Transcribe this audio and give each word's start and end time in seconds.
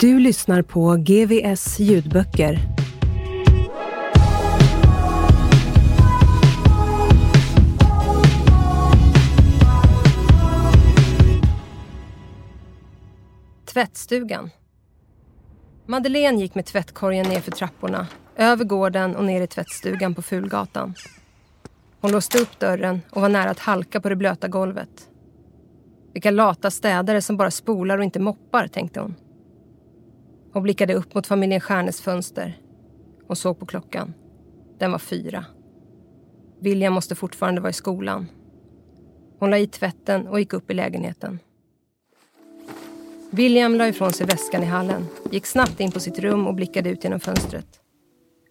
Du 0.00 0.18
lyssnar 0.18 0.62
på 0.62 0.96
GVS 0.96 1.78
ljudböcker. 1.78 2.58
Tvättstugan. 13.64 14.50
Madeleine 15.86 16.40
gick 16.40 16.54
med 16.54 16.66
tvättkorgen 16.66 17.28
ner 17.28 17.40
för 17.40 17.50
trapporna, 17.50 18.06
över 18.36 18.64
gården 18.64 19.16
och 19.16 19.24
ner 19.24 19.40
i 19.40 19.46
tvättstugan 19.46 20.14
på 20.14 20.22
Fulgatan. 20.22 20.94
Hon 22.00 22.12
låste 22.12 22.38
upp 22.38 22.58
dörren 22.58 23.00
och 23.10 23.22
var 23.22 23.28
nära 23.28 23.50
att 23.50 23.58
halka 23.58 24.00
på 24.00 24.08
det 24.08 24.16
blöta 24.16 24.48
golvet. 24.48 25.08
Vilka 26.12 26.30
lata 26.30 26.70
städare 26.70 27.22
som 27.22 27.36
bara 27.36 27.50
spolar 27.50 27.98
och 27.98 28.04
inte 28.04 28.20
moppar, 28.20 28.66
tänkte 28.66 29.00
hon. 29.00 29.14
Hon 30.54 30.62
blickade 30.62 30.94
upp 30.94 31.14
mot 31.14 31.26
familjen 31.26 31.60
Stjärnes 31.60 32.00
fönster 32.00 32.58
och 33.26 33.38
såg 33.38 33.58
på 33.58 33.66
klockan. 33.66 34.14
Den 34.78 34.92
var 34.92 34.98
fyra. 34.98 35.44
William 36.60 36.92
måste 36.92 37.14
fortfarande 37.14 37.60
vara 37.60 37.70
i 37.70 37.72
skolan. 37.72 38.26
Hon 39.38 39.50
la 39.50 39.58
i 39.58 39.66
tvätten 39.66 40.28
och 40.28 40.40
gick 40.40 40.52
upp 40.52 40.70
i 40.70 40.74
lägenheten. 40.74 41.38
William 43.30 43.74
la 43.74 43.88
ifrån 43.88 44.12
sig 44.12 44.26
väskan 44.26 44.62
i 44.62 44.66
hallen, 44.66 45.06
gick 45.30 45.46
snabbt 45.46 45.80
in 45.80 45.90
på 45.90 46.00
sitt 46.00 46.18
rum 46.18 46.46
och 46.46 46.54
blickade 46.54 46.90
ut 46.90 47.04
genom 47.04 47.20
fönstret. 47.20 47.80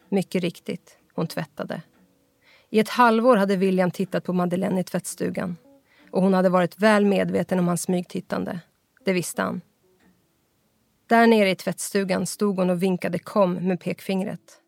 Mycket 0.10 0.42
riktigt, 0.42 0.98
hon 1.14 1.28
tvättade. 1.28 1.82
I 2.70 2.80
ett 2.80 2.90
halvår 2.90 3.38
hade 3.38 3.56
William 3.56 3.92
tittat 3.92 4.24
på 4.24 4.34
Madeleine 4.34 4.80
i 4.80 4.84
tvättstugan. 4.84 5.58
Och 6.12 6.22
hon 6.22 6.34
hade 6.34 6.50
varit 6.50 6.80
väl 6.80 7.06
medveten 7.06 7.60
om 7.60 7.68
hans 7.68 7.82
smygtittande. 7.82 8.60
Det 9.06 9.14
visste 9.14 9.42
han. 9.42 9.62
Där 11.14 11.28
nere 11.28 11.50
i 11.50 11.56
tvättstugan 11.56 12.26
stod 12.26 12.60
hon 12.60 12.70
och 12.70 12.84
vinkade 12.84 13.20
kom 13.20 13.54
med 13.54 13.80
pekfingret. 13.80 14.62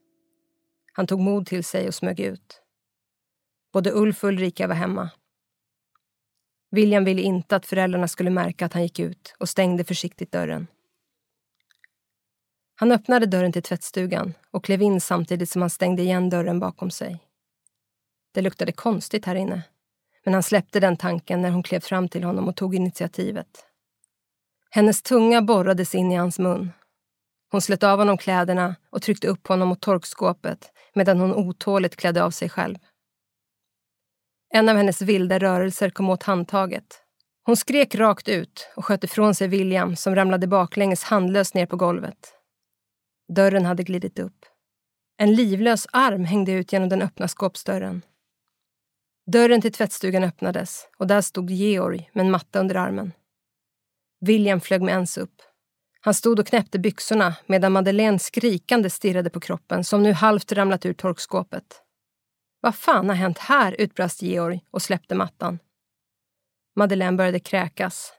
Han 0.93 1.07
tog 1.07 1.19
mod 1.19 1.47
till 1.47 1.63
sig 1.63 1.87
och 1.87 1.95
smög 1.95 2.19
ut. 2.19 2.61
Både 3.73 3.91
Ulf 3.91 4.23
och 4.23 4.27
Ulrika 4.27 4.67
var 4.67 4.75
hemma. 4.75 5.09
William 6.71 7.05
ville 7.05 7.21
inte 7.21 7.55
att 7.55 7.65
föräldrarna 7.65 8.07
skulle 8.07 8.29
märka 8.29 8.65
att 8.65 8.73
han 8.73 8.83
gick 8.83 8.99
ut 8.99 9.35
och 9.39 9.49
stängde 9.49 9.83
försiktigt 9.83 10.31
dörren. 10.31 10.67
Han 12.75 12.91
öppnade 12.91 13.25
dörren 13.25 13.51
till 13.51 13.63
tvättstugan 13.63 14.33
och 14.51 14.63
klev 14.63 14.81
in 14.81 15.01
samtidigt 15.01 15.49
som 15.49 15.61
han 15.61 15.69
stängde 15.69 16.01
igen 16.01 16.29
dörren 16.29 16.59
bakom 16.59 16.91
sig. 16.91 17.19
Det 18.33 18.41
luktade 18.41 18.71
konstigt 18.71 19.25
här 19.25 19.35
inne, 19.35 19.63
men 20.25 20.33
han 20.33 20.43
släppte 20.43 20.79
den 20.79 20.97
tanken 20.97 21.41
när 21.41 21.49
hon 21.49 21.63
klev 21.63 21.79
fram 21.79 22.09
till 22.09 22.23
honom 22.23 22.47
och 22.47 22.55
tog 22.55 22.75
initiativet. 22.75 23.65
Hennes 24.75 25.01
tunga 25.01 25.41
borrades 25.41 25.95
in 25.95 26.11
i 26.11 26.15
hans 26.15 26.39
mun. 26.39 26.71
Hon 27.51 27.61
slet 27.61 27.83
av 27.83 27.99
honom 27.99 28.17
kläderna 28.17 28.75
och 28.89 29.01
tryckte 29.01 29.27
upp 29.27 29.47
honom 29.47 29.67
mot 29.67 29.81
torkskåpet 29.81 30.71
medan 30.95 31.19
hon 31.19 31.33
otåligt 31.33 31.95
klädde 31.95 32.23
av 32.23 32.31
sig 32.31 32.49
själv. 32.49 32.77
En 34.53 34.69
av 34.69 34.77
hennes 34.77 35.01
vilda 35.01 35.39
rörelser 35.39 35.89
kom 35.89 36.09
åt 36.09 36.23
handtaget. 36.23 36.85
Hon 37.43 37.57
skrek 37.57 37.95
rakt 37.95 38.27
ut 38.27 38.69
och 38.75 38.85
sköt 38.85 39.03
ifrån 39.03 39.35
sig 39.35 39.47
William 39.47 39.95
som 39.95 40.15
ramlade 40.15 40.47
baklänges 40.47 41.03
handlöst 41.03 41.53
ner 41.53 41.65
på 41.65 41.75
golvet. 41.75 42.33
Dörren 43.33 43.65
hade 43.65 43.83
glidit 43.83 44.19
upp. 44.19 44.45
En 45.17 45.35
livlös 45.35 45.87
arm 45.91 46.25
hängde 46.25 46.51
ut 46.51 46.73
genom 46.73 46.89
den 46.89 47.01
öppna 47.01 47.27
skåpsdörren. 47.27 48.01
Dörren 49.31 49.61
till 49.61 49.73
tvättstugan 49.73 50.23
öppnades 50.23 50.87
och 50.97 51.07
där 51.07 51.21
stod 51.21 51.49
Georg 51.49 52.09
med 52.13 52.25
en 52.25 52.31
matta 52.31 52.59
under 52.59 52.75
armen. 52.75 53.11
William 54.19 54.61
flög 54.61 54.81
med 54.81 54.91
ens 54.91 55.17
upp. 55.17 55.41
Han 56.01 56.13
stod 56.13 56.39
och 56.39 56.47
knäppte 56.47 56.79
byxorna 56.79 57.35
medan 57.45 57.71
Madeleine 57.71 58.19
skrikande 58.19 58.89
stirrade 58.89 59.29
på 59.29 59.39
kroppen 59.39 59.83
som 59.83 60.03
nu 60.03 60.13
halvt 60.13 60.51
ramlat 60.51 60.85
ur 60.85 60.93
torkskåpet. 60.93 61.81
Vad 62.61 62.75
fan 62.75 63.09
har 63.09 63.15
hänt 63.15 63.37
här? 63.37 63.75
utbrast 63.79 64.21
Georg 64.21 64.65
och 64.71 64.81
släppte 64.81 65.15
mattan. 65.15 65.59
Madeleine 66.75 67.17
började 67.17 67.39
kräkas. 67.39 68.13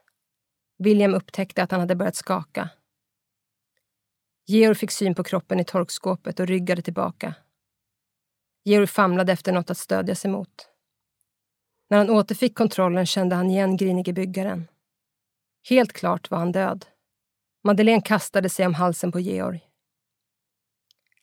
William 0.77 1.13
upptäckte 1.13 1.63
att 1.63 1.71
han 1.71 1.79
hade 1.79 1.95
börjat 1.95 2.15
skaka. 2.15 2.69
Georg 4.47 4.75
fick 4.75 4.91
syn 4.91 5.15
på 5.15 5.23
kroppen 5.23 5.59
i 5.59 5.63
torkskåpet 5.63 6.39
och 6.39 6.47
ryggade 6.47 6.81
tillbaka. 6.81 7.33
Georg 8.63 8.87
famlade 8.87 9.31
efter 9.33 9.51
något 9.51 9.69
att 9.69 9.77
stödja 9.77 10.15
sig 10.15 10.31
mot. 10.31 10.69
När 11.89 11.97
han 11.97 12.09
återfick 12.09 12.57
kontrollen 12.57 13.05
kände 13.05 13.35
han 13.35 13.49
igen 13.49 13.77
grinige 13.77 14.13
byggaren. 14.13 14.67
Helt 15.69 15.93
klart 15.93 16.31
var 16.31 16.37
han 16.37 16.51
död. 16.51 16.85
Madeleine 17.63 18.01
kastade 18.01 18.49
sig 18.49 18.65
om 18.65 18.73
halsen 18.73 19.11
på 19.11 19.19
Georg. 19.19 19.61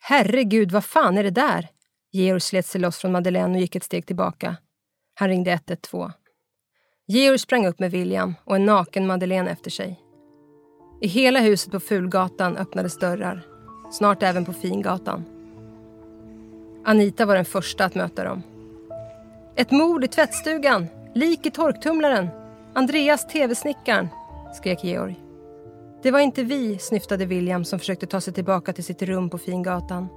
Herregud, 0.00 0.72
vad 0.72 0.84
fan 0.84 1.19
är 1.19 1.22
det 1.22 1.31
där? 1.31 1.69
Georg 2.12 2.41
slet 2.41 2.66
sig 2.66 2.81
loss 2.81 2.99
från 2.99 3.12
Madeleine 3.12 3.55
och 3.55 3.60
gick 3.60 3.77
ett 3.77 3.84
steg 3.84 4.06
tillbaka. 4.06 4.56
Han 5.15 5.28
ringde 5.28 5.50
112. 5.50 6.12
Georg 7.06 7.38
sprang 7.38 7.66
upp 7.66 7.78
med 7.78 7.91
William 7.91 8.34
och 8.44 8.56
en 8.56 8.65
naken 8.65 9.06
Madeleine 9.06 9.50
efter 9.50 9.71
sig. 9.71 10.00
I 11.00 11.06
hela 11.06 11.41
huset 11.41 11.72
på 11.72 11.81
Fulgatan 11.81 12.56
öppnades 12.56 12.99
dörrar. 12.99 13.47
Snart 13.93 14.22
även 14.22 14.44
på 14.44 14.53
Fingatan. 14.53 15.25
Anita 16.84 17.26
var 17.26 17.34
den 17.34 17.44
första 17.44 17.84
att 17.84 17.94
möta 17.94 18.25
dem. 18.25 18.43
Ett 19.56 19.71
mord 19.71 20.05
i 20.05 20.09
tvättstugan! 20.09 20.87
Lik 21.15 21.47
i 21.47 21.50
torktumlaren! 21.50 22.28
Andreas 22.75 23.26
tv-snickaren! 23.26 24.09
Skrek 24.54 24.84
Georg. 24.84 25.20
Det 26.03 26.10
var 26.10 26.20
inte 26.20 26.42
vi, 26.42 26.78
snyftade 26.78 27.26
William 27.26 27.65
som 27.65 27.78
försökte 27.78 28.06
ta 28.06 28.20
sig 28.20 28.32
tillbaka 28.32 28.72
till 28.72 28.84
sitt 28.84 29.03
rum 29.03 29.31
på 29.31 29.38
Fingatan. 29.38 30.09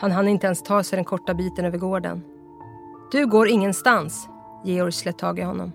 Han 0.00 0.10
hann 0.10 0.28
inte 0.28 0.46
ens 0.46 0.62
ta 0.62 0.82
sig 0.82 0.96
den 0.96 1.04
korta 1.04 1.34
biten 1.34 1.64
över 1.64 1.78
gården. 1.78 2.22
Du 3.12 3.26
går 3.26 3.48
ingenstans, 3.48 4.28
Georg 4.64 4.92
slet 4.92 5.18
tag 5.18 5.38
i 5.38 5.42
honom. 5.42 5.72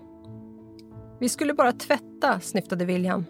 Vi 1.20 1.28
skulle 1.28 1.54
bara 1.54 1.72
tvätta, 1.72 2.40
snyftade 2.40 2.84
William. 2.84 3.24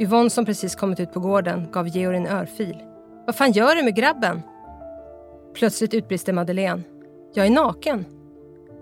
Yvonne 0.00 0.30
som 0.30 0.44
precis 0.44 0.74
kommit 0.74 1.00
ut 1.00 1.12
på 1.12 1.20
gården 1.20 1.68
gav 1.72 1.88
Georg 1.88 2.16
en 2.16 2.26
örfil. 2.26 2.82
Vad 3.26 3.36
fan 3.36 3.52
gör 3.52 3.74
du 3.74 3.82
med 3.82 3.96
grabben? 3.96 4.42
Plötsligt 5.54 5.94
utbrister 5.94 6.32
Madeleine. 6.32 6.82
Jag 7.34 7.46
är 7.46 7.50
naken. 7.50 8.04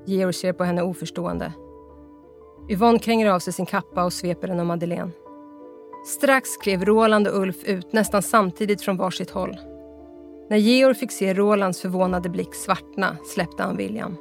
Georg 0.06 0.32
ser 0.32 0.52
på 0.52 0.64
henne 0.64 0.82
oförstående. 0.82 1.52
Yvonne 2.70 2.98
kränger 2.98 3.26
av 3.26 3.38
sig 3.38 3.52
sin 3.52 3.66
kappa 3.66 4.04
och 4.04 4.12
sveper 4.12 4.48
den 4.48 4.60
om 4.60 4.66
Madeleine. 4.66 5.10
Strax 6.06 6.56
klev 6.56 6.84
Roland 6.84 7.28
och 7.28 7.40
Ulf 7.40 7.64
ut 7.64 7.92
nästan 7.92 8.22
samtidigt 8.22 8.82
från 8.82 8.96
varsitt 8.96 9.30
håll. 9.30 9.56
När 10.50 10.56
Georg 10.56 10.94
fick 10.94 11.12
se 11.12 11.34
Rolands 11.34 11.80
förvånade 11.80 12.28
blick 12.28 12.54
svartna 12.54 13.16
släppte 13.24 13.62
han 13.62 13.76
William. 13.76 14.16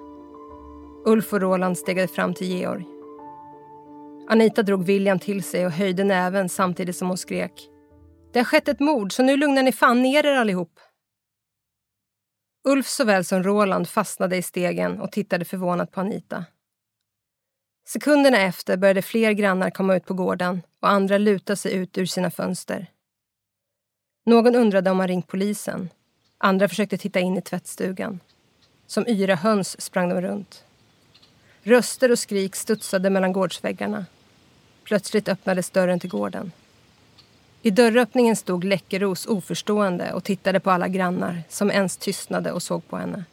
Ulf 1.06 1.34
och 1.34 1.42
Roland 1.42 1.78
stegade 1.78 2.08
fram 2.08 2.34
till 2.34 2.48
Georg. 2.48 2.86
Anita 4.30 4.64
drog 4.64 4.86
William 4.86 5.20
till 5.20 5.44
sig 5.44 5.66
och 5.66 5.72
höjde 5.72 6.04
näven 6.04 6.50
samtidigt 6.50 6.96
som 6.96 7.08
hon 7.08 7.18
skrek. 7.18 7.70
Det 8.34 8.40
har 8.40 8.46
skett 8.46 8.68
ett 8.68 8.80
mord, 8.80 9.14
så 9.14 9.24
nu 9.24 9.38
lugnar 9.38 9.64
ni 9.64 9.72
fan 9.72 10.02
ner 10.02 10.26
er 10.26 10.36
allihop. 10.36 10.80
Ulf 12.68 12.88
såväl 12.88 13.26
som 13.26 13.44
Roland 13.44 13.90
fastnade 13.90 14.38
i 14.38 14.42
stegen 14.42 15.02
och 15.02 15.12
tittade 15.12 15.46
förvånat 15.46 15.92
på 15.92 16.02
Anita. 16.02 16.46
Sekunderna 17.92 18.38
efter 18.38 18.78
började 18.78 19.02
fler 19.02 19.32
grannar 19.32 19.70
komma 19.70 19.96
ut 19.96 20.06
på 20.06 20.14
gården 20.14 20.62
och 20.80 20.90
andra 20.90 21.18
luta 21.18 21.56
sig 21.56 21.74
ut 21.74 21.98
ur 21.98 22.06
sina 22.06 22.32
fönster. 22.32 22.88
Någon 24.26 24.56
undrade 24.56 24.92
om 24.92 24.98
man 24.98 25.08
ringt 25.08 25.28
polisen. 25.28 25.90
Andra 26.38 26.68
försökte 26.68 26.98
titta 26.98 27.20
in 27.20 27.38
i 27.38 27.42
tvättstugan. 27.42 28.20
Som 28.88 29.08
yra 29.08 29.36
höns 29.36 29.82
sprang 29.82 30.10
de 30.10 30.22
runt. 30.22 30.64
Röster 31.64 32.12
och 32.12 32.20
skrik 32.20 32.56
studsade 32.56 33.10
mellan 33.10 33.34
gårdsväggarna. 33.34 34.06
Plötsligt 34.84 35.30
öppnades 35.30 35.70
dörren 35.70 36.00
till 36.00 36.10
gården. 36.10 36.52
I 37.62 37.72
dörröppningen 37.72 38.36
stod 38.36 38.64
Läckeros 38.64 39.26
oförstående 39.26 40.14
och 40.14 40.24
tittade 40.24 40.60
på 40.60 40.72
alla 40.72 40.88
grannar 40.88 41.44
som 41.50 41.72
ens 41.72 41.98
tystnade 41.98 42.52
och 42.52 42.64
såg 42.64 42.88
på 42.88 42.98
henne. 42.98 43.24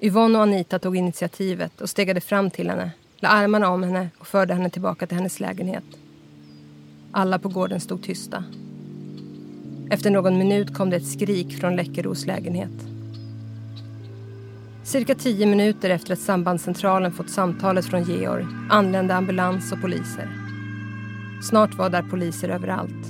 Yvonne 0.00 0.38
och 0.38 0.42
Anita 0.42 0.78
tog 0.78 0.96
initiativet 0.96 1.80
och 1.80 1.90
stegade 1.90 2.20
fram 2.20 2.50
till 2.50 2.70
henne, 2.70 2.90
la 3.20 3.28
armarna 3.28 3.68
om 3.68 3.82
henne 3.82 4.08
och 4.18 4.26
förde 4.26 4.54
henne 4.54 4.70
tillbaka 4.70 5.06
till 5.06 5.16
hennes 5.16 5.40
lägenhet. 5.40 5.84
Alla 7.12 7.38
på 7.38 7.48
gården 7.48 7.80
stod 7.80 8.02
tysta. 8.02 8.44
Efter 9.90 10.10
någon 10.10 10.38
minut 10.38 10.74
kom 10.74 10.90
det 10.90 10.96
ett 10.96 11.06
skrik 11.06 11.60
från 11.60 11.76
Läckeros 11.76 12.26
lägenhet. 12.26 12.86
Cirka 14.84 15.14
tio 15.14 15.46
minuter 15.46 15.90
efter 15.90 16.12
att 16.12 16.18
sambandscentralen 16.18 17.12
fått 17.12 17.30
samtalet 17.30 17.84
från 17.84 18.04
Georg 18.04 18.46
anlände 18.70 19.14
ambulans 19.14 19.72
och 19.72 19.80
poliser. 19.80 20.30
Snart 21.42 21.74
var 21.74 21.90
där 21.90 22.02
poliser 22.02 22.48
överallt. 22.48 23.06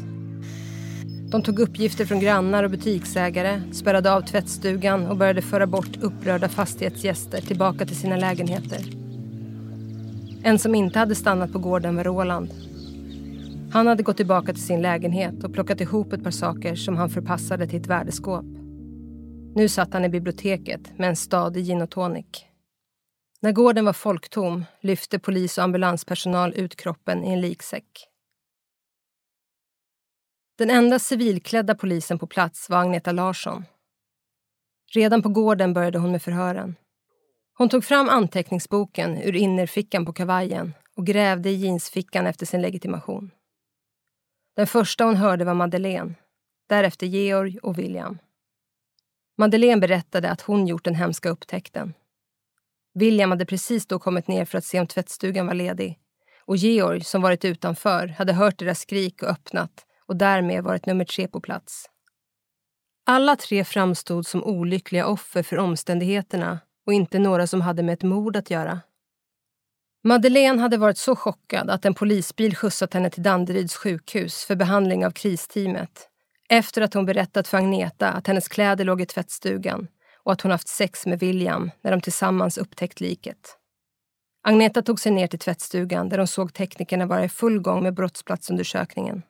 De 1.30 1.42
tog 1.42 1.58
uppgifter 1.58 2.04
från 2.04 2.20
grannar 2.20 2.64
och 2.64 2.70
butiksägare, 2.70 3.62
spärrade 3.72 4.12
av 4.12 4.20
tvättstugan 4.20 5.06
och 5.06 5.16
började 5.16 5.42
föra 5.42 5.66
bort 5.66 5.96
upprörda 6.00 6.48
fastighetsgäster 6.48 7.40
tillbaka 7.40 7.86
till 7.86 7.96
sina 7.96 8.16
lägenheter. 8.16 9.05
En 10.46 10.58
som 10.58 10.74
inte 10.74 10.98
hade 10.98 11.14
stannat 11.14 11.52
på 11.52 11.58
gården 11.58 11.96
var 11.96 12.04
Roland. 12.04 12.50
Han 13.72 13.86
hade 13.86 14.02
gått 14.02 14.16
tillbaka 14.16 14.52
till 14.52 14.62
sin 14.62 14.82
lägenhet 14.82 15.44
och 15.44 15.52
plockat 15.52 15.80
ihop 15.80 16.12
ett 16.12 16.24
par 16.24 16.30
saker 16.30 16.74
som 16.74 16.96
han 16.96 17.10
förpassade 17.10 17.66
till 17.66 17.80
ett 17.80 17.86
värdeskåp. 17.86 18.44
Nu 19.54 19.68
satt 19.68 19.92
han 19.92 20.04
i 20.04 20.08
biblioteket 20.08 20.98
med 20.98 21.08
en 21.08 21.16
stadig 21.16 21.64
gin 21.64 21.82
och 21.82 21.90
tonic. 21.90 22.26
När 23.40 23.52
gården 23.52 23.84
var 23.84 23.92
folktom 23.92 24.64
lyfte 24.80 25.18
polis 25.18 25.58
och 25.58 25.64
ambulanspersonal 25.64 26.54
ut 26.54 26.76
kroppen 26.76 27.24
i 27.24 27.32
en 27.32 27.40
liksäck. 27.40 28.08
Den 30.58 30.70
enda 30.70 30.98
civilklädda 30.98 31.74
polisen 31.74 32.18
på 32.18 32.26
plats 32.26 32.70
var 32.70 32.78
Agneta 32.78 33.12
Larsson. 33.12 33.64
Redan 34.94 35.22
på 35.22 35.28
gården 35.28 35.74
började 35.74 35.98
hon 35.98 36.12
med 36.12 36.22
förhören. 36.22 36.76
Hon 37.58 37.68
tog 37.68 37.84
fram 37.84 38.08
anteckningsboken 38.08 39.22
ur 39.22 39.36
innerfickan 39.36 40.06
på 40.06 40.12
kavajen 40.12 40.74
och 40.96 41.06
grävde 41.06 41.50
i 41.50 41.54
jeansfickan 41.54 42.26
efter 42.26 42.46
sin 42.46 42.62
legitimation. 42.62 43.30
Den 44.56 44.66
första 44.66 45.04
hon 45.04 45.16
hörde 45.16 45.44
var 45.44 45.54
Madeleine, 45.54 46.14
därefter 46.68 47.06
Georg 47.06 47.58
och 47.58 47.78
William. 47.78 48.18
Madeleine 49.38 49.80
berättade 49.80 50.30
att 50.30 50.40
hon 50.40 50.66
gjort 50.66 50.84
den 50.84 50.94
hemska 50.94 51.28
upptäckten. 51.28 51.94
William 52.94 53.30
hade 53.30 53.46
precis 53.46 53.86
då 53.86 53.98
kommit 53.98 54.28
ner 54.28 54.44
för 54.44 54.58
att 54.58 54.64
se 54.64 54.80
om 54.80 54.86
tvättstugan 54.86 55.46
var 55.46 55.54
ledig 55.54 55.98
och 56.46 56.56
Georg, 56.56 57.04
som 57.04 57.22
varit 57.22 57.44
utanför, 57.44 58.06
hade 58.06 58.32
hört 58.32 58.58
deras 58.58 58.80
skrik 58.80 59.22
och 59.22 59.28
öppnat 59.28 59.86
och 60.06 60.16
därmed 60.16 60.64
varit 60.64 60.86
nummer 60.86 61.04
tre 61.04 61.28
på 61.28 61.40
plats. 61.40 61.90
Alla 63.04 63.36
tre 63.36 63.64
framstod 63.64 64.26
som 64.26 64.44
olyckliga 64.44 65.06
offer 65.06 65.42
för 65.42 65.58
omständigheterna 65.58 66.58
och 66.86 66.92
inte 66.92 67.18
några 67.18 67.46
som 67.46 67.60
hade 67.60 67.82
med 67.82 67.92
ett 67.92 68.02
mord 68.02 68.36
att 68.36 68.50
göra. 68.50 68.80
Madeleine 70.04 70.60
hade 70.60 70.76
varit 70.76 70.98
så 70.98 71.16
chockad 71.16 71.70
att 71.70 71.84
en 71.84 71.94
polisbil 71.94 72.56
skjutsat 72.56 72.94
henne 72.94 73.10
till 73.10 73.22
Danderyds 73.22 73.76
sjukhus 73.76 74.44
för 74.44 74.56
behandling 74.56 75.06
av 75.06 75.10
kristeamet 75.10 76.08
efter 76.48 76.82
att 76.82 76.94
hon 76.94 77.06
berättat 77.06 77.48
för 77.48 77.58
Agneta 77.58 78.10
att 78.10 78.26
hennes 78.26 78.48
kläder 78.48 78.84
låg 78.84 79.00
i 79.00 79.06
tvättstugan 79.06 79.88
och 80.22 80.32
att 80.32 80.40
hon 80.40 80.50
haft 80.50 80.68
sex 80.68 81.06
med 81.06 81.18
William 81.20 81.70
när 81.80 81.90
de 81.90 82.00
tillsammans 82.00 82.58
upptäckt 82.58 83.00
liket. 83.00 83.56
Agneta 84.42 84.82
tog 84.82 85.00
sig 85.00 85.12
ner 85.12 85.26
till 85.26 85.38
tvättstugan 85.38 86.08
där 86.08 86.18
hon 86.18 86.26
såg 86.26 86.54
teknikerna 86.54 87.06
vara 87.06 87.24
i 87.24 87.28
full 87.28 87.60
gång 87.60 87.82
med 87.82 87.94
brottsplatsundersökningen. 87.94 89.22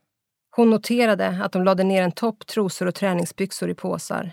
Hon 0.50 0.70
noterade 0.70 1.40
att 1.44 1.52
de 1.52 1.64
lade 1.64 1.84
ner 1.84 2.02
en 2.02 2.12
topp, 2.12 2.46
trosor 2.46 2.86
och 2.86 2.94
träningsbyxor 2.94 3.70
i 3.70 3.74
påsar. 3.74 4.32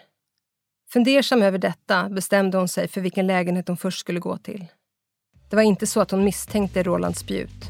Fundersam 0.93 1.41
över 1.41 1.57
detta 1.57 2.09
bestämde 2.09 2.57
hon 2.57 2.67
sig 2.67 2.87
för 2.87 3.01
vilken 3.01 3.27
lägenhet 3.27 3.67
hon 3.67 3.77
först 3.77 3.99
skulle 3.99 4.19
gå 4.19 4.37
till. 4.37 4.65
Det 5.49 5.55
var 5.55 5.63
inte 5.63 5.87
så 5.87 6.01
att 6.01 6.11
hon 6.11 6.23
misstänkte 6.23 6.83
Roland 6.83 7.17
Spjut. 7.17 7.63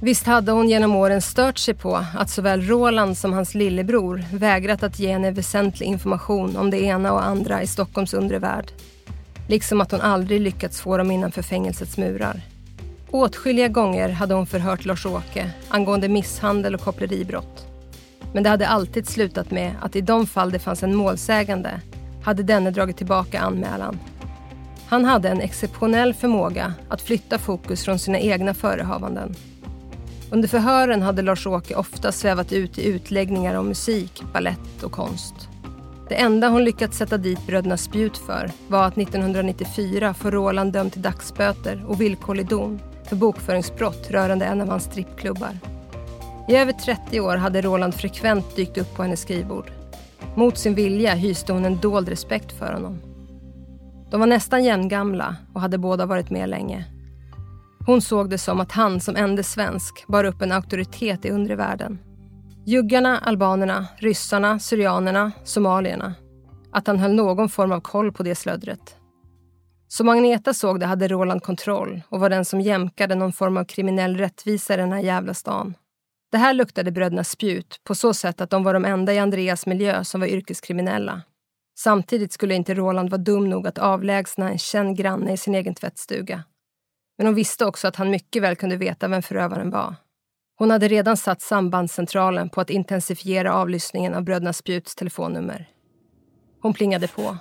Visst 0.00 0.26
hade 0.26 0.52
hon 0.52 0.68
genom 0.68 0.96
åren 0.96 1.22
stört 1.22 1.58
sig 1.58 1.74
på 1.74 2.04
att 2.14 2.30
såväl 2.30 2.62
Roland 2.62 3.18
som 3.18 3.32
hans 3.32 3.54
lillebror 3.54 4.24
vägrat 4.32 4.82
att 4.82 4.98
ge 4.98 5.12
henne 5.12 5.30
väsentlig 5.30 5.86
information 5.86 6.56
om 6.56 6.70
det 6.70 6.80
ena 6.80 7.12
och 7.12 7.26
andra 7.26 7.62
i 7.62 7.66
Stockholms 7.66 8.14
undre 8.14 8.38
värld. 8.38 8.72
Liksom 9.48 9.80
att 9.80 9.90
hon 9.90 10.00
aldrig 10.00 10.40
lyckats 10.40 10.80
få 10.80 10.96
dem 10.96 11.10
innanför 11.10 11.42
fängelsets 11.42 11.96
murar. 11.96 12.40
Åtskilliga 13.10 13.68
gånger 13.68 14.08
hade 14.08 14.34
hon 14.34 14.46
förhört 14.46 14.84
Lars-Åke 14.84 15.50
angående 15.68 16.08
misshandel 16.08 16.74
och 16.74 16.80
koppleribrott. 16.80 17.66
Men 18.32 18.42
det 18.42 18.50
hade 18.50 18.68
alltid 18.68 19.08
slutat 19.08 19.50
med 19.50 19.72
att 19.82 19.96
i 19.96 20.00
de 20.00 20.26
fall 20.26 20.50
det 20.50 20.58
fanns 20.58 20.82
en 20.82 20.94
målsägande 20.94 21.80
hade 22.28 22.42
denne 22.42 22.70
dragit 22.70 22.96
tillbaka 22.96 23.40
anmälan. 23.40 23.98
Han 24.88 25.04
hade 25.04 25.28
en 25.28 25.40
exceptionell 25.40 26.14
förmåga 26.14 26.72
att 26.88 27.02
flytta 27.02 27.38
fokus 27.38 27.84
från 27.84 27.98
sina 27.98 28.18
egna 28.18 28.54
förehavanden. 28.54 29.34
Under 30.30 30.48
förhören 30.48 31.02
hade 31.02 31.22
Lars-Åke 31.22 31.74
ofta 31.74 32.12
svävat 32.12 32.52
ut 32.52 32.78
i 32.78 32.86
utläggningar 32.86 33.54
om 33.54 33.68
musik, 33.68 34.22
ballett 34.32 34.82
och 34.82 34.92
konst. 34.92 35.34
Det 36.08 36.14
enda 36.14 36.48
hon 36.48 36.64
lyckats 36.64 36.98
sätta 36.98 37.16
dit 37.16 37.46
bröderna 37.46 37.76
Spjut 37.76 38.18
för 38.18 38.50
var 38.68 38.86
att 38.86 38.98
1994 38.98 40.14
få 40.14 40.30
Roland 40.30 40.72
dömd 40.72 40.92
till 40.92 41.02
dagsböter 41.02 41.84
och 41.86 42.00
villkorlig 42.00 42.48
dom 42.48 42.78
för 43.08 43.16
bokföringsbrott 43.16 44.10
rörande 44.10 44.44
en 44.44 44.60
av 44.60 44.68
hans 44.68 44.84
strippklubbar. 44.84 45.58
I 46.48 46.56
över 46.56 46.72
30 46.72 47.20
år 47.20 47.36
hade 47.36 47.62
Roland 47.62 47.94
frekvent 47.94 48.56
dykt 48.56 48.78
upp 48.78 48.96
på 48.96 49.02
hennes 49.02 49.20
skrivbord. 49.20 49.77
Mot 50.34 50.58
sin 50.58 50.74
vilja 50.74 51.14
hyste 51.14 51.52
hon 51.52 51.64
en 51.64 51.80
dold 51.80 52.08
respekt 52.08 52.52
för 52.52 52.72
honom. 52.72 52.98
De 54.10 54.20
var 54.20 54.26
nästan 54.26 54.64
jämngamla 54.64 55.36
och 55.54 55.60
hade 55.60 55.78
båda 55.78 56.06
varit 56.06 56.30
med 56.30 56.48
länge. 56.48 56.84
Hon 57.86 58.02
såg 58.02 58.30
det 58.30 58.38
som 58.38 58.60
att 58.60 58.72
han 58.72 59.00
som 59.00 59.16
ende 59.16 59.42
svensk 59.42 60.04
bar 60.08 60.24
upp 60.24 60.42
en 60.42 60.52
auktoritet 60.52 61.24
i 61.24 61.30
undre 61.30 61.56
världen. 61.56 61.98
Juggarna, 62.66 63.18
albanerna, 63.18 63.86
ryssarna, 63.96 64.58
syrianerna, 64.58 65.32
somalierna. 65.44 66.14
Att 66.72 66.86
han 66.86 66.98
höll 66.98 67.14
någon 67.14 67.48
form 67.48 67.72
av 67.72 67.80
koll 67.80 68.12
på 68.12 68.22
det 68.22 68.34
slödret. 68.34 68.96
Som 69.88 70.08
Agneta 70.08 70.54
såg 70.54 70.80
det 70.80 70.86
hade 70.86 71.08
Roland 71.08 71.42
kontroll 71.42 72.02
och 72.08 72.20
var 72.20 72.30
den 72.30 72.44
som 72.44 72.60
jämkade 72.60 73.14
någon 73.14 73.32
form 73.32 73.56
av 73.56 73.64
kriminell 73.64 74.16
rättvisa 74.16 74.74
i 74.74 74.76
den 74.76 74.92
här 74.92 75.00
jävla 75.00 75.34
stan. 75.34 75.74
Det 76.30 76.38
här 76.38 76.54
luktade 76.54 76.92
bröderna 76.92 77.24
Spjut 77.24 77.80
på 77.84 77.94
så 77.94 78.14
sätt 78.14 78.40
att 78.40 78.50
de 78.50 78.64
var 78.64 78.74
de 78.74 78.84
enda 78.84 79.14
i 79.14 79.18
Andreas 79.18 79.66
miljö 79.66 80.04
som 80.04 80.20
var 80.20 80.28
yrkeskriminella. 80.28 81.22
Samtidigt 81.78 82.32
skulle 82.32 82.54
inte 82.54 82.74
Roland 82.74 83.10
vara 83.10 83.22
dum 83.22 83.50
nog 83.50 83.66
att 83.66 83.78
avlägsna 83.78 84.50
en 84.50 84.58
känd 84.58 84.96
granne 84.96 85.32
i 85.32 85.36
sin 85.36 85.54
egen 85.54 85.74
tvättstuga. 85.74 86.44
Men 87.18 87.26
hon 87.26 87.34
visste 87.34 87.66
också 87.66 87.88
att 87.88 87.96
han 87.96 88.10
mycket 88.10 88.42
väl 88.42 88.56
kunde 88.56 88.76
veta 88.76 89.08
vem 89.08 89.22
förövaren 89.22 89.70
var. 89.70 89.94
Hon 90.58 90.70
hade 90.70 90.88
redan 90.88 91.16
satt 91.16 91.42
sambandscentralen 91.42 92.48
på 92.48 92.60
att 92.60 92.70
intensifiera 92.70 93.54
avlyssningen 93.54 94.14
av 94.14 94.22
bröderna 94.22 94.52
Spjuts 94.52 94.94
telefonnummer. 94.94 95.68
Hon 96.62 96.74
plingade 96.74 97.08
på. 97.08 97.36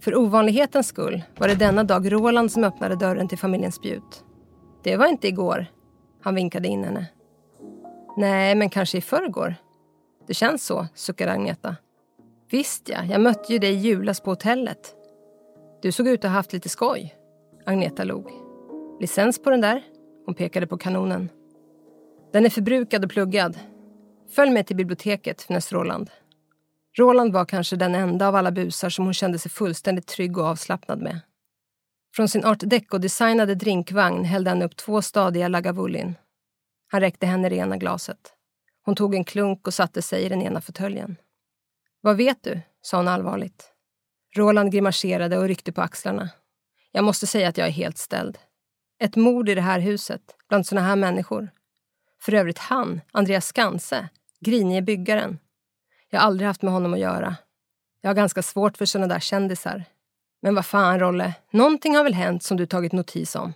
För 0.00 0.16
ovanlighetens 0.16 0.86
skull 0.86 1.22
var 1.38 1.48
det 1.48 1.54
denna 1.54 1.84
dag 1.84 2.12
Roland 2.12 2.52
som 2.52 2.64
öppnade 2.64 2.96
dörren 2.96 3.28
till 3.28 3.38
familjen 3.38 3.72
Spjut. 3.72 4.24
Det 4.84 4.96
var 4.96 5.06
inte 5.06 5.28
igår. 5.28 5.66
Han 6.22 6.34
vinkade 6.34 6.68
in 6.68 6.84
henne. 6.84 7.06
Nej, 8.18 8.54
men 8.54 8.70
kanske 8.70 8.98
i 8.98 9.00
förrgår. 9.00 9.54
Det 10.26 10.34
känns 10.34 10.66
så, 10.66 10.86
suckade 10.94 11.32
Agneta. 11.32 11.76
Visst 12.50 12.88
ja, 12.88 13.04
jag 13.04 13.20
mötte 13.20 13.52
ju 13.52 13.58
dig 13.58 13.70
i 13.70 13.78
julas 13.78 14.20
på 14.20 14.30
hotellet. 14.30 14.94
Du 15.82 15.92
såg 15.92 16.08
ut 16.08 16.24
att 16.24 16.30
ha 16.30 16.36
haft 16.36 16.52
lite 16.52 16.68
skoj. 16.68 17.14
Agneta 17.66 18.04
log. 18.04 18.30
Licens 19.00 19.42
på 19.42 19.50
den 19.50 19.60
där? 19.60 19.82
Hon 20.26 20.34
pekade 20.34 20.66
på 20.66 20.78
kanonen. 20.78 21.28
Den 22.32 22.44
är 22.44 22.50
förbrukad 22.50 23.04
och 23.04 23.10
pluggad. 23.10 23.58
Följ 24.34 24.50
med 24.50 24.66
till 24.66 24.76
biblioteket, 24.76 25.40
fnös 25.40 25.72
Roland. 25.72 26.10
Roland 26.98 27.32
var 27.32 27.44
kanske 27.44 27.76
den 27.76 27.94
enda 27.94 28.28
av 28.28 28.34
alla 28.34 28.50
busar 28.50 28.90
som 28.90 29.04
hon 29.04 29.14
kände 29.14 29.38
sig 29.38 29.50
fullständigt 29.50 30.06
trygg 30.06 30.38
och 30.38 30.44
avslappnad 30.44 31.02
med. 31.02 31.20
Från 32.16 32.28
sin 32.28 32.44
art 32.44 32.62
deco-designade 32.62 33.54
drinkvagn 33.54 34.24
hällde 34.24 34.50
han 34.50 34.62
upp 34.62 34.76
två 34.76 35.02
stadiga 35.02 35.48
Lagavulin. 35.48 36.14
Han 36.88 37.00
räckte 37.00 37.26
henne 37.26 37.48
det 37.48 37.56
ena 37.56 37.76
glaset. 37.76 38.32
Hon 38.84 38.94
tog 38.94 39.14
en 39.14 39.24
klunk 39.24 39.66
och 39.66 39.74
satte 39.74 40.02
sig 40.02 40.22
i 40.22 40.28
den 40.28 40.42
ena 40.42 40.60
fåtöljen. 40.60 41.16
Vad 42.00 42.16
vet 42.16 42.42
du? 42.42 42.60
sa 42.82 42.96
hon 42.96 43.08
allvarligt. 43.08 43.72
Roland 44.36 44.72
grimaserade 44.72 45.38
och 45.38 45.48
ryckte 45.48 45.72
på 45.72 45.82
axlarna. 45.82 46.28
Jag 46.92 47.04
måste 47.04 47.26
säga 47.26 47.48
att 47.48 47.58
jag 47.58 47.66
är 47.66 47.72
helt 47.72 47.98
ställd. 47.98 48.38
Ett 48.98 49.16
mord 49.16 49.48
i 49.48 49.54
det 49.54 49.60
här 49.60 49.80
huset, 49.80 50.22
bland 50.48 50.66
såna 50.66 50.80
här 50.80 50.96
människor. 50.96 51.50
För 52.20 52.34
övrigt 52.34 52.58
han, 52.58 53.00
Andreas 53.12 53.46
Skanse, 53.46 54.08
grinige 54.40 54.82
byggaren. 54.82 55.38
Jag 56.10 56.20
har 56.20 56.26
aldrig 56.26 56.46
haft 56.46 56.62
med 56.62 56.72
honom 56.72 56.94
att 56.94 57.00
göra. 57.00 57.36
Jag 58.00 58.10
har 58.10 58.14
ganska 58.14 58.42
svårt 58.42 58.76
för 58.76 58.84
såna 58.84 59.06
där 59.06 59.20
kändisar. 59.20 59.84
Men 60.40 60.54
vad 60.54 60.66
fan, 60.66 61.00
Rolle, 61.00 61.34
någonting 61.50 61.96
har 61.96 62.04
väl 62.04 62.14
hänt 62.14 62.42
som 62.42 62.56
du 62.56 62.66
tagit 62.66 62.92
notis 62.92 63.36
om? 63.36 63.52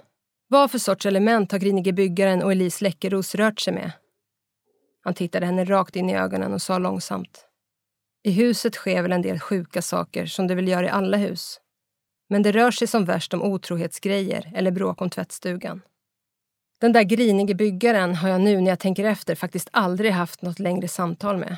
Vad 0.53 0.71
för 0.71 0.79
sorts 0.79 1.07
element 1.07 1.53
har 1.53 1.59
grinige 1.59 1.93
byggaren 1.93 2.43
och 2.43 2.53
Elise 2.53 2.85
Läckeros 2.85 3.35
rört 3.35 3.61
sig 3.61 3.75
med? 3.75 3.93
Han 5.05 5.15
tittade 5.15 5.47
henne 5.47 5.65
rakt 5.65 5.97
in 5.97 6.11
i 6.11 6.17
ögonen 6.17 6.53
och 6.53 6.63
sa 6.63 6.79
långsamt. 6.79 7.47
I 8.23 8.31
huset 8.31 8.75
sker 8.75 9.03
väl 9.03 9.13
en 9.13 9.23
del 9.23 9.41
sjuka 9.41 9.83
saker 9.83 10.27
som 10.27 10.47
det 10.47 10.55
väl 10.55 10.69
gör 10.69 10.83
i 10.83 10.89
alla 10.89 11.17
hus. 11.17 11.61
Men 12.29 12.43
det 12.43 12.53
rör 12.53 12.71
sig 12.71 12.89
som 12.89 13.05
värst 13.05 13.35
om 13.35 13.43
otrohetsgrejer 13.43 14.53
eller 14.55 14.71
bråk 14.71 15.03
om 15.03 15.11
tvättstugan. 15.11 15.83
Den 16.81 16.93
där 16.93 17.03
grinige 17.03 17.55
byggaren 17.55 18.15
har 18.15 18.29
jag 18.29 18.41
nu 18.41 18.61
när 18.61 18.71
jag 18.71 18.81
tänker 18.81 19.05
efter 19.05 19.35
faktiskt 19.35 19.69
aldrig 19.73 20.13
haft 20.13 20.43
något 20.43 20.59
längre 20.59 20.89
samtal 20.89 21.37
med. 21.37 21.57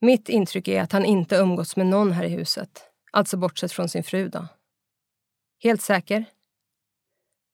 Mitt 0.00 0.28
intryck 0.28 0.68
är 0.68 0.82
att 0.82 0.92
han 0.92 1.04
inte 1.04 1.36
umgåtts 1.36 1.76
med 1.76 1.86
någon 1.86 2.12
här 2.12 2.24
i 2.24 2.28
huset. 2.28 2.82
Alltså 3.12 3.36
bortsett 3.36 3.72
från 3.72 3.88
sin 3.88 4.04
fru 4.04 4.28
då. 4.28 4.48
Helt 5.62 5.82
säker? 5.82 6.24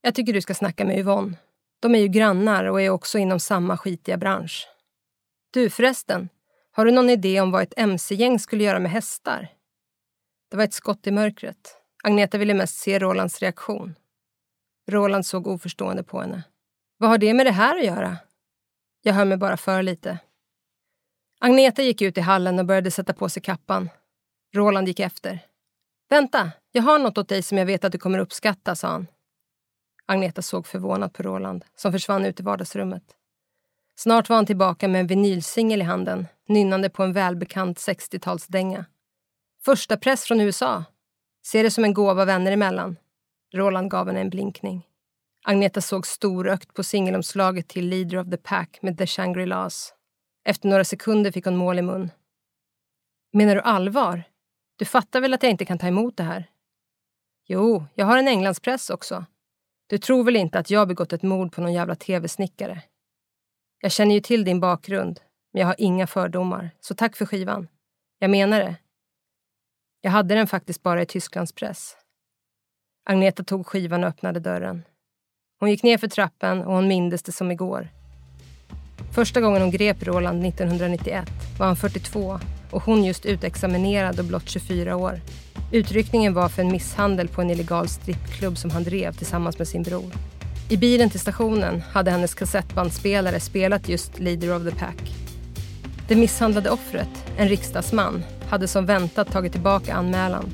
Jag 0.05 0.15
tycker 0.15 0.33
du 0.33 0.41
ska 0.41 0.55
snacka 0.55 0.85
med 0.85 0.99
Yvonne. 0.99 1.37
De 1.81 1.95
är 1.95 1.99
ju 1.99 2.09
grannar 2.09 2.65
och 2.65 2.83
är 2.83 2.91
också 2.91 3.19
inom 3.19 3.41
samma 3.41 3.77
skitiga 3.77 4.17
bransch. 4.17 4.69
Du 5.51 5.71
förresten, 5.71 6.29
har 6.73 6.85
du 6.85 6.93
någon 6.93 7.11
idé 7.11 7.41
om 7.41 7.51
vad 7.51 7.63
ett 7.63 7.75
mc-gäng 7.77 8.39
skulle 8.39 8.65
göra 8.65 8.79
med 8.79 8.91
hästar? 8.91 9.49
Det 10.51 10.57
var 10.57 10.65
ett 10.65 10.75
skott 10.75 11.07
i 11.07 11.11
mörkret. 11.11 11.77
Agneta 12.05 12.39
ville 12.39 12.55
mest 12.55 12.79
se 12.79 12.99
Rolands 12.99 13.41
reaktion. 13.41 13.95
Roland 14.91 15.27
såg 15.27 15.47
oförstående 15.47 16.03
på 16.03 16.21
henne. 16.21 16.43
Vad 16.97 17.11
har 17.11 17.19
det 17.19 17.35
med 17.35 17.47
det 17.47 17.53
här 17.53 17.79
att 17.79 17.85
göra? 17.85 18.17
Jag 19.03 19.15
hör 19.15 19.25
mig 19.25 19.37
bara 19.37 19.57
för 19.57 19.83
lite. 19.83 20.19
Agneta 21.41 21.83
gick 21.83 22.03
ut 22.03 22.19
i 22.19 22.21
hallen 22.21 22.59
och 22.59 22.67
började 22.67 22.91
sätta 22.91 23.13
på 23.13 23.29
sig 23.29 23.43
kappan. 23.43 23.91
Roland 24.55 24.89
gick 24.89 25.01
efter. 25.01 25.39
Vänta, 26.09 26.51
jag 26.73 26.83
har 26.83 26.99
något 26.99 27.19
åt 27.19 27.29
dig 27.29 27.43
som 27.43 27.59
jag 27.59 27.67
vet 27.67 27.85
att 27.85 27.93
du 27.93 27.99
kommer 27.99 28.19
uppskatta, 28.19 28.75
sa 28.75 28.89
han. 28.89 29.07
Agneta 30.13 30.43
såg 30.43 30.67
förvånat 30.67 31.13
på 31.13 31.23
Roland, 31.23 31.65
som 31.75 31.93
försvann 31.93 32.25
ut 32.25 32.41
i 32.41 32.43
vardagsrummet. 32.43 33.03
Snart 33.97 34.29
var 34.29 34.37
han 34.37 34.47
tillbaka 34.47 34.89
med 34.89 35.01
en 35.01 35.07
vinylsingel 35.07 35.81
i 35.81 35.85
handen, 35.85 36.27
nynnande 36.49 36.91
på 36.91 37.03
en 37.03 37.13
välbekant 37.13 37.79
60-talsdänga. 37.79 38.85
Första 39.65 39.97
press 39.97 40.25
från 40.25 40.41
USA. 40.41 40.85
Ser 41.47 41.63
det 41.63 41.71
som 41.71 41.85
en 41.85 41.95
gåva 41.95 42.25
vänner 42.25 42.53
emellan. 42.53 42.97
Roland 43.55 43.91
gav 43.91 44.07
henne 44.07 44.21
en 44.21 44.31
blinkning. 44.31 44.87
Agneta 45.45 45.81
såg 45.81 46.07
storögt 46.07 46.75
på 46.75 46.83
singelomslaget 46.83 47.69
till 47.69 47.89
Leader 47.89 48.19
of 48.19 48.31
the 48.31 48.37
Pack 48.37 48.79
med 48.83 48.99
The 48.99 49.07
Shangri-Las. 49.07 49.93
Efter 50.45 50.69
några 50.69 50.85
sekunder 50.85 51.33
fick 51.33 51.45
hon 51.45 51.57
mål 51.57 51.79
i 51.79 51.83
mun. 51.83 52.11
Menar 53.33 53.55
du 53.55 53.61
allvar? 53.61 54.23
Du 54.77 54.85
fattar 54.85 55.21
väl 55.21 55.35
att 55.35 55.43
jag 55.43 55.51
inte 55.51 55.65
kan 55.65 55.79
ta 55.79 55.87
emot 55.87 56.17
det 56.17 56.23
här? 56.23 56.51
Jo, 57.47 57.85
jag 57.95 58.07
har 58.07 58.19
en 58.19 58.29
Englandspress 58.29 58.91
också. 58.91 59.27
Du 59.93 59.99
tror 59.99 60.25
väl 60.25 60.37
inte 60.37 60.59
att 60.59 60.71
jag 60.71 60.89
begått 60.89 61.13
ett 61.13 61.23
mord 61.23 61.53
på 61.53 61.61
någon 61.61 61.73
jävla 61.73 61.95
tv-snickare? 61.95 62.83
Jag 63.81 63.93
känner 63.93 64.15
ju 64.15 64.21
till 64.21 64.45
din 64.45 64.61
bakgrund, 64.61 65.21
men 65.53 65.61
jag 65.61 65.67
har 65.67 65.75
inga 65.79 66.07
fördomar, 66.07 66.71
så 66.81 66.95
tack 66.95 67.17
för 67.17 67.27
skivan. 67.27 67.69
Jag 68.19 68.31
menar 68.31 68.61
det. 68.61 68.77
Jag 70.01 70.11
hade 70.11 70.35
den 70.35 70.47
faktiskt 70.47 70.83
bara 70.83 71.03
i 71.03 71.07
Tysklands 71.07 71.53
press. 71.53 71.97
Agneta 73.05 73.45
tog 73.45 73.67
skivan 73.67 74.05
och 74.05 74.11
öppnade 74.11 74.41
dörren. 74.41 74.83
Hon 75.61 75.71
gick 75.71 75.83
ner 75.83 75.99
för 75.99 76.09
trappen 76.09 76.63
och 76.63 76.75
hon 76.75 76.89
mindes 76.89 77.23
det 77.23 77.33
som 77.33 77.51
igår. 77.51 77.89
Första 79.13 79.41
gången 79.41 79.63
hon 79.63 79.71
grep 79.71 80.07
Roland 80.07 80.47
1991 80.47 81.31
var 81.59 81.67
han 81.67 81.77
42 81.77 82.41
och 82.71 82.83
hon 82.83 83.05
just 83.05 83.27
utexaminerad 83.27 84.19
och 84.19 84.25
blott 84.25 84.49
24 84.49 84.97
år. 84.97 85.21
Utryckningen 85.73 86.35
var 86.35 86.49
för 86.49 86.63
en 86.63 86.73
misshandel 86.73 87.29
på 87.29 87.43
en 87.43 87.51
illegal 87.51 87.89
strippklubb 87.89 88.59
som 88.59 88.71
han 88.71 88.85
drev 88.85 89.13
tillsammans 89.13 89.59
med 89.59 89.69
sin 89.69 89.83
bror. 89.83 90.13
I 90.69 90.77
bilen 90.77 91.11
till 91.11 91.21
stationen 91.21 91.83
hade 91.93 92.11
hennes 92.11 92.35
kassettbandspelare 92.35 93.41
spelat 93.41 93.89
just 93.89 94.19
Leader 94.19 94.57
of 94.57 94.71
the 94.71 94.79
Pack. 94.79 95.13
Det 96.09 96.17
misshandlade 96.17 96.71
offret, 96.71 97.25
en 97.37 97.49
riksdagsman, 97.49 98.23
hade 98.49 98.69
som 98.69 98.87
väntat 98.87 99.33
tagit 99.33 99.53
tillbaka 99.53 99.95
anmälan. 99.95 100.53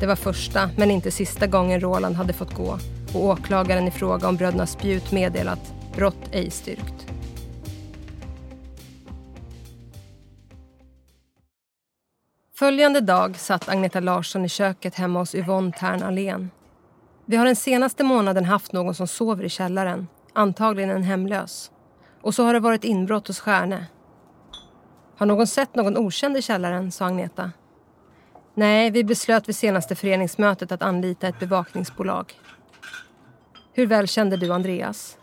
Det 0.00 0.06
var 0.06 0.16
första, 0.16 0.70
men 0.76 0.90
inte 0.90 1.10
sista 1.10 1.46
gången 1.46 1.80
Roland 1.80 2.16
hade 2.16 2.32
fått 2.32 2.54
gå 2.54 2.78
och 3.12 3.24
åklagaren 3.24 3.88
i 3.88 3.90
fråga 3.90 4.28
om 4.28 4.36
bröderna 4.36 4.66
Spjut 4.66 5.12
meddelat 5.12 5.74
brott 5.96 6.28
ej 6.32 6.50
styrkt. 6.50 7.09
Följande 12.60 13.00
dag 13.00 13.36
satt 13.36 13.68
Agneta 13.68 14.00
Larsson 14.00 14.44
i 14.44 14.48
köket 14.48 14.94
hemma 14.94 15.18
hos 15.18 15.34
Yvonne 15.34 15.72
Tern 15.72 16.02
Alén. 16.02 16.50
Vi 17.26 17.36
har 17.36 17.46
den 17.46 17.56
senaste 17.56 18.04
månaden 18.04 18.44
haft 18.44 18.72
någon 18.72 18.94
som 18.94 19.06
sover 19.06 19.44
i 19.44 19.48
källaren, 19.48 20.08
antagligen 20.32 20.90
en 20.90 21.02
hemlös. 21.02 21.70
Och 22.22 22.34
så 22.34 22.44
har 22.44 22.54
det 22.54 22.60
varit 22.60 22.84
inbrott 22.84 23.26
hos 23.26 23.40
Stjärne. 23.40 23.86
Har 25.16 25.26
någon 25.26 25.46
sett 25.46 25.74
någon 25.74 25.96
okänd 25.96 26.36
i 26.36 26.42
källaren, 26.42 26.92
sa 26.92 27.06
Agneta. 27.06 27.52
Nej, 28.54 28.90
vi 28.90 29.04
beslöt 29.04 29.48
vid 29.48 29.56
senaste 29.56 29.94
föreningsmötet 29.94 30.72
att 30.72 30.82
anlita 30.82 31.28
ett 31.28 31.40
bevakningsbolag. 31.40 32.34
Hur 33.72 33.86
väl 33.86 34.08
kände 34.08 34.36
du 34.36 34.52
Andreas? 34.52 35.18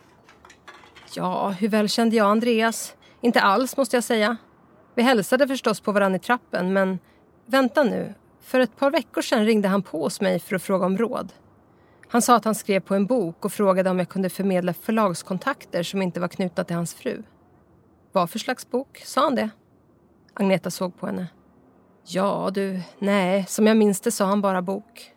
Ja, 1.16 1.50
hur 1.50 1.70
väl 1.70 1.90
kände 1.90 2.16
jag 2.16 2.28
Andreas? 2.28 2.96
Inte 3.22 3.42
alls, 3.42 3.78
måste 3.78 3.98
jag 3.98 4.04
säga. 4.04 4.38
Vi 4.96 5.04
hälsade 5.04 5.48
förstås 5.48 5.80
på 5.80 5.92
varandra 5.92 6.16
i 6.16 6.20
trappen, 6.20 6.74
men 6.74 7.00
vänta 7.48 7.84
nu. 7.84 8.14
För 8.42 8.60
ett 8.60 8.78
par 8.78 8.92
veckor 8.92 9.22
sedan 9.22 9.46
ringde 9.46 9.68
han 9.68 9.82
på 9.82 10.04
hos 10.04 10.22
mig 10.22 10.40
för 10.40 10.56
att 10.56 10.64
fråga 10.64 10.86
om 10.86 10.98
råd. 10.98 11.34
Han 12.08 12.22
sa 12.22 12.36
att 12.36 12.46
han 12.46 12.56
skrev 12.56 12.80
på 12.80 12.96
en 12.96 13.06
bok 13.06 13.46
och 13.46 13.54
frågade 13.54 13.90
om 13.90 14.00
jag 14.00 14.10
kunde 14.10 14.30
förmedla 14.30 14.74
förlagskontakter 14.74 15.84
som 15.84 16.02
inte 16.02 16.20
var 16.20 16.28
knutna 16.28 16.64
till 16.64 16.76
hans 16.76 16.94
fru. 16.94 17.24
Vad 18.12 18.30
för 18.30 18.40
slags 18.40 18.70
bok? 18.70 19.02
Sa 19.06 19.22
han 19.22 19.36
det? 19.36 19.50
Agneta 20.34 20.72
såg 20.72 21.00
på 21.00 21.06
henne. 21.06 21.28
Ja, 22.04 22.50
du, 22.54 22.82
nej, 23.00 23.46
som 23.48 23.68
jag 23.68 23.78
minns 23.78 24.02
det 24.02 24.12
sa 24.12 24.26
han 24.26 24.42
bara 24.42 24.62
bok. 24.62 25.12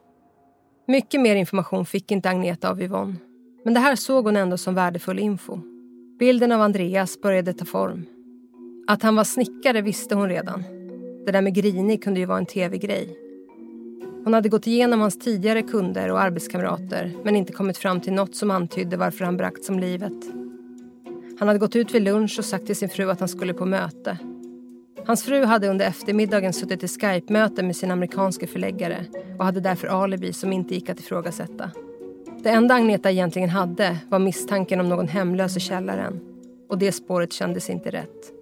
Mycket 0.87 1.21
mer 1.21 1.37
information 1.37 1.87
fick 1.87 2.11
inte 2.11 2.31
Agneta 2.31 2.71
av 2.71 2.83
Yvonne. 2.83 3.17
Men 3.65 3.75
det 3.75 3.81
här 3.81 3.97
såg 3.97 4.25
hon 4.25 4.37
ändå 4.37 4.59
som 4.59 4.75
värdefull 4.75 5.19
info. 5.19 5.59
Bilden 6.19 6.53
av 6.53 6.61
Andreas 6.61 7.21
började 7.21 7.53
ta 7.53 7.65
form. 7.65 8.07
Att 8.89 9.03
han 9.03 9.17
var 9.17 9.25
snickare 9.25 9.83
visste 9.83 10.15
hon 10.15 10.29
redan. 10.29 10.80
Det 11.27 11.33
där 11.33 11.43
med 11.43 11.55
grinig 11.55 12.03
kunde 12.05 12.21
ju 12.21 12.27
vara 12.27 12.39
en 12.39 12.47
tv-grej. 12.47 13.17
Hon 14.25 14.35
hade 14.35 14.49
gått 14.49 14.67
igenom 14.67 15.01
hans 15.01 15.19
tidigare 15.19 15.63
kunder 15.63 16.11
och 16.11 16.21
arbetskamrater 16.21 17.17
men 17.25 17.37
inte 17.37 17.53
kommit 17.53 17.79
fram 17.79 18.01
till 18.01 18.13
något 18.13 18.35
som 18.35 18.51
antydde 18.51 18.97
varför 18.97 19.25
han 19.25 19.37
bragts 19.37 19.69
om 19.69 19.79
livet. 19.79 20.13
Han 21.39 21.49
hade 21.49 21.59
gått 21.59 21.77
ut 21.77 21.95
vid 21.95 22.03
lunch 22.03 22.39
och 22.39 22.45
sagt 22.45 22.67
till 22.67 22.77
sin 22.77 22.89
fru 22.89 23.11
att 23.11 23.21
han 23.21 23.29
skulle 23.29 23.55
på 23.55 23.67
möte. 23.67 24.19
Hans 25.07 25.25
fru 25.25 25.45
hade 25.45 25.69
under 25.69 25.87
eftermiddagen 25.87 26.53
suttit 26.53 26.83
i 26.83 26.89
Skype-möte 26.89 27.63
med 27.63 27.77
sin 27.77 27.91
amerikanske 27.91 28.47
förläggare 28.47 29.05
och 29.39 29.45
hade 29.45 29.61
därför 29.61 29.89
alibi 29.89 30.33
som 30.33 30.53
inte 30.53 30.75
gick 30.75 30.89
att 30.89 31.01
ifrågasätta. 31.01 31.71
Det 32.43 32.49
enda 32.49 32.75
Agneta 32.75 33.11
egentligen 33.11 33.51
hade 33.51 33.97
var 34.09 34.19
misstanken 34.19 34.81
om 34.81 34.89
någon 34.89 35.09
hemlös 35.09 35.57
i 35.57 35.61
källaren 35.61 36.21
och 36.69 36.79
det 36.79 36.93
spåret 36.93 37.33
kändes 37.33 37.71
inte 37.71 37.91
rätt. 37.91 38.40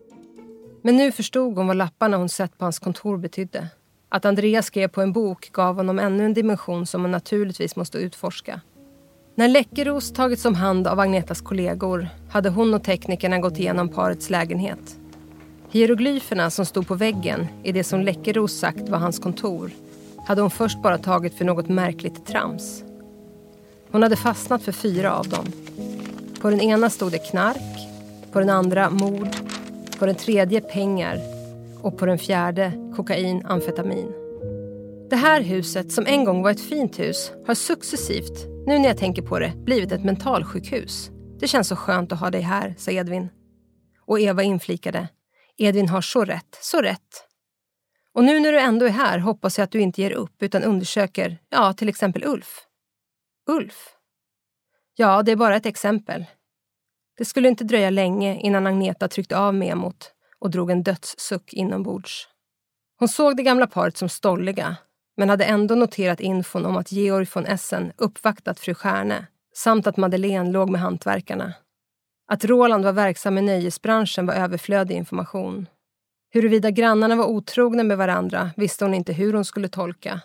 Men 0.88 0.97
nu 0.97 1.12
förstod 1.12 1.57
hon 1.57 1.66
vad 1.66 1.76
lapparna 1.76 2.16
hon 2.16 2.28
sett 2.28 2.59
på 2.59 2.64
hans 2.64 2.78
kontor 2.78 3.16
betydde. 3.16 3.68
Att 4.09 4.25
Andreas 4.25 4.66
skrev 4.66 4.88
på 4.88 5.02
en 5.02 5.12
bok 5.12 5.50
gav 5.52 5.76
honom 5.76 5.99
ännu 5.99 6.25
en 6.25 6.35
dimension 6.35 6.87
som 6.87 7.02
hon 7.02 7.11
naturligtvis 7.11 7.76
måste 7.76 7.99
utforska. 7.99 8.61
När 9.35 9.49
Läckeros 9.49 10.12
tagits 10.12 10.45
om 10.45 10.54
hand 10.54 10.87
av 10.87 11.00
Agnetas 11.00 11.40
kollegor 11.40 12.09
hade 12.30 12.49
hon 12.49 12.75
och 12.75 12.85
teknikerna 12.85 13.38
gått 13.38 13.59
igenom 13.59 13.88
parets 13.88 14.30
lägenhet. 14.30 14.99
Hieroglyferna 15.71 16.50
som 16.50 16.66
stod 16.66 16.87
på 16.87 16.95
väggen 16.95 17.47
i 17.62 17.73
det 17.73 17.85
som 17.85 18.00
Läckeros 18.00 18.59
sagt 18.59 18.88
var 18.88 18.99
hans 18.99 19.18
kontor 19.18 19.71
hade 20.26 20.40
hon 20.40 20.50
först 20.50 20.83
bara 20.83 20.99
tagit 20.99 21.35
för 21.35 21.45
något 21.45 21.68
märkligt 21.68 22.26
trams. 22.26 22.85
Hon 23.90 24.02
hade 24.02 24.16
fastnat 24.16 24.62
för 24.62 24.73
fyra 24.73 25.14
av 25.14 25.28
dem. 25.28 25.47
På 26.40 26.50
den 26.50 26.61
ena 26.61 26.90
stod 26.90 27.12
det 27.12 27.30
knark, 27.30 27.88
på 28.33 28.40
den 28.40 28.50
andra 28.50 28.90
mord, 28.90 29.37
på 29.98 30.06
den 30.06 30.14
tredje 30.14 30.60
pengar 30.60 31.20
och 31.82 31.98
på 31.98 32.06
den 32.06 32.18
fjärde 32.18 32.92
kokain, 32.96 33.46
amfetamin. 33.46 34.12
Det 35.10 35.16
här 35.16 35.40
huset, 35.40 35.92
som 35.92 36.06
en 36.06 36.24
gång 36.24 36.42
var 36.42 36.50
ett 36.50 36.60
fint 36.60 36.98
hus, 36.98 37.32
har 37.46 37.54
successivt, 37.54 38.46
nu 38.66 38.78
när 38.78 38.88
jag 38.88 38.98
tänker 38.98 39.22
på 39.22 39.38
det, 39.38 39.52
blivit 39.56 39.92
ett 39.92 40.04
mentalsjukhus. 40.04 41.10
Det 41.40 41.48
känns 41.48 41.68
så 41.68 41.76
skönt 41.76 42.12
att 42.12 42.20
ha 42.20 42.30
dig 42.30 42.40
här, 42.40 42.74
sa 42.78 42.90
Edvin. 42.90 43.28
Och 44.06 44.20
Eva 44.20 44.42
inflikade. 44.42 45.08
Edvin 45.56 45.88
har 45.88 46.00
så 46.00 46.24
rätt, 46.24 46.58
så 46.60 46.80
rätt. 46.80 47.24
Och 48.12 48.24
nu 48.24 48.40
när 48.40 48.52
du 48.52 48.60
ändå 48.60 48.86
är 48.86 48.90
här 48.90 49.18
hoppas 49.18 49.58
jag 49.58 49.64
att 49.64 49.70
du 49.70 49.80
inte 49.80 50.02
ger 50.02 50.10
upp 50.10 50.42
utan 50.42 50.62
undersöker, 50.62 51.38
ja, 51.48 51.72
till 51.72 51.88
exempel 51.88 52.24
Ulf. 52.24 52.60
Ulf? 53.46 53.88
Ja, 54.94 55.22
det 55.22 55.32
är 55.32 55.36
bara 55.36 55.56
ett 55.56 55.66
exempel. 55.66 56.24
Det 57.18 57.25
skulle 57.25 57.48
inte 57.48 57.64
dröja 57.64 57.90
länge 57.90 58.40
innan 58.40 58.66
Agneta 58.66 59.08
tryckte 59.08 59.38
av 59.38 59.54
memot 59.54 60.12
och 60.38 60.50
drog 60.50 60.70
en 60.70 60.82
dödssuck 60.82 61.52
inombords. 61.52 62.28
Hon 62.98 63.08
såg 63.08 63.37
det 63.37 63.42
gamla 63.42 63.66
paret 63.66 63.96
som 63.96 64.08
stolliga 64.08 64.76
men 65.16 65.28
hade 65.28 65.44
ändå 65.44 65.75
noterat 65.75 66.20
infon 66.20 66.66
om 66.66 66.76
att 66.76 66.92
Georg 66.92 67.26
von 67.34 67.46
Essen 67.46 67.92
uppvaktat 67.96 68.60
fru 68.60 68.75
Stjärne 68.75 69.26
samt 69.54 69.87
att 69.87 69.96
Madeleine 69.96 70.50
låg 70.50 70.70
med 70.70 70.80
hantverkarna. 70.80 71.54
Att 72.28 72.44
Roland 72.44 72.84
var 72.84 72.92
verksam 72.92 73.38
i 73.38 73.42
nöjesbranschen 73.42 74.26
var 74.26 74.34
överflödig 74.34 74.94
information. 74.94 75.66
Huruvida 76.30 76.70
grannarna 76.70 77.16
var 77.16 77.25
otrogna 77.25 77.82
med 77.82 77.98
varandra 77.98 78.50
visste 78.56 78.84
hon 78.84 78.94
inte 78.94 79.12
hur 79.12 79.32
hon 79.32 79.44
skulle 79.44 79.68
tolka. 79.68 80.20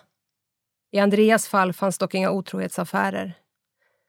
I 0.92 0.98
Andreas 0.98 1.48
fall 1.48 1.72
fanns 1.72 1.98
dock 1.98 2.14
inga 2.14 2.30
otrohetsaffärer. 2.30 3.34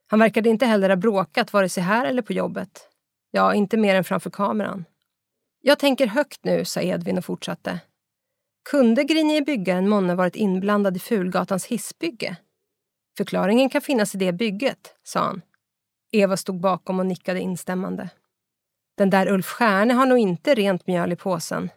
Han 0.07 0.19
verkade 0.19 0.49
inte 0.49 0.65
heller 0.65 0.89
ha 0.89 0.95
bråkat 0.95 1.53
vare 1.53 1.69
sig 1.69 1.83
här 1.83 2.05
eller 2.05 2.21
på 2.21 2.33
jobbet. 2.33 2.89
Ja, 3.31 3.53
inte 3.53 3.77
mer 3.77 3.95
än 3.95 4.03
framför 4.03 4.29
kameran. 4.29 4.85
Jag 5.61 5.79
tänker 5.79 6.07
högt 6.07 6.43
nu, 6.43 6.65
sa 6.65 6.81
Edvin 6.81 7.17
och 7.17 7.25
fortsatte. 7.25 7.79
Kunde 8.69 9.03
grinige 9.03 9.41
byggaren 9.41 9.89
månne 9.89 10.15
varit 10.15 10.35
inblandad 10.35 10.97
i 10.97 10.99
Fulgatans 10.99 11.65
hissbygge? 11.65 12.37
Förklaringen 13.17 13.69
kan 13.69 13.81
finnas 13.81 14.15
i 14.15 14.17
det 14.17 14.33
bygget, 14.33 14.95
sa 15.03 15.19
han. 15.19 15.41
Eva 16.11 16.37
stod 16.37 16.59
bakom 16.59 16.99
och 16.99 17.05
nickade 17.05 17.39
instämmande. 17.39 18.09
Den 18.97 19.09
där 19.09 19.27
Ulf 19.27 19.45
Stjärne 19.45 19.93
har 19.93 20.05
nog 20.05 20.17
inte 20.17 20.55
rent 20.55 20.87
mjöl 20.87 21.11
i 21.11 21.15
påsen. 21.15 21.69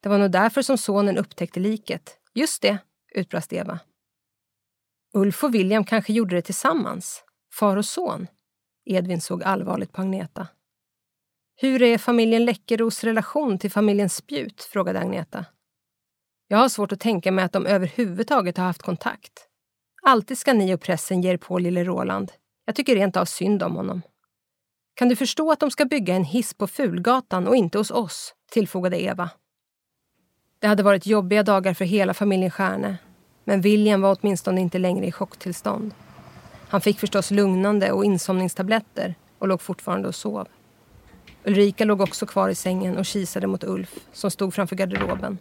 Det 0.00 0.08
var 0.08 0.18
nog 0.18 0.30
därför 0.30 0.62
som 0.62 0.78
sonen 0.78 1.18
upptäckte 1.18 1.60
liket. 1.60 2.18
Just 2.34 2.62
det, 2.62 2.78
utbrast 3.14 3.52
Eva. 3.52 3.78
Ulf 5.14 5.44
och 5.44 5.54
William 5.54 5.84
kanske 5.84 6.12
gjorde 6.12 6.36
det 6.36 6.42
tillsammans, 6.42 7.24
far 7.52 7.76
och 7.76 7.84
son. 7.84 8.26
Edvin 8.84 9.20
såg 9.20 9.42
allvarligt 9.42 9.92
på 9.92 10.02
Agneta. 10.02 10.46
Hur 11.56 11.82
är 11.82 11.98
familjen 11.98 12.44
Läckeros 12.44 13.04
relation 13.04 13.58
till 13.58 13.70
familjen 13.70 14.08
Spjut? 14.08 14.62
frågade 14.62 15.00
Agneta. 15.00 15.44
Jag 16.48 16.58
har 16.58 16.68
svårt 16.68 16.92
att 16.92 17.00
tänka 17.00 17.32
mig 17.32 17.44
att 17.44 17.52
de 17.52 17.66
överhuvudtaget 17.66 18.56
har 18.56 18.64
haft 18.64 18.82
kontakt. 18.82 19.32
Alltid 20.02 20.38
ska 20.38 20.52
ni 20.52 20.74
och 20.74 20.80
pressen 20.80 21.22
ge 21.22 21.30
er 21.30 21.36
på 21.36 21.58
lille 21.58 21.84
Roland. 21.84 22.32
Jag 22.64 22.74
tycker 22.74 22.94
rent 22.94 23.16
av 23.16 23.24
synd 23.24 23.62
om 23.62 23.76
honom. 23.76 24.02
Kan 24.94 25.08
du 25.08 25.16
förstå 25.16 25.52
att 25.52 25.60
de 25.60 25.70
ska 25.70 25.84
bygga 25.84 26.14
en 26.14 26.24
hiss 26.24 26.54
på 26.54 26.66
Fulgatan 26.66 27.48
och 27.48 27.56
inte 27.56 27.78
hos 27.78 27.90
oss? 27.90 28.34
tillfogade 28.50 29.02
Eva. 29.02 29.30
Det 30.58 30.66
hade 30.66 30.82
varit 30.82 31.06
jobbiga 31.06 31.42
dagar 31.42 31.74
för 31.74 31.84
hela 31.84 32.14
familjen 32.14 32.50
Stjärne. 32.50 32.98
Men 33.44 33.60
William 33.60 34.00
var 34.00 34.18
åtminstone 34.20 34.60
inte 34.60 34.78
längre 34.78 35.06
i 35.06 35.12
chocktillstånd. 35.12 35.94
Han 36.68 36.80
fick 36.80 37.00
förstås 37.00 37.30
lugnande 37.30 37.92
och 37.92 38.04
insomningstabletter 38.04 39.14
och 39.38 39.48
låg 39.48 39.60
fortfarande 39.60 40.08
och 40.08 40.14
sov. 40.14 40.48
Ulrika 41.44 41.84
låg 41.84 42.00
också 42.00 42.26
kvar 42.26 42.48
i 42.48 42.54
sängen 42.54 42.96
och 42.96 43.06
kisade 43.06 43.46
mot 43.46 43.64
Ulf 43.64 43.94
som 44.12 44.30
stod 44.30 44.54
framför 44.54 44.76
garderoben. 44.76 45.38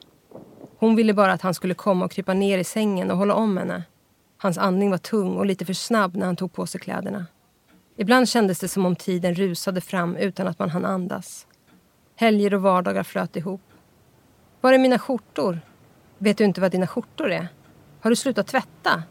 Hon 0.78 0.96
ville 0.96 1.14
bara 1.14 1.34
att 1.34 1.42
han 1.42 1.54
skulle 1.54 1.74
komma 1.74 2.06
och 2.06 2.12
krypa 2.12 2.34
ner 2.34 2.58
i 2.58 2.64
sängen 2.64 3.12
och 3.12 3.18
hålla 3.18 3.34
om 3.34 3.58
henne. 3.58 3.84
Hans 4.38 4.58
andning 4.58 4.92
var 4.92 4.98
tung 4.98 5.38
och 5.38 5.46
lite 5.46 5.66
för 5.66 5.74
snabb 5.74 6.16
när 6.16 6.26
han 6.26 6.36
tog 6.36 6.54
på 6.54 6.68
sig 6.68 6.82
kläderna. 6.82 7.26
Ibland 7.98 8.30
kändes 8.30 8.60
det 8.60 8.68
som 8.68 8.86
om 8.86 8.96
tiden 8.96 9.36
rusade 9.36 9.82
fram 9.82 10.16
utan 10.16 10.48
att 10.48 10.60
man 10.60 10.70
hann 10.70 10.86
andas. 10.86 11.48
Helger 12.16 12.54
och 12.54 12.62
vardagar 12.62 13.04
flöt 13.04 13.36
ihop. 13.36 13.62
Var 14.62 14.74
är 14.74 14.78
mina 14.78 15.00
skjortor? 15.00 15.60
Vet 16.18 16.38
du 16.38 16.44
inte 16.44 16.62
vad 16.62 16.72
dina 16.72 16.88
skjortor 16.88 17.32
är? 17.32 17.48
Har 18.02 18.10
du 18.10 18.16
slutat 18.16 18.48
tvätta? 18.48 19.04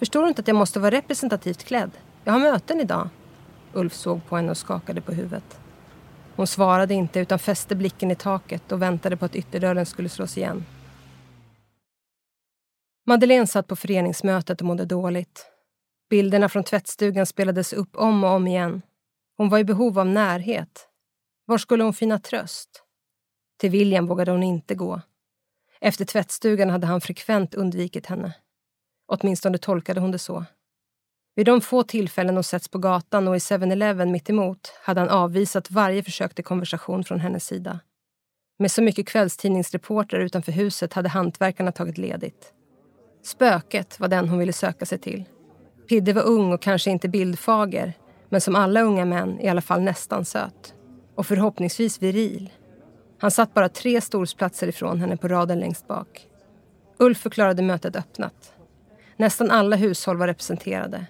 Förstår 0.00 0.22
du 0.22 0.28
inte 0.28 0.40
att 0.40 0.48
jag 0.48 0.56
måste 0.56 0.80
vara 0.80 0.90
representativt 0.90 1.64
klädd? 1.64 1.90
Jag 2.24 2.32
har 2.32 2.40
möten 2.40 2.80
idag. 2.80 3.08
Ulf 3.72 3.94
såg 3.94 4.26
på 4.26 4.36
henne 4.36 4.50
och 4.50 4.56
skakade 4.56 5.00
på 5.00 5.12
huvudet. 5.12 5.60
Hon 6.36 6.46
svarade 6.46 6.94
inte 6.94 7.20
utan 7.20 7.38
fäste 7.38 7.76
blicken 7.76 8.10
i 8.10 8.14
taket 8.14 8.72
och 8.72 8.82
väntade 8.82 9.16
på 9.16 9.24
att 9.24 9.36
ytterdörren 9.36 9.86
skulle 9.86 10.08
slås 10.08 10.38
igen. 10.38 10.64
Madeleine 13.06 13.46
satt 13.46 13.66
på 13.66 13.76
föreningsmötet 13.76 14.60
och 14.60 14.66
mådde 14.66 14.84
dåligt. 14.84 15.46
Bilderna 16.10 16.48
från 16.48 16.64
tvättstugan 16.64 17.26
spelades 17.26 17.72
upp 17.72 17.96
om 17.96 18.24
och 18.24 18.30
om 18.30 18.46
igen. 18.46 18.82
Hon 19.36 19.48
var 19.48 19.58
i 19.58 19.64
behov 19.64 19.98
av 19.98 20.06
närhet. 20.06 20.88
Var 21.44 21.58
skulle 21.58 21.84
hon 21.84 21.94
finna 21.94 22.18
tröst? 22.18 22.82
Till 23.58 23.70
William 23.70 24.06
vågade 24.06 24.30
hon 24.30 24.42
inte 24.42 24.74
gå. 24.74 25.00
Efter 25.80 26.04
tvättstugan 26.04 26.70
hade 26.70 26.86
han 26.86 27.00
frekvent 27.00 27.54
undvikit 27.54 28.06
henne. 28.06 28.34
Åtminstone 29.10 29.58
tolkade 29.58 30.00
hon 30.00 30.10
det 30.10 30.18
så. 30.18 30.44
Vid 31.36 31.46
de 31.46 31.60
få 31.60 31.82
tillfällen 31.82 32.34
hon 32.34 32.44
setts 32.44 32.68
på 32.68 32.78
gatan 32.78 33.28
och 33.28 33.36
i 33.36 33.38
7-Eleven 33.38 34.12
mittemot 34.12 34.72
hade 34.82 35.00
han 35.00 35.08
avvisat 35.08 35.70
varje 35.70 36.02
försök 36.02 36.34
till 36.34 36.44
konversation 36.44 37.04
från 37.04 37.20
hennes 37.20 37.46
sida. 37.46 37.80
Med 38.58 38.70
så 38.70 38.82
mycket 38.82 39.08
kvällstidningsreportrar 39.08 40.20
utanför 40.20 40.52
huset 40.52 40.92
hade 40.92 41.08
hantverkarna 41.08 41.72
tagit 41.72 41.98
ledigt. 41.98 42.52
Spöket 43.24 44.00
var 44.00 44.08
den 44.08 44.28
hon 44.28 44.38
ville 44.38 44.52
söka 44.52 44.86
sig 44.86 44.98
till. 44.98 45.24
Pidde 45.88 46.12
var 46.12 46.22
ung 46.22 46.52
och 46.52 46.62
kanske 46.62 46.90
inte 46.90 47.08
bildfager 47.08 47.92
men 48.28 48.40
som 48.40 48.56
alla 48.56 48.82
unga 48.82 49.04
män 49.04 49.40
i 49.40 49.48
alla 49.48 49.60
fall 49.60 49.82
nästan 49.82 50.24
söt. 50.24 50.74
Och 51.14 51.26
förhoppningsvis 51.26 52.02
viril. 52.02 52.50
Han 53.18 53.30
satt 53.30 53.54
bara 53.54 53.68
tre 53.68 54.00
stolsplatser 54.00 54.68
ifrån 54.68 55.00
henne 55.00 55.16
på 55.16 55.28
raden 55.28 55.58
längst 55.58 55.88
bak. 55.88 56.26
Ulf 56.98 57.18
förklarade 57.18 57.62
mötet 57.62 57.96
öppnat. 57.96 58.52
Nästan 59.20 59.50
alla 59.50 59.76
hushåll 59.76 60.16
var 60.16 60.26
representerade. 60.26 61.06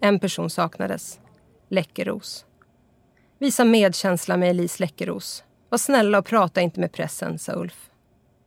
En 0.00 0.20
person 0.20 0.50
saknades. 0.50 1.20
Läckeros. 1.68 2.46
Visa 3.38 3.64
medkänsla 3.64 4.36
med 4.36 4.50
Elise 4.50 4.82
Läckeros. 4.82 5.44
Var 5.68 5.78
snälla 5.78 6.18
och 6.18 6.26
prata 6.26 6.60
inte 6.60 6.80
med 6.80 6.92
pressen, 6.92 7.38
sa 7.38 7.52
Ulf. 7.52 7.90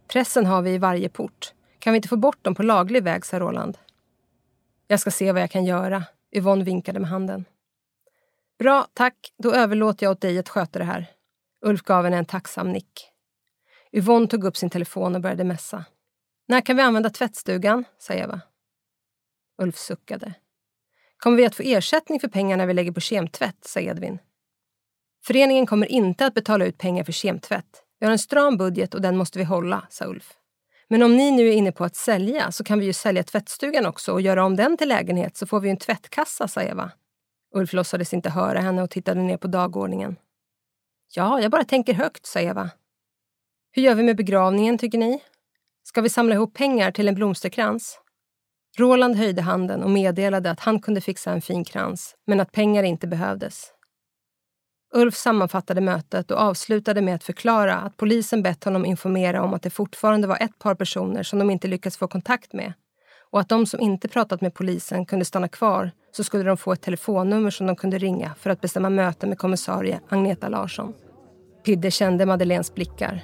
Pressen 0.08 0.46
har 0.46 0.62
vi 0.62 0.72
i 0.72 0.78
varje 0.78 1.10
port. 1.10 1.54
Kan 1.80 1.94
vi 1.94 1.98
inte 1.98 2.08
få 2.08 2.18
bort 2.18 2.44
dem 2.44 2.56
på 2.56 2.64
laglig 2.64 3.04
väg, 3.04 3.26
sa 3.26 3.40
Roland. 3.40 3.78
Jag 4.88 5.00
ska 5.00 5.12
se 5.12 5.32
vad 5.32 5.42
jag 5.42 5.52
kan 5.52 5.66
göra. 5.66 6.04
Yvonne 6.36 6.64
vinkade 6.64 7.00
med 7.00 7.10
handen. 7.10 7.46
Bra, 8.60 8.88
tack. 8.94 9.34
Då 9.38 9.54
överlåter 9.54 10.06
jag 10.06 10.12
åt 10.12 10.22
dig 10.22 10.40
att 10.40 10.50
sköta 10.50 10.80
det 10.80 10.86
här. 10.86 11.08
Ulf 11.66 11.82
gav 11.82 12.04
henne 12.04 12.18
en 12.18 12.26
tacksam 12.26 12.72
nick. 12.72 13.10
Yvonne 13.92 14.28
tog 14.28 14.44
upp 14.44 14.58
sin 14.58 14.70
telefon 14.70 15.16
och 15.16 15.22
började 15.22 15.44
messa. 15.44 15.86
När 16.48 16.62
kan 16.62 16.76
vi 16.76 16.82
använda 16.82 17.10
tvättstugan? 17.10 17.84
sa 18.00 18.14
Eva. 18.14 18.42
Ulf 19.62 19.78
suckade. 19.78 20.34
Kommer 21.18 21.38
vi 21.38 21.46
att 21.46 21.56
få 21.56 21.64
ersättning 21.64 22.20
för 22.20 22.28
pengarna 22.28 22.66
vi 22.66 22.74
lägger 22.74 22.92
på 22.92 23.00
kemtvätt? 23.00 23.58
sa 23.66 23.80
Edvin. 23.80 24.20
Föreningen 25.24 25.66
kommer 25.66 25.92
inte 25.92 26.26
att 26.26 26.34
betala 26.34 26.66
ut 26.66 26.78
pengar 26.78 27.04
för 27.04 27.12
kemtvätt. 27.12 27.84
Vi 28.00 28.06
har 28.06 28.12
en 28.12 28.20
stram 28.20 28.58
budget 28.58 28.94
och 28.94 29.02
den 29.02 29.18
måste 29.18 29.40
vi 29.40 29.46
hålla, 29.46 29.88
sa 29.90 30.06
Ulf. 30.06 30.34
Men 30.88 31.04
om 31.04 31.18
ni 31.18 31.32
nu 31.32 31.48
är 31.48 31.54
inne 31.54 31.72
på 31.72 31.84
att 31.84 31.96
sälja 31.96 32.52
så 32.52 32.64
kan 32.64 32.80
vi 32.80 32.86
ju 32.86 32.94
sälja 32.94 33.24
tvättstugan 33.24 33.86
också 33.86 34.12
och 34.14 34.22
göra 34.22 34.46
om 34.46 34.56
den 34.56 34.78
till 34.78 34.90
lägenhet 34.90 35.38
så 35.38 35.46
får 35.46 35.60
vi 35.60 35.70
en 35.70 35.78
tvättkassa, 35.78 36.48
sa 36.48 36.62
Eva. 36.62 36.92
Ulf 37.56 37.74
låtsades 37.74 38.14
inte 38.14 38.30
höra 38.30 38.60
henne 38.60 38.84
och 38.84 38.90
tittade 38.90 39.22
ner 39.22 39.38
på 39.38 39.48
dagordningen. 39.48 40.16
Ja, 41.16 41.42
jag 41.42 41.52
bara 41.52 41.64
tänker 41.64 41.94
högt, 41.94 42.26
sa 42.26 42.40
Eva. 42.40 42.70
Hur 43.72 43.84
gör 43.84 43.96
vi 43.96 44.04
med 44.04 44.18
begravningen, 44.18 44.78
tycker 44.78 44.98
ni? 44.98 45.24
Ska 45.84 46.02
vi 46.02 46.10
samla 46.10 46.36
ihop 46.36 46.54
pengar 46.54 46.92
till 46.92 47.08
en 47.08 47.16
blomsterkrans? 47.16 48.01
Roland 48.78 49.16
höjde 49.16 49.42
handen 49.42 49.84
och 49.84 49.90
meddelade 49.90 50.52
att 50.52 50.60
han 50.60 50.80
kunde 50.80 51.02
fixa 51.02 51.32
en 51.32 51.42
fin 51.42 51.64
krans, 51.64 52.16
men 52.28 52.40
att 52.40 52.52
pengar 52.52 52.84
inte 52.84 53.08
behövdes. 53.08 53.72
Ulf 54.94 55.16
sammanfattade 55.16 55.82
mötet 55.82 56.32
och 56.32 56.38
avslutade 56.38 57.02
med 57.02 57.16
att 57.16 57.24
förklara 57.24 57.76
att 57.76 57.98
polisen 57.98 58.44
bett 58.44 58.64
honom 58.64 58.86
informera 58.86 59.44
om 59.44 59.54
att 59.54 59.64
det 59.64 59.70
fortfarande 59.70 60.28
var 60.28 60.38
ett 60.42 60.60
par 60.60 60.76
personer 60.76 61.24
som 61.24 61.40
de 61.40 61.50
inte 61.50 61.68
lyckats 61.68 61.98
få 61.98 62.08
kontakt 62.08 62.54
med 62.54 62.74
och 63.32 63.40
att 63.40 63.50
de 63.50 63.66
som 63.66 63.80
inte 63.80 64.08
pratat 64.08 64.42
med 64.42 64.54
polisen 64.54 65.06
kunde 65.06 65.26
stanna 65.26 65.48
kvar 65.48 65.92
så 66.12 66.24
skulle 66.24 66.44
de 66.44 66.58
få 66.58 66.74
ett 66.74 66.82
telefonnummer 66.82 67.50
som 67.50 67.68
de 67.68 67.76
kunde 67.76 67.98
ringa 67.98 68.36
för 68.40 68.50
att 68.50 68.62
bestämma 68.62 68.90
möte 68.90 69.28
med 69.28 69.38
kommissarie 69.38 70.00
Agneta 70.10 70.50
Larsson. 70.50 70.94
Pidde 71.66 71.92
kände 71.92 72.26
Madeleines 72.26 72.76
blickar. 72.76 73.22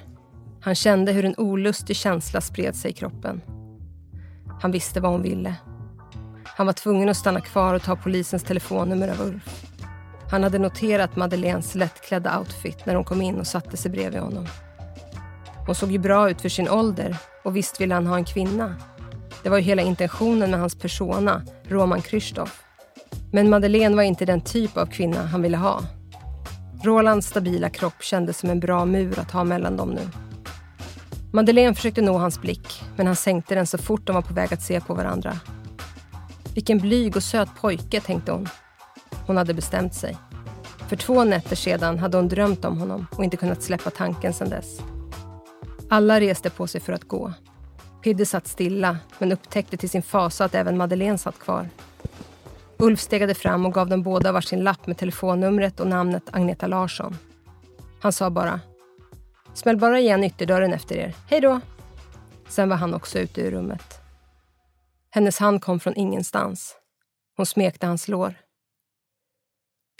Han 0.60 0.74
kände 0.74 1.12
hur 1.12 1.24
en 1.24 1.34
olustig 1.36 1.96
känsla 1.96 2.40
spred 2.40 2.76
sig 2.76 2.90
i 2.90 2.94
kroppen. 2.94 3.40
Han 4.60 4.70
visste 4.70 5.00
vad 5.00 5.12
hon 5.12 5.22
ville. 5.22 5.54
Han 6.44 6.66
var 6.66 6.72
tvungen 6.72 7.08
att 7.08 7.16
stanna 7.16 7.40
kvar 7.40 7.74
och 7.74 7.82
ta 7.82 7.96
polisens 7.96 8.42
telefonnummer 8.42 9.08
av 9.08 9.20
Ulf. 9.20 9.64
Han 10.30 10.42
hade 10.42 10.58
noterat 10.58 11.16
Madeleines 11.16 11.74
lättklädda 11.74 12.38
outfit 12.38 12.86
när 12.86 12.94
hon 12.94 13.04
kom 13.04 13.22
in 13.22 13.40
och 13.40 13.46
satte 13.46 13.76
sig 13.76 13.90
bredvid 13.90 14.20
honom. 14.20 14.46
Hon 15.66 15.74
såg 15.74 15.92
ju 15.92 15.98
bra 15.98 16.30
ut 16.30 16.40
för 16.40 16.48
sin 16.48 16.68
ålder 16.68 17.16
och 17.44 17.56
visst 17.56 17.80
ville 17.80 17.94
han 17.94 18.06
ha 18.06 18.16
en 18.16 18.24
kvinna. 18.24 18.74
Det 19.42 19.48
var 19.48 19.56
ju 19.58 19.62
hela 19.62 19.82
intentionen 19.82 20.50
med 20.50 20.60
hans 20.60 20.78
persona, 20.78 21.42
Roman 21.68 22.02
Krzysztof. 22.02 22.62
Men 23.32 23.50
Madeleine 23.50 23.96
var 23.96 24.02
inte 24.02 24.24
den 24.24 24.40
typ 24.40 24.76
av 24.76 24.86
kvinna 24.86 25.26
han 25.26 25.42
ville 25.42 25.56
ha. 25.56 25.82
Rolands 26.84 27.26
stabila 27.26 27.70
kropp 27.70 28.02
kändes 28.02 28.38
som 28.38 28.50
en 28.50 28.60
bra 28.60 28.84
mur 28.84 29.18
att 29.18 29.30
ha 29.30 29.44
mellan 29.44 29.76
dem 29.76 29.90
nu. 29.90 30.27
Madeleine 31.32 31.74
försökte 31.74 32.02
nå 32.02 32.18
hans 32.18 32.40
blick, 32.40 32.82
men 32.96 33.06
han 33.06 33.16
sänkte 33.16 33.54
den 33.54 33.66
så 33.66 33.78
fort 33.78 34.06
de 34.06 34.14
var 34.14 34.22
på 34.22 34.34
väg 34.34 34.54
att 34.54 34.62
se 34.62 34.80
på 34.80 34.94
varandra. 34.94 35.40
Vilken 36.54 36.78
blyg 36.78 37.16
och 37.16 37.22
söt 37.22 37.48
pojke, 37.60 38.00
tänkte 38.00 38.32
hon. 38.32 38.48
Hon 39.26 39.36
hade 39.36 39.54
bestämt 39.54 39.94
sig. 39.94 40.16
För 40.88 40.96
två 40.96 41.24
nätter 41.24 41.56
sedan 41.56 41.98
hade 41.98 42.16
hon 42.16 42.28
drömt 42.28 42.64
om 42.64 42.78
honom 42.78 43.06
och 43.10 43.24
inte 43.24 43.36
kunnat 43.36 43.62
släppa 43.62 43.90
tanken 43.90 44.32
sedan 44.32 44.48
dess. 44.48 44.80
Alla 45.90 46.20
reste 46.20 46.50
på 46.50 46.66
sig 46.66 46.80
för 46.80 46.92
att 46.92 47.04
gå. 47.04 47.32
Pidde 48.02 48.26
satt 48.26 48.46
stilla, 48.46 48.96
men 49.18 49.32
upptäckte 49.32 49.76
till 49.76 49.90
sin 49.90 50.02
fasa 50.02 50.44
att 50.44 50.54
även 50.54 50.76
Madeleine 50.76 51.18
satt 51.18 51.38
kvar. 51.38 51.68
Ulf 52.78 53.00
stegade 53.00 53.34
fram 53.34 53.66
och 53.66 53.74
gav 53.74 53.88
dem 53.88 54.02
båda 54.02 54.32
varsin 54.32 54.64
lapp 54.64 54.86
med 54.86 54.98
telefonnumret 54.98 55.80
och 55.80 55.86
namnet 55.86 56.22
Agneta 56.30 56.66
Larsson. 56.66 57.18
Han 58.00 58.12
sa 58.12 58.30
bara 58.30 58.60
Smäll 59.54 59.76
bara 59.76 60.00
igen 60.00 60.24
ytterdörren 60.24 60.72
efter 60.72 60.96
er. 60.96 61.14
Hej 61.30 61.40
då! 61.40 61.60
Sen 62.48 62.68
var 62.68 62.76
han 62.76 62.94
också 62.94 63.18
ute 63.18 63.40
ur 63.40 63.50
rummet. 63.50 64.00
Hennes 65.10 65.38
hand 65.38 65.62
kom 65.62 65.80
från 65.80 65.94
ingenstans. 65.96 66.76
Hon 67.36 67.46
smekte 67.46 67.86
hans 67.86 68.08
lår. 68.08 68.34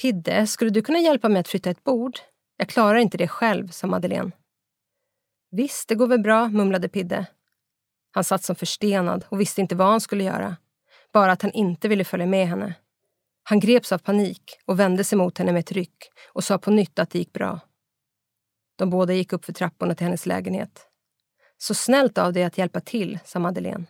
Pidde, 0.03 0.47
skulle 0.47 0.71
du 0.71 0.83
kunna 0.83 0.99
hjälpa 0.99 1.29
mig 1.29 1.41
att 1.41 1.49
flytta 1.49 1.71
ett 1.71 1.85
bord? 1.85 2.19
Jag 2.57 2.69
klarar 2.69 2.99
inte 2.99 3.19
det 3.19 3.29
själv, 3.29 3.69
sa 3.69 3.87
Madeleine. 3.87 4.31
Visst, 5.51 5.89
det 5.89 5.95
går 5.95 6.07
väl 6.07 6.21
bra, 6.21 6.49
mumlade 6.49 6.89
Pidde. 6.89 7.27
Han 8.11 8.25
satt 8.25 8.45
som 8.45 8.57
förstenad 8.57 9.25
och 9.29 9.41
visste 9.41 9.61
inte 9.61 9.75
vad 9.75 9.89
han 9.89 10.01
skulle 10.01 10.25
göra. 10.25 10.57
Bara 11.13 11.33
att 11.33 11.43
han 11.43 11.53
inte 11.53 11.89
ville 11.89 12.05
följa 12.05 12.27
med 12.27 12.49
henne. 12.49 12.75
Han 13.43 13.61
greps 13.61 13.93
av 13.93 13.99
panik 13.99 14.43
och 14.65 14.81
vände 14.81 15.05
sig 15.05 15.19
mot 15.19 15.39
henne 15.39 15.53
med 15.53 15.61
ett 15.61 15.73
ryck 15.73 16.11
och 16.33 16.45
sa 16.45 16.59
på 16.59 16.71
nytt 16.71 16.99
att 16.99 17.11
det 17.11 17.19
gick 17.19 17.33
bra. 17.33 17.61
De 18.79 18.91
båda 18.91 19.13
gick 19.13 19.33
upp 19.33 19.45
för 19.45 19.53
trapporna 19.53 19.95
till 19.95 20.07
hennes 20.07 20.27
lägenhet. 20.27 20.87
Så 21.59 21.75
snällt 21.75 22.19
av 22.19 22.33
dig 22.33 22.45
att 22.45 22.59
hjälpa 22.59 22.81
till, 22.81 23.19
sa 23.25 23.39
Madeleine. 23.39 23.85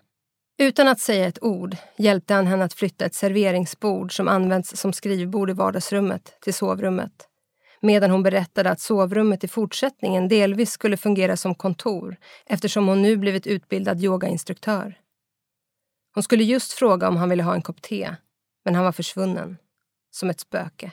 Utan 0.59 0.89
att 0.89 1.01
säga 1.01 1.27
ett 1.27 1.43
ord 1.43 1.77
hjälpte 1.97 2.35
han 2.35 2.47
henne 2.47 2.65
att 2.65 2.73
flytta 2.75 3.05
ett 3.05 3.15
serveringsbord 3.15 4.17
som 4.17 4.29
används 4.29 4.77
som 4.77 4.93
skrivbord 4.93 5.51
i 5.51 5.53
vardagsrummet 5.53 6.37
till 6.41 6.55
sovrummet. 6.55 7.29
Medan 7.81 8.11
hon 8.11 8.23
berättade 8.23 8.71
att 8.71 8.81
sovrummet 8.81 9.45
i 9.45 9.49
fortsättningen 9.49 10.29
delvis 10.29 10.71
skulle 10.71 10.97
fungera 10.97 11.37
som 11.37 11.55
kontor 11.55 12.17
eftersom 12.47 12.89
hon 12.89 13.03
nu 13.03 13.17
blivit 13.17 13.47
utbildad 13.47 14.05
yogainstruktör. 14.05 14.99
Hon 16.15 16.23
skulle 16.23 16.45
just 16.45 16.73
fråga 16.73 17.09
om 17.09 17.17
han 17.17 17.29
ville 17.29 17.43
ha 17.43 17.55
en 17.55 17.63
kopp 17.63 17.83
te, 17.83 18.15
men 18.65 18.75
han 18.75 18.85
var 18.85 18.93
försvunnen. 18.93 19.57
Som 20.11 20.31
ett 20.31 20.41
spöke. 20.41 20.93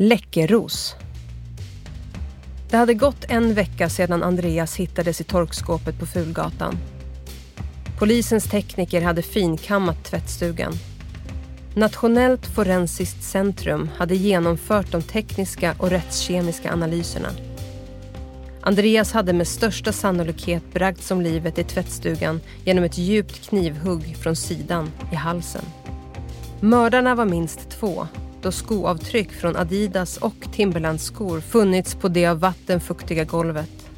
Läckeros. 0.00 0.94
Det 2.70 2.76
hade 2.76 2.94
gått 2.94 3.24
en 3.28 3.54
vecka 3.54 3.88
sedan 3.88 4.22
Andreas 4.22 4.76
hittades 4.76 5.20
i 5.20 5.24
torkskåpet 5.24 5.98
på 5.98 6.06
Fulgatan. 6.06 6.78
Polisens 7.98 8.44
tekniker 8.44 9.02
hade 9.02 9.22
finkammat 9.22 10.04
tvättstugan. 10.04 10.72
Nationellt 11.74 12.46
forensiskt 12.46 13.22
centrum 13.22 13.88
hade 13.96 14.16
genomfört 14.16 14.92
de 14.92 15.02
tekniska 15.02 15.74
och 15.78 15.90
rättskemiska 15.90 16.72
analyserna. 16.72 17.28
Andreas 18.60 19.12
hade 19.12 19.32
med 19.32 19.48
största 19.48 19.92
sannolikhet 19.92 20.62
bragts 20.72 21.10
om 21.10 21.20
livet 21.20 21.58
i 21.58 21.64
tvättstugan 21.64 22.40
genom 22.64 22.84
ett 22.84 22.98
djupt 22.98 23.48
knivhugg 23.48 24.16
från 24.16 24.36
sidan 24.36 24.90
i 25.12 25.14
halsen. 25.14 25.64
Mördarna 26.60 27.14
var 27.14 27.24
minst 27.24 27.70
två 27.70 28.06
och 28.46 28.54
skoavtryck 28.54 29.32
från 29.32 29.56
Adidas 29.56 30.16
och 30.16 30.52
Timberlands 30.52 31.04
skor 31.04 31.40
funnits 31.40 31.94
på 31.94 32.08
det 32.08 32.26
av 32.26 32.40
vatten 32.40 32.80
fuktiga 32.80 33.24
golvet. 33.24 33.90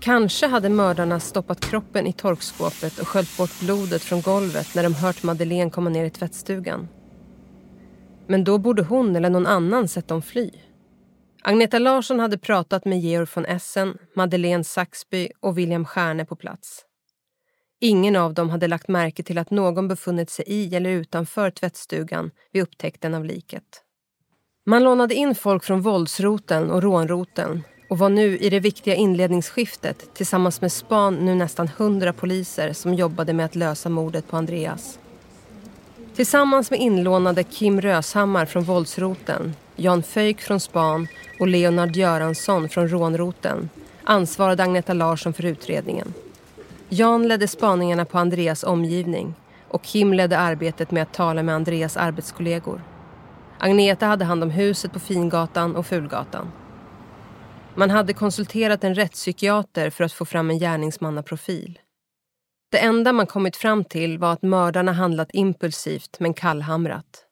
Kanske 0.00 0.46
hade 0.46 0.68
mördarna 0.68 1.20
stoppat 1.20 1.60
kroppen 1.60 2.06
i 2.06 2.12
torkskåpet 2.12 2.98
och 2.98 3.08
sköljt 3.08 3.36
bort 3.36 3.60
blodet 3.60 4.02
från 4.02 4.20
golvet 4.20 4.74
när 4.74 4.82
de 4.82 4.94
hört 4.94 5.22
Madeleine 5.22 5.70
komma 5.70 5.90
ner 5.90 6.04
i 6.04 6.10
tvättstugan. 6.10 6.88
Men 8.26 8.44
då 8.44 8.58
borde 8.58 8.82
hon 8.82 9.16
eller 9.16 9.30
någon 9.30 9.46
annan 9.46 9.88
sett 9.88 10.08
dem 10.08 10.22
fly. 10.22 10.50
Agneta 11.42 11.78
Larsson 11.78 12.20
hade 12.20 12.38
pratat 12.38 12.84
med 12.84 13.00
Georg 13.00 13.26
von 13.34 13.44
Essen, 13.44 13.98
Madeleine 14.16 14.64
Saxby 14.64 15.28
och 15.40 15.58
William 15.58 15.84
Stjärne 15.84 16.24
på 16.24 16.36
plats. 16.36 16.82
Ingen 17.80 18.16
av 18.16 18.34
dem 18.34 18.50
hade 18.50 18.68
lagt 18.68 18.88
märke 18.88 19.22
till 19.22 19.38
att 19.38 19.50
någon 19.50 19.88
befunnit 19.88 20.30
sig 20.30 20.44
i 20.48 20.74
eller 20.74 20.90
utanför 20.90 21.50
tvättstugan 21.50 22.30
vid 22.52 22.62
upptäckten 22.62 23.14
av 23.14 23.24
liket. 23.24 23.82
Man 24.66 24.84
lånade 24.84 25.14
in 25.14 25.34
folk 25.34 25.64
från 25.64 25.82
våldsroten 25.82 26.70
och 26.70 26.82
rånroten 26.82 27.62
och 27.90 27.98
var 27.98 28.08
nu 28.08 28.38
i 28.38 28.50
det 28.50 28.60
viktiga 28.60 28.94
inledningsskiftet 28.94 30.14
tillsammans 30.14 30.60
med 30.60 30.72
span 30.72 31.14
nu 31.14 31.34
nästan 31.34 31.68
hundra 31.68 32.12
poliser 32.12 32.72
som 32.72 32.94
jobbade 32.94 33.32
med 33.32 33.46
att 33.46 33.54
lösa 33.54 33.88
mordet 33.88 34.28
på 34.28 34.36
Andreas. 34.36 34.98
Tillsammans 36.14 36.70
med 36.70 36.80
inlånade 36.80 37.44
Kim 37.44 37.80
Röshammar 37.80 38.46
från 38.46 38.64
våldsroten, 38.64 39.54
Jan 39.76 40.02
Föjk 40.02 40.40
från 40.40 40.60
span 40.60 41.08
och 41.40 41.48
Leonard 41.48 41.96
Göransson 41.96 42.68
från 42.68 42.88
rånroten 42.88 43.70
ansvarade 44.04 44.62
Agneta 44.62 44.92
Larsson 44.92 45.32
för 45.32 45.44
utredningen. 45.44 46.14
Jan 46.88 47.28
ledde 47.28 47.48
spaningarna 47.48 48.04
på 48.04 48.18
Andreas 48.18 48.64
omgivning 48.64 49.34
och 49.68 49.84
Kim 49.84 50.12
ledde 50.12 50.38
arbetet 50.38 50.90
med 50.90 51.02
att 51.02 51.14
tala 51.14 51.42
med 51.42 51.54
Andreas 51.54 51.96
arbetskollegor. 51.96 52.82
Agneta 53.58 54.06
hade 54.06 54.24
hand 54.24 54.42
om 54.42 54.50
huset 54.50 54.92
på 54.92 54.98
Fingatan 54.98 55.76
och 55.76 55.86
Fulgatan. 55.86 56.52
Man 57.74 57.90
hade 57.90 58.12
konsulterat 58.12 58.84
en 58.84 58.94
rättspsykiater 58.94 59.90
för 59.90 60.04
att 60.04 60.12
få 60.12 60.24
fram 60.24 60.50
en 60.50 60.58
gärningsmannaprofil. 60.58 61.78
Det 62.70 62.78
enda 62.78 63.12
man 63.12 63.26
kommit 63.26 63.56
fram 63.56 63.84
till 63.84 64.18
var 64.18 64.32
att 64.32 64.42
mördarna 64.42 64.92
handlat 64.92 65.28
impulsivt 65.32 66.20
men 66.20 66.34
kallhamrat. 66.34 67.24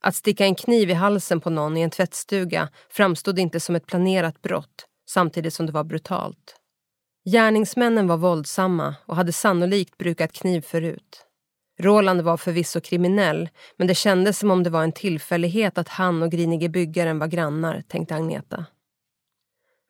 Att 0.00 0.14
sticka 0.14 0.44
en 0.44 0.54
kniv 0.54 0.90
i 0.90 0.94
halsen 0.94 1.40
på 1.40 1.50
någon 1.50 1.76
i 1.76 1.80
en 1.80 1.90
tvättstuga 1.90 2.68
framstod 2.88 3.38
inte 3.38 3.60
som 3.60 3.76
ett 3.76 3.86
planerat 3.86 4.42
brott 4.42 4.86
samtidigt 5.10 5.54
som 5.54 5.66
det 5.66 5.72
var 5.72 5.84
brutalt. 5.84 6.59
Gärningsmännen 7.24 8.06
var 8.06 8.16
våldsamma 8.16 8.94
och 9.06 9.16
hade 9.16 9.32
sannolikt 9.32 9.98
brukat 9.98 10.32
kniv 10.32 10.60
förut. 10.60 11.26
Roland 11.80 12.20
var 12.20 12.36
förvisso 12.36 12.80
kriminell, 12.80 13.48
men 13.76 13.86
det 13.86 13.94
kändes 13.94 14.38
som 14.38 14.50
om 14.50 14.62
det 14.62 14.70
var 14.70 14.82
en 14.82 14.92
tillfällighet 14.92 15.78
att 15.78 15.88
han 15.88 16.22
och 16.22 16.30
grinige 16.30 16.68
byggaren 16.68 17.18
var 17.18 17.26
grannar, 17.26 17.82
tänkte 17.88 18.14
Agneta. 18.14 18.64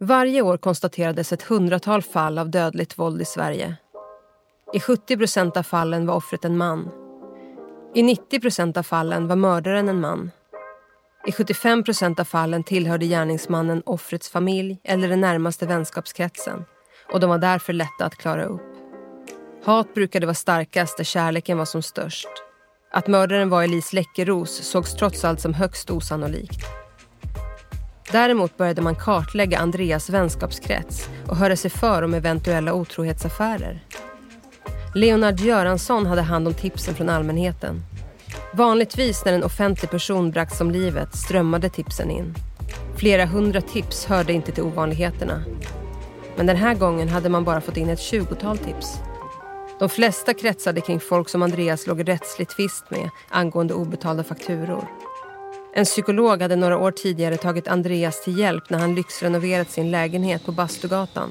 Varje 0.00 0.42
år 0.42 0.56
konstaterades 0.56 1.32
ett 1.32 1.42
hundratal 1.42 2.02
fall 2.02 2.38
av 2.38 2.50
dödligt 2.50 2.98
våld 2.98 3.22
i 3.22 3.24
Sverige. 3.24 3.76
I 4.72 4.80
70 4.80 5.16
procent 5.16 5.56
av 5.56 5.62
fallen 5.62 6.06
var 6.06 6.14
offret 6.14 6.44
en 6.44 6.56
man. 6.56 6.90
I 7.94 8.02
90 8.02 8.40
procent 8.40 8.76
av 8.76 8.82
fallen 8.82 9.28
var 9.28 9.36
mördaren 9.36 9.88
en 9.88 10.00
man. 10.00 10.30
I 11.26 11.32
75 11.32 11.84
procent 11.84 12.20
av 12.20 12.24
fallen 12.24 12.64
tillhörde 12.64 13.06
gärningsmannen 13.06 13.82
offrets 13.86 14.30
familj 14.30 14.80
eller 14.84 15.08
den 15.08 15.20
närmaste 15.20 15.66
vänskapskretsen 15.66 16.64
och 17.12 17.20
de 17.20 17.30
var 17.30 17.38
därför 17.38 17.72
lätta 17.72 18.04
att 18.04 18.16
klara 18.16 18.44
upp. 18.44 18.62
Hat 19.64 19.94
brukade 19.94 20.26
vara 20.26 20.34
starkast 20.34 20.96
där 20.96 21.04
kärleken 21.04 21.58
var 21.58 21.64
som 21.64 21.82
störst. 21.82 22.28
Att 22.92 23.06
mördaren 23.06 23.48
var 23.48 23.62
Elise 23.62 23.96
Läckeros 23.96 24.50
sågs 24.50 24.94
trots 24.96 25.24
allt 25.24 25.40
som 25.40 25.54
högst 25.54 25.90
osannolikt. 25.90 26.66
Däremot 28.12 28.56
började 28.56 28.82
man 28.82 28.94
kartlägga 28.94 29.58
Andreas 29.58 30.10
vänskapskrets 30.10 31.08
och 31.28 31.36
höra 31.36 31.56
sig 31.56 31.70
för 31.70 32.02
om 32.02 32.14
eventuella 32.14 32.72
otrohetsaffärer. 32.72 33.84
Leonard 34.94 35.40
Göransson 35.40 36.06
hade 36.06 36.22
hand 36.22 36.48
om 36.48 36.54
tipsen 36.54 36.94
från 36.94 37.08
allmänheten. 37.08 37.82
Vanligtvis 38.54 39.24
när 39.24 39.32
en 39.32 39.44
offentlig 39.44 39.90
person 39.90 40.30
bragts 40.30 40.60
om 40.60 40.70
livet 40.70 41.16
strömmade 41.16 41.68
tipsen 41.68 42.10
in. 42.10 42.34
Flera 42.96 43.26
hundra 43.26 43.60
tips 43.60 44.06
hörde 44.06 44.32
inte 44.32 44.52
till 44.52 44.62
ovanligheterna. 44.62 45.42
Men 46.40 46.46
den 46.46 46.56
här 46.56 46.74
gången 46.74 47.08
hade 47.08 47.28
man 47.28 47.44
bara 47.44 47.60
fått 47.60 47.76
in 47.76 47.88
ett 47.88 48.00
tjugotal 48.00 48.58
tips. 48.58 48.98
De 49.78 49.88
flesta 49.88 50.34
kretsade 50.34 50.80
kring 50.80 51.00
folk 51.00 51.28
som 51.28 51.42
Andreas 51.42 51.86
låg 51.86 52.00
i 52.00 52.04
rättslig 52.04 52.48
tvist 52.48 52.90
med 52.90 53.10
angående 53.28 53.74
obetalda 53.74 54.24
fakturor. 54.24 54.84
En 55.74 55.84
psykolog 55.84 56.42
hade 56.42 56.56
några 56.56 56.78
år 56.78 56.90
tidigare 56.90 57.36
tagit 57.36 57.68
Andreas 57.68 58.24
till 58.24 58.38
hjälp 58.38 58.70
när 58.70 58.78
han 58.78 58.94
lyxrenoverat 58.94 59.70
sin 59.70 59.90
lägenhet 59.90 60.46
på 60.46 60.52
Bastugatan. 60.52 61.30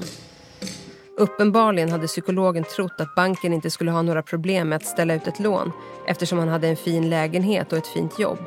Uppenbarligen 1.16 1.90
hade 1.90 2.06
psykologen 2.06 2.64
trott 2.64 3.00
att 3.00 3.14
banken 3.14 3.52
inte 3.52 3.70
skulle 3.70 3.90
ha 3.90 4.02
några 4.02 4.22
problem 4.22 4.68
med 4.68 4.76
att 4.76 4.86
ställa 4.86 5.14
ut 5.14 5.26
ett 5.26 5.40
lån 5.40 5.72
eftersom 6.06 6.38
han 6.38 6.48
hade 6.48 6.68
en 6.68 6.76
fin 6.76 7.10
lägenhet 7.10 7.72
och 7.72 7.78
ett 7.78 7.86
fint 7.86 8.18
jobb. 8.18 8.38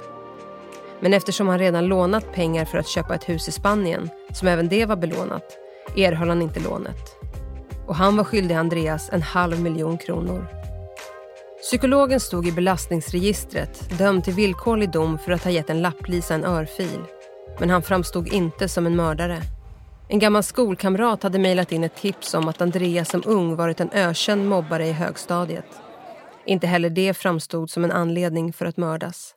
Men 0.99 1.13
eftersom 1.13 1.47
han 1.47 1.59
redan 1.59 1.85
lånat 1.85 2.33
pengar 2.33 2.65
för 2.65 2.77
att 2.77 2.87
köpa 2.87 3.15
ett 3.15 3.29
hus 3.29 3.47
i 3.47 3.51
Spanien, 3.51 4.09
som 4.33 4.47
även 4.47 4.69
det 4.69 4.85
var 4.85 4.95
belånat, 4.95 5.62
erhöll 5.95 6.29
han 6.29 6.41
inte 6.41 6.59
lånet. 6.59 7.15
Och 7.87 7.95
han 7.95 8.17
var 8.17 8.23
skyldig 8.23 8.55
Andreas 8.55 9.09
en 9.11 9.21
halv 9.21 9.61
miljon 9.61 9.97
kronor. 9.97 10.47
Psykologen 11.61 12.19
stod 12.19 12.47
i 12.47 12.51
belastningsregistret 12.51 13.97
dömd 13.97 14.23
till 14.23 14.33
villkorlig 14.33 14.91
dom 14.91 15.19
för 15.19 15.31
att 15.31 15.43
ha 15.43 15.51
gett 15.51 15.69
en 15.69 15.81
lapplisa 15.81 16.33
en 16.33 16.45
örfil. 16.45 16.99
Men 17.59 17.69
han 17.69 17.81
framstod 17.81 18.27
inte 18.27 18.69
som 18.69 18.85
en 18.85 18.95
mördare. 18.95 19.41
En 20.07 20.19
gammal 20.19 20.43
skolkamrat 20.43 21.23
hade 21.23 21.39
mejlat 21.39 21.71
in 21.71 21.83
ett 21.83 21.95
tips 21.95 22.33
om 22.33 22.47
att 22.47 22.61
Andreas 22.61 23.09
som 23.09 23.23
ung 23.25 23.55
varit 23.55 23.79
en 23.79 23.89
ökänd 23.93 24.49
mobbare 24.49 24.87
i 24.87 24.91
högstadiet. 24.91 25.65
Inte 26.45 26.67
heller 26.67 26.89
det 26.89 27.13
framstod 27.13 27.69
som 27.69 27.83
en 27.83 27.91
anledning 27.91 28.53
för 28.53 28.65
att 28.65 28.77
mördas. 28.77 29.35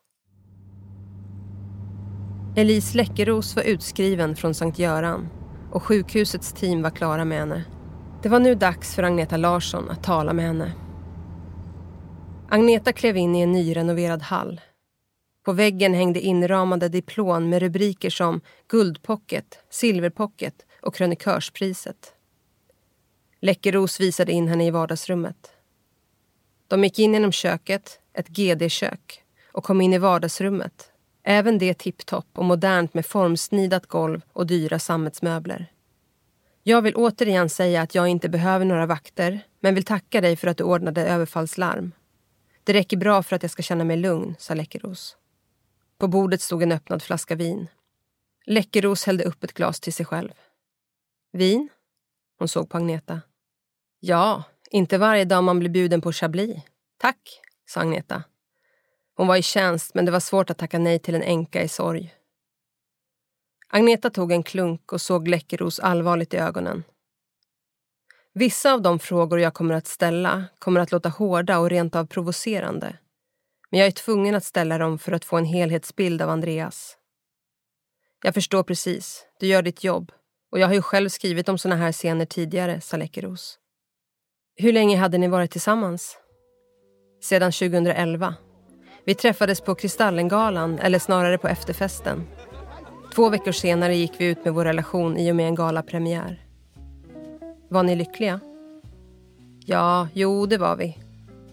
Elise 2.57 2.97
Läckeros 2.97 3.57
var 3.57 3.63
utskriven 3.63 4.37
från 4.37 4.55
Sankt 4.55 4.79
Göran 4.79 5.29
och 5.77 5.83
sjukhusets 5.83 6.53
team 6.53 6.83
var 6.83 6.91
klara 6.91 7.25
med 7.25 7.39
henne. 7.39 7.65
Det 8.23 8.29
var 8.29 8.41
nu 8.41 8.55
dags 8.55 8.95
för 8.95 9.03
Agneta 9.03 9.37
Larsson 9.37 9.91
att 9.91 10.03
tala 10.03 10.33
med 10.33 10.45
henne. 10.45 10.73
Agneta 12.49 12.93
klev 12.93 13.17
in 13.17 13.35
i 13.35 13.41
en 13.41 13.53
nyrenoverad 13.53 14.23
hall. 14.23 14.61
På 15.45 15.53
väggen 15.53 15.95
hängde 15.95 16.21
inramade 16.21 16.89
diplom 16.89 17.49
med 17.49 17.63
rubriker 17.63 18.11
som 18.11 18.41
Guldpocket, 18.69 19.59
Silverpocket 19.71 20.67
och 20.83 20.95
Krönikörspriset. 20.95 22.13
Läckeros 23.41 24.01
visade 24.01 24.33
in 24.33 24.49
henne 24.49 24.67
i 24.67 24.71
vardagsrummet. 24.71 25.53
De 26.69 26.85
gick 26.85 26.99
in 26.99 27.15
genom 27.15 27.33
köket, 27.33 28.01
ett 28.15 28.29
GD-kök, 28.29 29.23
och 29.53 29.65
kom 29.65 29.81
in 29.81 29.93
i 29.93 29.99
vardagsrummet. 29.99 30.91
Även 31.29 31.59
det 31.59 31.75
tipptopp 31.75 32.27
och 32.39 32.45
modernt 32.45 32.95
med 32.95 33.07
formsnidat 33.07 33.87
golv 33.87 34.21
och 34.33 34.47
dyra 34.47 34.79
sammetsmöbler. 34.79 35.73
Jag 36.63 36.83
vill 36.83 36.97
återigen 36.97 37.49
säga 37.49 37.83
att 37.83 37.95
jag 37.95 38.09
inte 38.09 38.29
behöver 38.29 38.65
några 38.65 38.87
vakter 38.87 39.41
men 39.61 39.75
vill 39.75 39.85
tacka 39.85 40.21
dig 40.21 40.37
för 40.37 40.49
att 40.49 40.57
du 40.57 40.65
ordnade 40.65 41.07
överfallslarm. 41.07 41.93
Det 42.65 42.73
räcker 42.73 42.97
bra 42.97 43.23
för 43.23 43.37
att 43.37 43.43
jag 43.43 43.51
ska 43.51 43.63
känna 43.63 43.85
mig 43.85 43.97
lugn, 43.97 44.35
sa 44.39 44.55
Läckeros. 44.55 45.17
På 45.99 46.09
bordet 46.09 46.41
stod 46.41 46.63
en 46.63 46.73
öppnad 46.73 47.03
flaska 47.03 47.35
vin. 47.35 47.69
Läckeros 48.45 49.07
hällde 49.07 49.25
upp 49.25 49.45
ett 49.45 49.53
glas 49.53 49.81
till 49.81 49.93
sig 49.93 50.07
själv. 50.07 50.33
Vin? 51.33 51.69
Hon 52.39 52.49
såg 52.49 52.71
på 52.71 52.77
Agneta. 52.77 53.21
Ja, 54.01 54.43
inte 54.71 54.99
varje 54.99 55.25
dag 55.25 55.45
man 55.45 55.59
blir 55.59 55.71
bjuden 55.71 56.01
på 56.01 56.13
chablis. 56.13 56.57
Tack, 56.99 57.41
sa 57.67 57.81
Agneta. 57.81 58.23
Hon 59.17 59.27
var 59.27 59.37
i 59.37 59.43
tjänst, 59.43 59.95
men 59.95 60.05
det 60.05 60.11
var 60.11 60.21
svårt 60.21 60.51
att 60.51 60.59
tacka 60.59 60.79
nej 60.79 60.99
till 60.99 61.15
en 61.15 61.23
änka 61.23 61.63
i 61.63 61.69
sorg. 61.69 62.15
Agneta 63.69 64.11
tog 64.11 64.33
en 64.33 64.43
klunk 64.43 64.93
och 64.93 65.01
såg 65.01 65.29
Läckeros 65.29 65.81
allvarligt 65.81 66.35
i 66.35 66.37
ögonen. 66.37 66.85
Vissa 68.35 68.73
av 68.73 68.83
de 68.83 68.99
frågor 68.99 69.41
jag 69.41 69.55
kommer 69.55 69.75
att 69.75 69.87
ställa 69.87 70.45
kommer 70.59 70.81
att 70.81 70.93
låta 70.93 71.09
hårda 71.09 71.59
och 71.59 71.71
rent 71.71 71.97
av 71.97 72.07
provocerande. 72.07 72.99
Men 73.71 73.81
jag 73.81 73.87
är 73.87 73.93
tvungen 73.93 74.35
att 74.35 74.45
ställa 74.45 74.79
dem 74.79 74.99
för 74.99 75.13
att 75.13 75.25
få 75.25 75.37
en 75.37 75.45
helhetsbild 75.45 76.23
av 76.23 76.31
Andreas. 76.31 76.97
Jag 78.23 78.35
förstår 78.35 78.63
precis, 78.63 79.27
du 79.41 79.47
gör 79.47 79.63
ditt 79.63 79.85
jobb 79.85 80.13
och 80.51 80.59
jag 80.59 80.67
har 80.67 80.75
ju 80.75 80.83
själv 80.83 81.09
skrivit 81.09 81.49
om 81.49 81.59
såna 81.59 81.77
här 81.77 81.93
scener 81.93 82.27
tidigare, 82.27 82.81
sa 82.81 82.97
Läckeros. 82.97 83.59
Hur 84.57 84.73
länge 84.73 84.97
hade 84.97 85.19
ni 85.19 85.29
varit 85.29 85.51
tillsammans? 85.51 86.19
Sedan 87.23 87.53
2011. 87.53 88.35
Vi 89.07 89.15
träffades 89.15 89.61
på 89.61 89.75
Kristallengalan, 89.75 90.79
eller 90.79 90.99
snarare 90.99 91.39
på 91.39 91.49
efterfesten. 91.49 92.25
Två 93.15 93.29
veckor 93.29 93.53
senare 93.53 93.97
gick 93.97 94.13
vi 94.19 94.25
ut 94.25 94.45
med 94.45 94.55
vår 94.55 94.65
relation 94.65 95.17
i 95.17 95.33
och 95.33 95.37
med 95.37 95.47
en 95.47 95.55
galapremiär. 95.55 96.45
Var 97.69 97.83
ni 97.83 97.97
lyckliga? 97.97 98.41
Ja, 99.65 100.09
jo, 100.13 100.47
det 100.47 100.59
var 100.59 100.77
vi. 100.77 100.99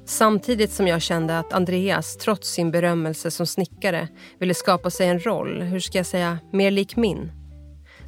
Samtidigt 0.05 0.71
som 0.71 0.87
jag 0.87 1.01
kände 1.01 1.39
att 1.39 1.53
Andreas, 1.53 2.17
trots 2.17 2.49
sin 2.49 2.71
berömmelse 2.71 3.31
som 3.31 3.47
snickare, 3.47 4.07
ville 4.39 4.53
skapa 4.53 4.89
sig 4.89 5.07
en 5.07 5.19
roll, 5.19 5.61
hur 5.61 5.79
ska 5.79 5.97
jag 5.97 6.07
säga, 6.07 6.39
mer 6.51 6.71
lik 6.71 6.95
min. 6.95 7.31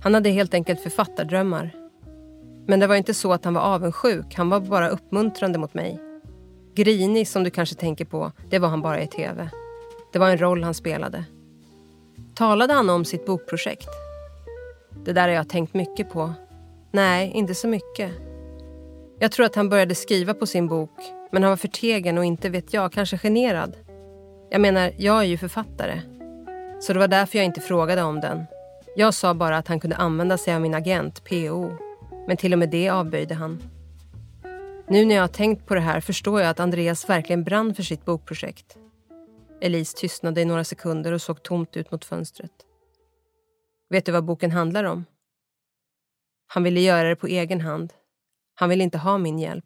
Han 0.03 0.13
hade 0.13 0.29
helt 0.29 0.53
enkelt 0.53 0.81
författardrömmar. 0.81 1.71
Men 2.67 2.79
det 2.79 2.87
var 2.87 2.95
inte 2.95 3.13
så 3.13 3.33
att 3.33 3.45
han 3.45 3.53
var 3.53 3.61
avundsjuk, 3.61 4.35
han 4.35 4.49
var 4.49 4.59
bara 4.59 4.89
uppmuntrande 4.89 5.59
mot 5.59 5.73
mig. 5.73 6.04
Grinig, 6.75 7.27
som 7.27 7.43
du 7.43 7.49
kanske 7.49 7.75
tänker 7.75 8.05
på, 8.05 8.31
det 8.49 8.59
var 8.59 8.69
han 8.69 8.81
bara 8.81 9.01
i 9.01 9.07
tv. 9.07 9.49
Det 10.13 10.19
var 10.19 10.29
en 10.29 10.37
roll 10.37 10.63
han 10.63 10.73
spelade. 10.73 11.25
Talade 12.35 12.73
han 12.73 12.89
om 12.89 13.05
sitt 13.05 13.25
bokprojekt? 13.25 13.89
Det 15.05 15.13
där 15.13 15.21
har 15.21 15.35
jag 15.35 15.49
tänkt 15.49 15.73
mycket 15.73 16.09
på. 16.09 16.33
Nej, 16.91 17.31
inte 17.31 17.55
så 17.55 17.67
mycket. 17.67 18.11
Jag 19.19 19.31
tror 19.31 19.45
att 19.45 19.55
han 19.55 19.69
började 19.69 19.95
skriva 19.95 20.33
på 20.33 20.45
sin 20.45 20.67
bok, 20.67 20.99
men 21.31 21.43
han 21.43 21.49
var 21.49 21.57
förtegen 21.57 22.17
och 22.17 22.25
inte 22.25 22.49
vet 22.49 22.73
jag, 22.73 22.91
kanske 22.91 23.17
generad. 23.17 23.75
Jag 24.49 24.61
menar, 24.61 24.91
jag 24.97 25.19
är 25.19 25.23
ju 25.23 25.37
författare. 25.37 26.01
Så 26.81 26.93
det 26.93 26.99
var 26.99 27.07
därför 27.07 27.37
jag 27.37 27.45
inte 27.45 27.61
frågade 27.61 28.01
om 28.01 28.21
den. 28.21 28.45
Jag 28.95 29.13
sa 29.13 29.33
bara 29.33 29.57
att 29.57 29.67
han 29.67 29.79
kunde 29.79 29.95
använda 29.95 30.37
sig 30.37 30.55
av 30.55 30.61
min 30.61 30.75
agent, 30.75 31.23
PO. 31.23 31.69
Men 32.27 32.37
till 32.37 32.53
och 32.53 32.59
med 32.59 32.69
det 32.69 32.89
avböjde 32.89 33.35
han. 33.35 33.61
Nu 34.87 35.05
när 35.05 35.15
jag 35.15 35.23
har 35.23 35.27
tänkt 35.27 35.65
på 35.65 35.75
det 35.75 35.81
här 35.81 36.01
förstår 36.01 36.41
jag 36.41 36.49
att 36.49 36.59
Andreas 36.59 37.09
verkligen 37.09 37.43
brann 37.43 37.75
för 37.75 37.83
sitt 37.83 38.05
bokprojekt. 38.05 38.77
Elise 39.61 39.97
tystnade 39.97 40.41
i 40.41 40.45
några 40.45 40.63
sekunder 40.63 41.11
och 41.11 41.21
såg 41.21 41.43
tomt 41.43 41.77
ut 41.77 41.91
mot 41.91 42.05
fönstret. 42.05 42.51
Vet 43.89 44.05
du 44.05 44.11
vad 44.11 44.25
boken 44.25 44.51
handlar 44.51 44.83
om? 44.83 45.05
Han 46.47 46.63
ville 46.63 46.79
göra 46.79 47.09
det 47.09 47.15
på 47.15 47.27
egen 47.27 47.61
hand. 47.61 47.93
Han 48.55 48.69
ville 48.69 48.83
inte 48.83 48.97
ha 48.97 49.17
min 49.17 49.39
hjälp. 49.39 49.65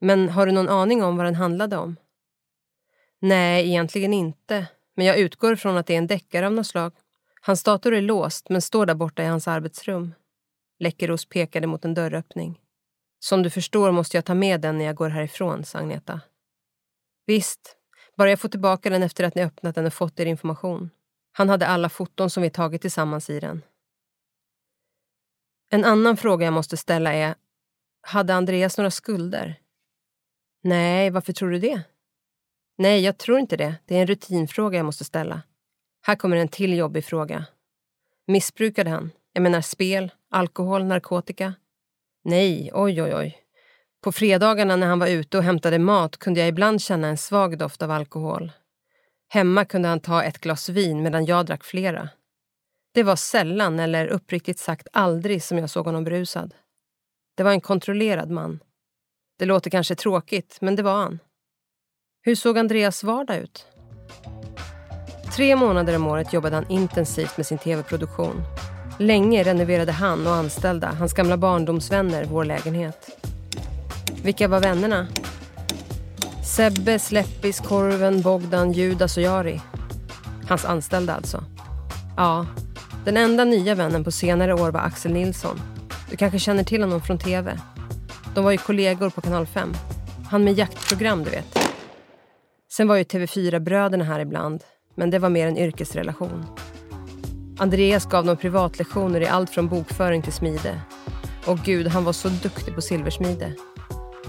Men 0.00 0.28
har 0.28 0.46
du 0.46 0.52
någon 0.52 0.68
aning 0.68 1.04
om 1.04 1.16
vad 1.16 1.26
den 1.26 1.34
handlade 1.34 1.76
om? 1.76 1.96
Nej, 3.20 3.68
egentligen 3.68 4.12
inte. 4.12 4.66
Men 4.96 5.06
jag 5.06 5.18
utgår 5.18 5.56
från 5.56 5.76
att 5.76 5.86
det 5.86 5.94
är 5.94 5.98
en 5.98 6.06
deckare 6.06 6.46
av 6.46 6.52
något 6.52 6.66
slag. 6.66 6.92
Hans 7.40 7.62
dator 7.62 7.94
är 7.94 8.02
låst 8.02 8.48
men 8.48 8.62
står 8.62 8.86
där 8.86 8.94
borta 8.94 9.22
i 9.22 9.26
hans 9.26 9.48
arbetsrum. 9.48 10.14
Läckeros 10.78 11.26
pekade 11.26 11.66
mot 11.66 11.84
en 11.84 11.94
dörröppning. 11.94 12.60
Som 13.24 13.42
du 13.42 13.50
förstår 13.50 13.92
måste 13.92 14.16
jag 14.16 14.24
ta 14.24 14.34
med 14.34 14.60
den 14.60 14.78
när 14.78 14.84
jag 14.84 14.96
går 14.96 15.08
härifrån, 15.08 15.64
sa 15.64 15.78
Agneta. 15.78 16.20
Visst, 17.26 17.76
bara 18.16 18.30
jag 18.30 18.40
får 18.40 18.48
tillbaka 18.48 18.90
den 18.90 19.02
efter 19.02 19.24
att 19.24 19.34
ni 19.34 19.42
öppnat 19.42 19.74
den 19.74 19.86
och 19.86 19.94
fått 19.94 20.20
er 20.20 20.26
information. 20.26 20.90
Han 21.32 21.48
hade 21.48 21.66
alla 21.66 21.88
foton 21.88 22.30
som 22.30 22.42
vi 22.42 22.50
tagit 22.50 22.80
tillsammans 22.80 23.30
i 23.30 23.40
den. 23.40 23.62
En 25.70 25.84
annan 25.84 26.16
fråga 26.16 26.44
jag 26.44 26.52
måste 26.52 26.76
ställa 26.76 27.14
är, 27.14 27.34
hade 28.00 28.34
Andreas 28.34 28.78
några 28.78 28.90
skulder? 28.90 29.60
Nej, 30.62 31.10
varför 31.10 31.32
tror 31.32 31.50
du 31.50 31.58
det? 31.58 31.82
Nej, 32.78 33.00
jag 33.00 33.18
tror 33.18 33.38
inte 33.38 33.56
det. 33.56 33.74
Det 33.84 33.96
är 33.96 34.00
en 34.00 34.06
rutinfråga 34.06 34.76
jag 34.76 34.86
måste 34.86 35.04
ställa. 35.04 35.42
Här 36.02 36.16
kommer 36.16 36.36
en 36.36 36.48
till 36.48 36.76
jobbig 36.76 37.04
fråga. 37.04 37.46
Missbrukade 38.26 38.90
han? 38.90 39.10
Jag 39.32 39.42
menar 39.42 39.60
spel, 39.60 40.12
alkohol, 40.30 40.84
narkotika? 40.84 41.54
Nej, 42.24 42.70
oj, 42.74 43.02
oj, 43.02 43.14
oj. 43.14 43.38
På 44.02 44.12
fredagarna 44.12 44.76
när 44.76 44.86
han 44.86 44.98
var 44.98 45.06
ute 45.06 45.38
och 45.38 45.44
hämtade 45.44 45.78
mat 45.78 46.16
kunde 46.16 46.40
jag 46.40 46.48
ibland 46.48 46.82
känna 46.82 47.08
en 47.08 47.16
svag 47.16 47.58
doft 47.58 47.82
av 47.82 47.90
alkohol. 47.90 48.52
Hemma 49.28 49.64
kunde 49.64 49.88
han 49.88 50.00
ta 50.00 50.22
ett 50.22 50.38
glas 50.38 50.68
vin 50.68 51.02
medan 51.02 51.24
jag 51.24 51.46
drack 51.46 51.64
flera. 51.64 52.08
Det 52.94 53.02
var 53.02 53.16
sällan, 53.16 53.80
eller 53.80 54.06
uppriktigt 54.06 54.58
sagt 54.58 54.88
aldrig, 54.92 55.42
som 55.42 55.58
jag 55.58 55.70
såg 55.70 55.84
honom 55.86 56.04
brusad. 56.04 56.54
Det 57.36 57.42
var 57.42 57.50
en 57.50 57.60
kontrollerad 57.60 58.30
man. 58.30 58.60
Det 59.38 59.44
låter 59.44 59.70
kanske 59.70 59.94
tråkigt, 59.94 60.58
men 60.60 60.76
det 60.76 60.82
var 60.82 60.94
han. 61.02 61.18
Hur 62.22 62.34
såg 62.34 62.58
Andreas 62.58 63.04
vardag 63.04 63.36
ut? 63.36 63.66
Tre 65.36 65.56
månader 65.56 65.96
om 65.96 66.06
året 66.06 66.32
jobbade 66.32 66.56
han 66.56 66.70
intensivt 66.70 67.36
med 67.36 67.46
sin 67.46 67.58
tv-produktion. 67.58 68.42
Länge 68.98 69.42
renoverade 69.42 69.92
han 69.92 70.26
och 70.26 70.34
anställda, 70.34 70.92
hans 70.98 71.12
gamla 71.12 71.36
barndomsvänner, 71.36 72.24
vår 72.24 72.44
lägenhet. 72.44 73.10
Vilka 74.22 74.48
var 74.48 74.60
vännerna? 74.60 75.06
Sebbe, 76.44 76.98
Släppis, 76.98 77.60
Korven, 77.60 78.22
Bogdan, 78.22 78.72
Judas 78.72 79.16
och 79.16 79.22
Jari. 79.22 79.60
Hans 80.48 80.64
anställda 80.64 81.14
alltså. 81.14 81.44
Ja, 82.16 82.46
den 83.04 83.16
enda 83.16 83.44
nya 83.44 83.74
vännen 83.74 84.04
på 84.04 84.10
senare 84.10 84.54
år 84.54 84.70
var 84.70 84.80
Axel 84.80 85.12
Nilsson. 85.12 85.60
Du 86.10 86.16
kanske 86.16 86.38
känner 86.38 86.64
till 86.64 86.82
honom 86.82 87.00
från 87.00 87.18
tv. 87.18 87.58
De 88.34 88.44
var 88.44 88.50
ju 88.50 88.58
kollegor 88.58 89.10
på 89.10 89.20
Kanal 89.20 89.46
5. 89.46 89.74
Han 90.30 90.44
med 90.44 90.58
jaktprogram, 90.58 91.24
du 91.24 91.30
vet. 91.30 91.58
Sen 92.72 92.88
var 92.88 92.96
ju 92.96 93.02
TV4-bröderna 93.02 94.04
här 94.04 94.20
ibland, 94.20 94.62
men 94.94 95.10
det 95.10 95.18
var 95.18 95.28
mer 95.28 95.46
en 95.46 95.58
yrkesrelation. 95.58 96.44
Andreas 97.58 98.06
gav 98.06 98.24
dem 98.24 98.36
privatlektioner 98.36 99.20
i 99.20 99.26
allt 99.26 99.50
från 99.50 99.68
bokföring 99.68 100.22
till 100.22 100.32
smide. 100.32 100.80
Och 101.46 101.58
gud, 101.58 101.86
han 101.86 102.04
var 102.04 102.12
så 102.12 102.28
duktig 102.28 102.74
på 102.74 102.82
silversmide. 102.82 103.52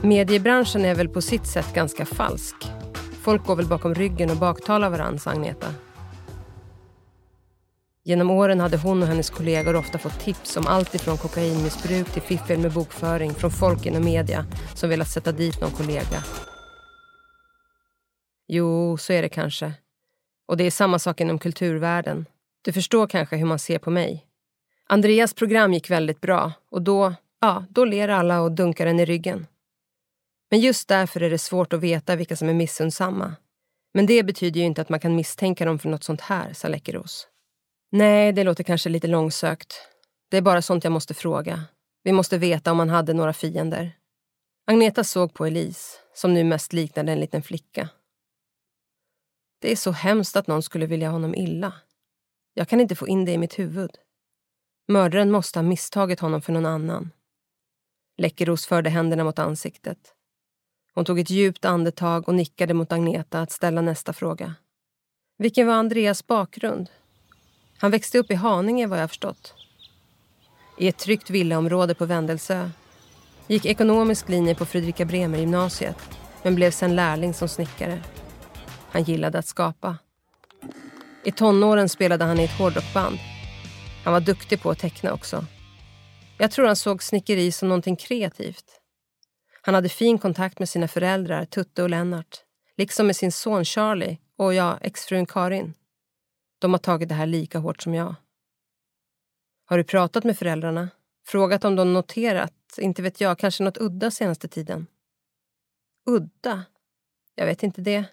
Mediebranschen 0.02 0.86
är 0.86 0.96
väl 0.96 1.10
på 1.10 1.22
sitt 1.22 1.48
sätt 1.48 1.74
ganska 1.74 2.06
falsk. 2.06 2.56
Folk 3.22 3.46
går 3.46 3.56
väl 3.56 3.68
bakom 3.68 3.96
ryggen 3.96 4.30
och 4.30 4.38
baktalar 4.38 4.90
varandra, 4.90 5.20
sa 5.20 5.32
Agneta. 5.32 5.68
Genom 8.04 8.30
åren 8.30 8.60
hade 8.60 8.78
hon 8.78 9.02
och 9.02 9.08
hennes 9.08 9.30
kollegor 9.30 9.76
ofta 9.76 9.98
fått 9.98 10.20
tips 10.20 10.58
om 10.58 10.68
allt 10.68 10.96
ifrån 10.96 11.18
kokainmissbruk 11.18 12.10
till 12.10 12.22
fiffel 12.22 12.60
med 12.60 12.72
bokföring 12.72 13.34
från 13.34 13.52
folk 13.52 13.86
inom 13.86 14.06
media 14.06 14.46
som 14.76 14.90
velat 14.90 15.10
sätta 15.10 15.32
dit 15.32 15.62
någon 15.62 15.72
kollega. 15.72 16.24
Jo, 18.48 18.98
så 18.98 19.14
är 19.14 19.22
det 19.22 19.30
kanske. 19.30 19.74
Och 20.46 20.58
det 20.58 20.64
är 20.64 20.72
samma 20.72 21.00
sak 21.00 21.22
inom 21.22 21.40
kulturvärlden. 21.40 22.26
Du 22.66 22.74
förstår 22.74 23.08
kanske 23.08 23.36
hur 23.36 23.46
man 23.46 23.60
ser 23.60 23.80
på 23.80 23.92
mig. 23.92 24.26
Andreas 24.88 25.34
program 25.34 25.74
gick 25.74 25.90
väldigt 25.90 26.22
bra 26.22 26.52
och 26.72 26.82
då, 26.82 27.14
ja, 27.42 27.66
då 27.70 27.86
ler 27.86 28.10
alla 28.10 28.42
och 28.42 28.52
dunkar 28.52 28.86
en 28.86 29.00
i 29.00 29.06
ryggen. 29.06 29.48
Men 30.52 30.60
just 30.60 30.88
därför 30.88 31.22
är 31.22 31.30
det 31.30 31.38
svårt 31.38 31.74
att 31.74 31.80
veta 31.80 32.16
vilka 32.16 32.36
som 32.36 32.50
är 32.50 32.54
missundsamma. 32.54 33.36
Men 33.94 34.06
det 34.06 34.24
betyder 34.24 34.60
ju 34.60 34.66
inte 34.66 34.82
att 34.82 34.90
man 34.90 35.00
kan 35.00 35.16
misstänka 35.16 35.66
dem 35.66 35.80
för 35.80 35.90
något 35.90 36.04
sånt 36.04 36.22
här, 36.22 36.54
sa 36.54 36.68
Läckeros. 36.68 37.28
Nej, 37.92 38.34
det 38.34 38.44
låter 38.44 38.64
kanske 38.64 38.90
lite 38.90 39.08
långsökt. 39.08 39.74
Det 40.30 40.38
är 40.38 40.42
bara 40.42 40.62
sånt 40.62 40.84
jag 40.84 40.94
måste 40.94 41.14
fråga. 41.14 41.64
Vi 42.04 42.12
måste 42.12 42.38
veta 42.38 42.72
om 42.72 42.80
han 42.80 42.90
hade 42.90 43.14
några 43.14 43.34
fiender. 43.34 43.92
Agneta 44.68 45.04
såg 45.04 45.34
på 45.34 45.46
Elise, 45.46 45.98
som 46.14 46.34
nu 46.34 46.44
mest 46.44 46.74
liknade 46.74 47.12
en 47.12 47.20
liten 47.20 47.44
flicka. 47.44 47.90
Det 49.62 49.72
är 49.72 49.76
så 49.76 49.92
hemskt 49.92 50.36
att 50.36 50.48
någon 50.48 50.64
skulle 50.64 50.86
vilja 50.86 51.10
honom 51.10 51.36
illa. 51.36 51.74
Jag 52.58 52.68
kan 52.68 52.82
inte 52.82 52.96
få 52.96 53.08
in 53.08 53.26
det 53.26 53.32
i 53.32 53.38
mitt 53.38 53.60
huvud. 53.60 53.92
Mördaren 54.88 55.32
måste 55.32 55.60
ha 55.60 55.64
misstagit 55.64 56.20
honom 56.20 56.42
för 56.42 56.54
någon 56.54 56.66
annan. 56.66 57.12
Läckeros 58.18 58.66
förde 58.66 58.90
händerna 58.90 59.24
mot 59.24 59.40
ansiktet. 59.40 60.14
Hon 60.94 61.06
tog 61.06 61.20
ett 61.20 61.30
djupt 61.30 61.66
andetag 61.66 62.28
och 62.28 62.36
nickade 62.36 62.74
mot 62.74 62.92
Agneta 62.92 63.42
att 63.42 63.52
ställa 63.52 63.82
nästa 63.82 64.14
fråga. 64.14 64.56
Vilken 65.38 65.68
var 65.68 65.74
Andreas 65.74 66.28
bakgrund? 66.28 66.90
Han 67.78 67.92
växte 67.92 68.20
upp 68.20 68.32
i 68.32 68.36
Haninge 68.36 68.88
vad 68.88 69.02
jag 69.02 69.10
förstått. 69.10 69.54
I 70.78 70.88
ett 70.88 70.98
tryggt 70.98 71.30
villaområde 71.30 71.96
på 71.96 72.06
Vändelsö. 72.06 72.70
Gick 73.48 73.66
ekonomisk 73.66 74.30
linje 74.30 74.56
på 74.56 74.66
Fredrika 74.66 75.06
Bremer 75.06 75.40
gymnasiet 75.40 75.98
men 76.44 76.56
blev 76.56 76.72
sen 76.72 76.96
lärling 76.96 77.34
som 77.34 77.48
snickare. 77.48 78.04
Han 78.90 79.04
gillade 79.04 79.40
att 79.40 79.48
skapa. 79.48 79.98
I 81.26 81.32
tonåren 81.32 81.90
spelade 81.90 82.26
han 82.26 82.40
i 82.40 82.44
ett 82.44 82.58
hårdrockband. 82.58 83.18
Han 84.04 84.14
var 84.14 84.22
duktig 84.22 84.62
på 84.62 84.70
att 84.70 84.80
teckna 84.80 85.14
också. 85.14 85.46
Jag 86.38 86.52
tror 86.52 86.66
han 86.66 86.76
såg 86.76 87.04
snickeri 87.04 87.52
som 87.52 87.70
någonting 87.70 87.96
kreativt. 87.96 88.82
Han 89.62 89.76
hade 89.76 89.90
fin 89.90 90.18
kontakt 90.18 90.60
med 90.60 90.70
sina 90.70 90.88
föräldrar, 90.88 91.46
Tutte 91.46 91.84
och 91.84 91.90
Lennart. 91.90 92.38
Liksom 92.78 93.08
med 93.08 93.16
sin 93.16 93.32
son 93.32 93.66
Charlie 93.66 94.18
och 94.38 94.54
jag, 94.54 94.78
exfrun 94.82 95.26
Karin. 95.26 95.74
De 96.60 96.74
har 96.74 96.80
tagit 96.80 97.10
det 97.10 97.16
här 97.16 97.26
lika 97.26 97.60
hårt 97.60 97.82
som 97.82 97.94
jag. 97.94 98.16
Har 99.66 99.78
du 99.78 99.84
pratat 99.84 100.24
med 100.24 100.38
föräldrarna? 100.38 100.90
Frågat 101.26 101.66
om 101.66 101.76
de 101.76 101.94
noterat, 101.94 102.54
inte 102.78 103.02
vet 103.02 103.22
jag, 103.22 103.40
kanske 103.40 103.64
något 103.64 103.78
udda 103.78 104.12
senaste 104.12 104.48
tiden? 104.48 104.88
Udda? 106.06 106.64
Jag 107.36 107.46
vet 107.46 107.64
inte 107.64 107.82
det. 107.82 108.06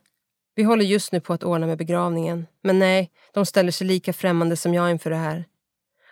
Vi 0.55 0.63
håller 0.63 0.85
just 0.85 1.13
nu 1.13 1.21
på 1.21 1.33
att 1.33 1.45
ordna 1.45 1.67
med 1.67 1.79
begravningen. 1.79 2.47
Men 2.63 2.79
nej, 2.79 3.11
de 3.33 3.47
ställer 3.47 3.73
sig 3.73 3.87
lika 3.87 4.13
främmande 4.13 4.57
som 4.57 4.75
jag 4.75 4.91
inför 4.91 5.11
det 5.11 5.17
här. 5.17 5.45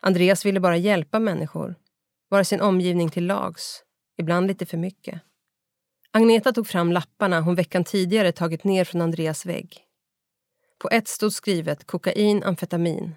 Andreas 0.01 0.45
ville 0.45 0.61
bara 0.61 0.77
hjälpa 0.77 1.19
människor. 1.19 1.75
Vara 2.29 2.45
sin 2.45 2.61
omgivning 2.61 3.11
till 3.11 3.27
lags. 3.27 3.83
Ibland 4.19 4.47
lite 4.47 4.67
för 4.67 4.77
mycket. 4.77 5.21
Agneta 6.13 6.53
tog 6.53 6.67
fram 6.67 6.93
lapparna 6.93 7.41
hon 7.41 7.55
veckan 7.55 7.85
tidigare 7.85 8.33
tagit 8.33 8.65
ner 8.65 8.85
från 8.85 9.01
Andreas 9.01 9.47
vägg. 9.47 9.87
På 10.79 10.89
ett 10.91 11.09
stod 11.09 11.33
skrivet 11.33 11.87
kokain, 11.87 12.43
amfetamin. 12.43 13.15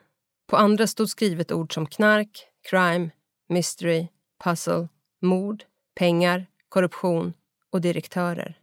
På 0.48 0.58
andra 0.58 0.88
stod 0.88 1.10
skrivet 1.10 1.52
ord 1.52 1.74
som 1.74 1.86
knark, 1.86 2.48
crime, 2.70 3.10
mystery, 3.50 4.08
puzzle, 4.44 4.88
mord, 5.22 5.64
pengar, 5.96 6.46
korruption 6.70 7.34
och 7.72 7.82
direktörer. 7.82 8.63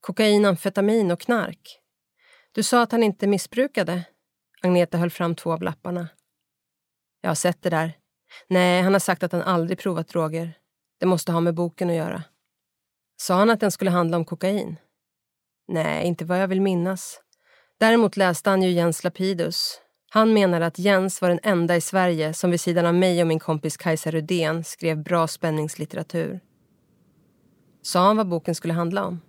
Kokain, 0.00 0.44
amfetamin 0.44 1.10
och 1.10 1.20
knark. 1.20 1.80
Du 2.52 2.62
sa 2.62 2.82
att 2.82 2.92
han 2.92 3.02
inte 3.02 3.26
missbrukade. 3.26 4.04
Agneta 4.62 4.98
höll 4.98 5.10
fram 5.10 5.34
två 5.34 5.52
av 5.52 5.62
lapparna. 5.62 6.08
Jag 7.20 7.30
har 7.30 7.34
sett 7.34 7.62
det 7.62 7.70
där. 7.70 7.92
Nej, 8.48 8.82
han 8.82 8.92
har 8.92 9.00
sagt 9.00 9.22
att 9.22 9.32
han 9.32 9.42
aldrig 9.42 9.78
provat 9.78 10.08
droger. 10.08 10.58
Det 11.00 11.06
måste 11.06 11.32
ha 11.32 11.40
med 11.40 11.54
boken 11.54 11.90
att 11.90 11.96
göra. 11.96 12.22
Sa 13.16 13.34
han 13.34 13.50
att 13.50 13.60
den 13.60 13.70
skulle 13.70 13.90
handla 13.90 14.16
om 14.16 14.24
kokain? 14.24 14.76
Nej, 15.68 16.06
inte 16.06 16.24
vad 16.24 16.42
jag 16.42 16.48
vill 16.48 16.60
minnas. 16.60 17.20
Däremot 17.80 18.16
läste 18.16 18.50
han 18.50 18.62
ju 18.62 18.70
Jens 18.70 19.04
Lapidus. 19.04 19.80
Han 20.10 20.32
menade 20.32 20.66
att 20.66 20.78
Jens 20.78 21.22
var 21.22 21.28
den 21.28 21.40
enda 21.42 21.76
i 21.76 21.80
Sverige 21.80 22.34
som 22.34 22.50
vid 22.50 22.60
sidan 22.60 22.86
av 22.86 22.94
mig 22.94 23.20
och 23.20 23.26
min 23.26 23.38
kompis 23.38 23.76
Kajsa 23.76 24.10
Rudén 24.10 24.64
skrev 24.64 25.02
bra 25.02 25.26
spänningslitteratur. 25.26 26.40
Sa 27.82 28.06
han 28.06 28.16
vad 28.16 28.28
boken 28.28 28.54
skulle 28.54 28.74
handla 28.74 29.04
om? 29.04 29.20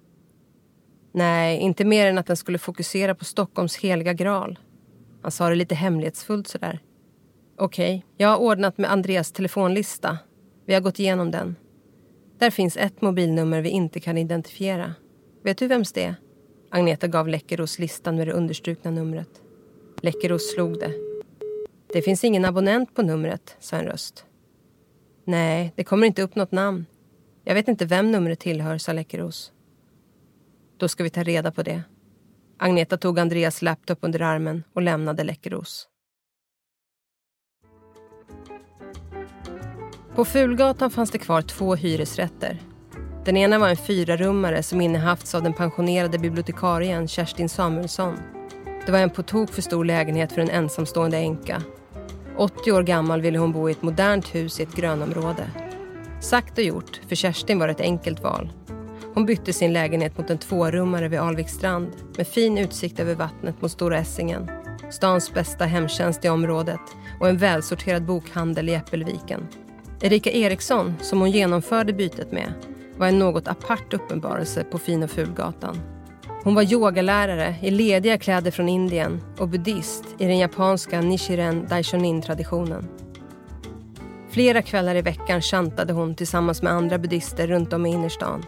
Nej, 1.12 1.58
inte 1.58 1.86
mer 1.86 2.08
än 2.08 2.18
att 2.18 2.26
den 2.26 2.38
skulle 2.38 2.58
fokusera 2.58 3.16
på 3.16 3.26
Stockholms 3.26 3.78
heliga 3.78 4.14
graal. 4.14 4.60
Han 5.22 5.32
sa 5.32 5.50
det 5.50 5.56
lite 5.56 5.76
hemlighetsfullt 5.76 6.48
sådär. 6.48 6.80
Okej, 7.58 7.96
okay, 7.98 8.10
jag 8.18 8.28
har 8.28 8.38
ordnat 8.38 8.78
med 8.78 8.92
Andreas 8.92 9.32
telefonlista. 9.32 10.18
Vi 10.66 10.74
har 10.74 10.82
gått 10.82 11.00
igenom 11.00 11.32
den. 11.32 11.56
Där 12.38 12.50
finns 12.50 12.78
ett 12.78 13.02
mobilnummer 13.02 13.62
vi 13.62 13.70
inte 13.70 14.00
kan 14.00 14.18
identifiera. 14.18 14.94
Vet 15.44 15.58
du 15.58 15.68
vems 15.68 15.92
det 15.92 16.04
är? 16.04 16.16
Agneta 16.70 17.08
gav 17.08 17.28
Läckeros 17.28 17.80
listan 17.80 18.16
med 18.16 18.28
det 18.28 18.34
understrukna 18.34 18.92
numret. 18.92 19.30
Läckeros 20.02 20.54
slog 20.54 20.80
det. 20.80 20.94
Det 21.94 22.02
finns 22.02 22.24
ingen 22.24 22.46
abonnent 22.46 22.96
på 22.96 23.02
numret, 23.02 23.56
sa 23.60 23.78
en 23.78 23.86
röst. 23.86 24.26
Nej, 25.26 25.74
det 25.76 25.84
kommer 25.84 26.08
inte 26.08 26.22
upp 26.22 26.36
något 26.36 26.52
namn. 26.52 26.86
Jag 27.44 27.54
vet 27.54 27.68
inte 27.68 27.86
vem 27.86 28.12
numret 28.12 28.40
tillhör, 28.40 28.78
sa 28.78 28.94
Läckeros. 28.94 29.52
Då 30.80 30.88
ska 30.88 31.04
vi 31.04 31.10
ta 31.10 31.24
reda 31.24 31.52
på 31.52 31.64
det. 31.64 31.82
Agneta 32.58 32.98
tog 32.98 33.20
Andreas 33.20 33.62
laptop 33.62 33.98
under 34.02 34.22
armen 34.22 34.64
och 34.74 34.82
lämnade 34.82 35.24
Läckeros. 35.24 35.88
På 40.16 40.26
Fulgatan 40.26 40.92
fanns 40.92 41.12
det 41.12 41.18
kvar 41.18 41.42
två 41.42 41.76
hyresrätter. 41.76 42.58
Den 43.26 43.38
ena 43.38 43.60
var 43.60 43.70
en 43.70 43.78
fyrarummare 43.78 44.64
som 44.64 44.82
innehafts 44.82 45.36
av 45.36 45.44
den 45.44 45.54
pensionerade 45.54 46.20
bibliotekarien 46.20 47.08
Kerstin 47.08 47.50
Samuelsson. 47.50 48.18
Det 48.86 48.92
var 48.92 49.00
en 49.00 49.10
på 49.10 49.24
tok 49.24 49.50
för 49.50 49.62
stor 49.62 49.86
lägenhet 49.86 50.32
för 50.32 50.42
en 50.42 50.50
ensamstående 50.50 51.18
änka. 51.18 51.64
80 52.38 52.72
år 52.72 52.84
gammal 52.84 53.22
ville 53.22 53.40
hon 53.40 53.52
bo 53.52 53.70
i 53.70 53.72
ett 53.72 53.82
modernt 53.82 54.36
hus 54.36 54.60
i 54.60 54.64
ett 54.64 54.76
grönområde. 54.76 55.52
Sagt 56.22 56.58
och 56.58 56.64
gjort, 56.64 57.02
för 57.08 57.16
Kerstin 57.16 57.60
var 57.60 57.68
det 57.68 57.74
ett 57.74 57.82
enkelt 57.82 58.24
val. 58.24 58.52
Hon 59.14 59.26
bytte 59.26 59.54
sin 59.54 59.74
lägenhet 59.74 60.18
mot 60.18 60.30
en 60.30 60.38
tvårummare 60.38 61.08
vid 61.08 61.20
Alvikstrand 61.20 61.88
med 62.18 62.28
fin 62.28 62.58
utsikt 62.58 63.00
över 63.00 63.16
vattnet 63.16 63.62
mot 63.62 63.72
Stora 63.72 63.98
Essingen, 63.98 64.52
stans 64.90 65.34
bästa 65.34 65.66
hemtjänst 65.66 66.26
i 66.26 66.30
området 66.30 66.80
och 67.20 67.30
en 67.30 67.38
välsorterad 67.38 68.06
bokhandel 68.06 68.70
i 68.70 68.74
Äppelviken. 68.74 69.48
Erika 70.02 70.32
Eriksson, 70.32 70.94
som 71.02 71.20
hon 71.20 71.32
genomförde 71.32 71.94
bytet 71.94 72.32
med, 72.32 72.54
var 72.98 73.08
en 73.08 73.20
något 73.20 73.48
apart 73.48 73.94
uppenbarelse 73.94 74.64
på 74.64 74.78
Fin 74.78 75.04
och 75.04 75.12
Fulgatan. 75.12 75.82
Hon 76.44 76.56
var 76.56 76.74
yogalärare 76.74 77.56
i 77.62 77.72
lediga 77.72 78.18
kläder 78.18 78.52
från 78.52 78.70
Indien 78.70 79.22
och 79.38 79.50
buddhist 79.50 80.04
i 80.18 80.26
den 80.26 80.38
japanska 80.38 81.02
Nichiren 81.02 81.68
Daishonin-traditionen. 81.68 82.88
Flera 84.30 84.62
kvällar 84.62 84.96
i 84.96 85.02
veckan 85.02 85.42
chantade 85.42 85.94
hon 85.94 86.16
tillsammans 86.16 86.62
med 86.62 86.74
andra 86.74 86.98
buddister 86.98 87.48
runt 87.48 87.74
om 87.74 87.86
i 87.86 87.90
innerstan. 87.90 88.46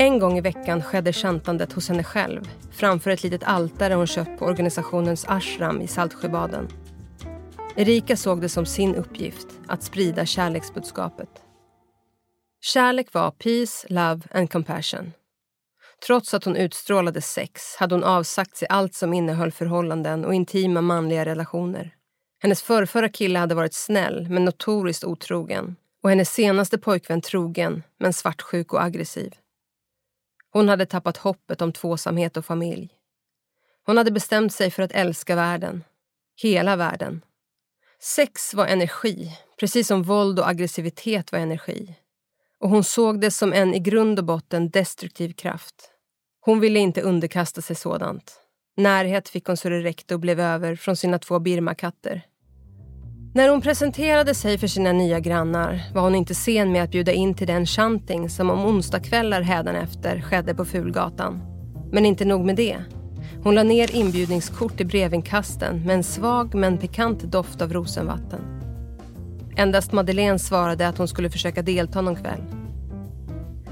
En 0.00 0.18
gång 0.18 0.38
i 0.38 0.40
veckan 0.40 0.82
skedde 0.82 1.12
chantandet 1.12 1.72
hos 1.72 1.88
henne 1.88 2.04
själv 2.04 2.50
framför 2.72 3.10
ett 3.10 3.22
litet 3.22 3.42
altare 3.44 3.94
hon 3.94 4.06
köpt 4.06 4.38
på 4.38 4.44
organisationens 4.44 5.24
ashram 5.28 5.80
i 5.80 5.86
Saltsjöbaden. 5.86 6.68
Erika 7.76 8.16
såg 8.16 8.40
det 8.40 8.48
som 8.48 8.66
sin 8.66 8.94
uppgift 8.94 9.46
att 9.68 9.82
sprida 9.82 10.26
kärleksbudskapet. 10.26 11.28
Kärlek 12.60 13.12
var 13.12 13.30
peace, 13.30 13.86
love 13.88 14.20
and 14.32 14.50
compassion. 14.52 15.12
Trots 16.06 16.34
att 16.34 16.44
hon 16.44 16.56
utstrålade 16.56 17.20
sex 17.20 17.76
hade 17.76 17.94
hon 17.94 18.04
avsagt 18.04 18.56
sig 18.56 18.68
allt 18.68 18.94
som 18.94 19.12
innehöll 19.12 19.52
förhållanden 19.52 20.24
och 20.24 20.34
intima 20.34 20.80
manliga 20.80 21.24
relationer. 21.24 21.94
Hennes 22.42 22.62
förrförra 22.62 23.08
kille 23.08 23.38
hade 23.38 23.54
varit 23.54 23.74
snäll 23.74 24.26
men 24.30 24.44
notoriskt 24.44 25.04
otrogen 25.04 25.76
och 26.02 26.10
hennes 26.10 26.30
senaste 26.30 26.78
pojkvän 26.78 27.20
trogen 27.20 27.82
men 27.98 28.12
svartsjuk 28.12 28.72
och 28.72 28.82
aggressiv. 28.84 29.34
Hon 30.52 30.68
hade 30.68 30.86
tappat 30.86 31.16
hoppet 31.16 31.62
om 31.62 31.72
tvåsamhet 31.72 32.36
och 32.36 32.44
familj. 32.44 32.88
Hon 33.86 33.96
hade 33.96 34.10
bestämt 34.10 34.52
sig 34.54 34.70
för 34.70 34.82
att 34.82 34.92
älska 34.92 35.36
världen. 35.36 35.84
Hela 36.42 36.76
världen. 36.76 37.20
Sex 38.02 38.54
var 38.54 38.66
energi, 38.66 39.38
precis 39.60 39.86
som 39.86 40.02
våld 40.02 40.38
och 40.38 40.48
aggressivitet 40.48 41.32
var 41.32 41.38
energi. 41.38 41.94
Och 42.58 42.70
hon 42.70 42.84
såg 42.84 43.20
det 43.20 43.30
som 43.30 43.52
en 43.52 43.74
i 43.74 43.78
grund 43.78 44.18
och 44.18 44.24
botten 44.24 44.70
destruktiv 44.70 45.32
kraft. 45.32 45.90
Hon 46.40 46.60
ville 46.60 46.78
inte 46.78 47.02
underkasta 47.02 47.62
sig 47.62 47.76
sådant. 47.76 48.40
Närhet 48.76 49.28
fick 49.28 49.46
hon 49.46 49.56
så 49.56 49.68
det 49.68 49.80
räckte 49.80 50.14
och 50.14 50.20
blev 50.20 50.40
över 50.40 50.76
från 50.76 50.96
sina 50.96 51.18
två 51.18 51.38
Birmakatter. 51.38 52.22
När 53.32 53.48
hon 53.48 53.60
presenterade 53.60 54.34
sig 54.34 54.58
för 54.58 54.66
sina 54.66 54.92
nya 54.92 55.20
grannar 55.20 55.82
var 55.94 56.02
hon 56.02 56.14
inte 56.14 56.34
sen 56.34 56.72
med 56.72 56.82
att 56.82 56.90
bjuda 56.90 57.12
in 57.12 57.34
till 57.34 57.46
den 57.46 57.66
chanting 57.66 58.30
som 58.30 58.50
om 58.50 58.64
onsdagskvällar 58.64 59.42
hädanefter 59.42 60.20
skedde 60.20 60.54
på 60.54 60.64
Fulgatan. 60.64 61.42
Men 61.92 62.06
inte 62.06 62.24
nog 62.24 62.44
med 62.44 62.56
det. 62.56 62.76
Hon 63.42 63.54
la 63.54 63.62
ner 63.62 63.96
inbjudningskort 63.96 64.80
i 64.80 64.84
brevinkasten 64.84 65.82
med 65.86 65.96
en 65.96 66.02
svag 66.02 66.54
men 66.54 66.78
pikant 66.78 67.22
doft 67.22 67.62
av 67.62 67.72
rosenvatten. 67.72 68.40
Endast 69.56 69.92
Madeleine 69.92 70.38
svarade 70.38 70.88
att 70.88 70.98
hon 70.98 71.08
skulle 71.08 71.30
försöka 71.30 71.62
delta 71.62 72.00
någon 72.00 72.16
kväll. 72.16 72.42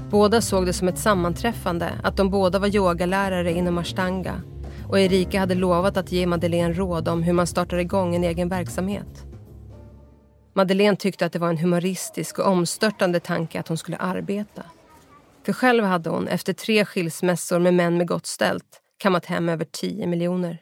Båda 0.09 0.41
såg 0.41 0.65
det 0.65 0.73
som 0.73 0.87
ett 0.87 0.99
sammanträffande 0.99 1.89
att 2.03 2.17
de 2.17 2.29
båda 2.29 2.59
var 2.59 2.75
yogalärare 2.75 3.51
inom 3.51 3.77
ashtanga 3.77 4.41
och 4.87 4.99
Erika 4.99 5.39
hade 5.39 5.55
lovat 5.55 5.97
att 5.97 6.11
ge 6.11 6.27
Madeleine 6.27 6.73
råd 6.73 7.07
om 7.07 7.23
hur 7.23 7.33
man 7.33 7.47
startar 7.47 7.77
igång 7.77 8.15
en 8.15 8.23
egen 8.23 8.49
verksamhet. 8.49 9.25
Madeleine 10.59 10.95
tyckte 10.95 11.25
att 11.25 11.33
det 11.33 11.39
var 11.39 11.49
en 11.49 11.57
humoristisk 11.57 12.39
och 12.39 12.47
omstörtande 12.47 13.19
tanke 13.19 13.59
att 13.59 13.67
hon 13.67 13.77
skulle 13.77 13.97
arbeta. 13.97 14.63
För 15.45 15.53
själv 15.53 15.83
hade 15.83 16.09
hon, 16.09 16.27
efter 16.27 16.53
tre 16.53 16.85
skilsmässor 16.85 17.59
med 17.59 17.73
män 17.73 17.97
med 17.97 18.07
gott 18.07 18.25
ställt, 18.25 18.81
kammat 18.97 19.25
hem 19.25 19.49
över 19.49 19.65
10 19.65 20.07
miljoner. 20.07 20.57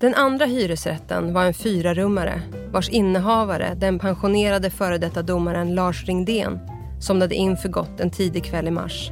Den 0.00 0.14
andra 0.14 0.46
hyresrätten 0.46 1.32
var 1.32 1.44
en 1.44 1.54
fyrarummare 1.54 2.42
vars 2.72 2.88
innehavare, 2.88 3.74
den 3.74 3.98
pensionerade 3.98 4.70
före 4.70 4.98
detta 4.98 5.22
domaren 5.22 5.74
Lars 5.74 6.04
Ringdén 6.04 6.58
somnade 7.00 7.34
in 7.34 7.56
för 7.56 7.68
gott 7.68 8.00
en 8.00 8.10
tidig 8.10 8.44
kväll 8.44 8.68
i 8.68 8.70
mars. 8.70 9.10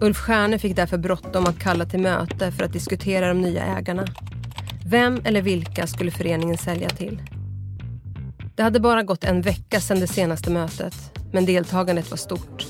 Ulf 0.00 0.16
Stjärne 0.16 0.58
fick 0.58 0.76
därför 0.76 0.98
bråttom 0.98 1.46
att 1.46 1.58
kalla 1.58 1.84
till 1.84 2.00
möte 2.00 2.52
för 2.52 2.64
att 2.64 2.72
diskutera 2.72 3.28
de 3.28 3.40
nya 3.40 3.64
ägarna. 3.64 4.04
Vem 4.86 5.20
eller 5.24 5.42
vilka 5.42 5.86
skulle 5.86 6.10
föreningen 6.10 6.58
sälja 6.58 6.88
till? 6.88 7.22
Det 8.56 8.62
hade 8.62 8.80
bara 8.80 9.02
gått 9.02 9.24
en 9.24 9.42
vecka 9.42 9.80
sedan 9.80 10.00
det 10.00 10.06
senaste 10.06 10.50
mötet, 10.50 10.94
men 11.32 11.46
deltagandet 11.46 12.10
var 12.10 12.16
stort. 12.16 12.66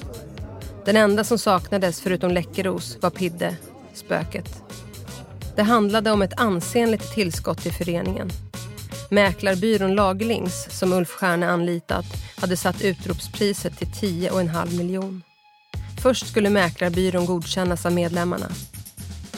Den 0.84 0.96
enda 0.96 1.24
som 1.24 1.38
saknades 1.38 2.00
förutom 2.00 2.30
Läckeros 2.30 2.98
var 3.00 3.10
Pidde, 3.10 3.56
spöket. 3.94 4.62
Det 5.56 5.62
handlade 5.62 6.10
om 6.10 6.22
ett 6.22 6.40
ansenligt 6.40 7.14
tillskott 7.14 7.62
till 7.62 7.72
föreningen. 7.72 8.30
Mäklarbyrån 9.10 9.94
Lagerlings, 9.94 10.78
som 10.78 10.92
Ulf 10.92 11.10
Stjärne 11.10 11.48
anlitat, 11.48 12.06
hade 12.36 12.56
satt 12.56 12.82
utropspriset 12.82 13.78
till 13.78 13.88
10,5 13.88 14.78
miljon. 14.78 15.22
Först 16.02 16.26
skulle 16.26 16.50
mäklarbyrån 16.50 17.26
godkännas 17.26 17.86
av 17.86 17.92
medlemmarna. 17.92 18.46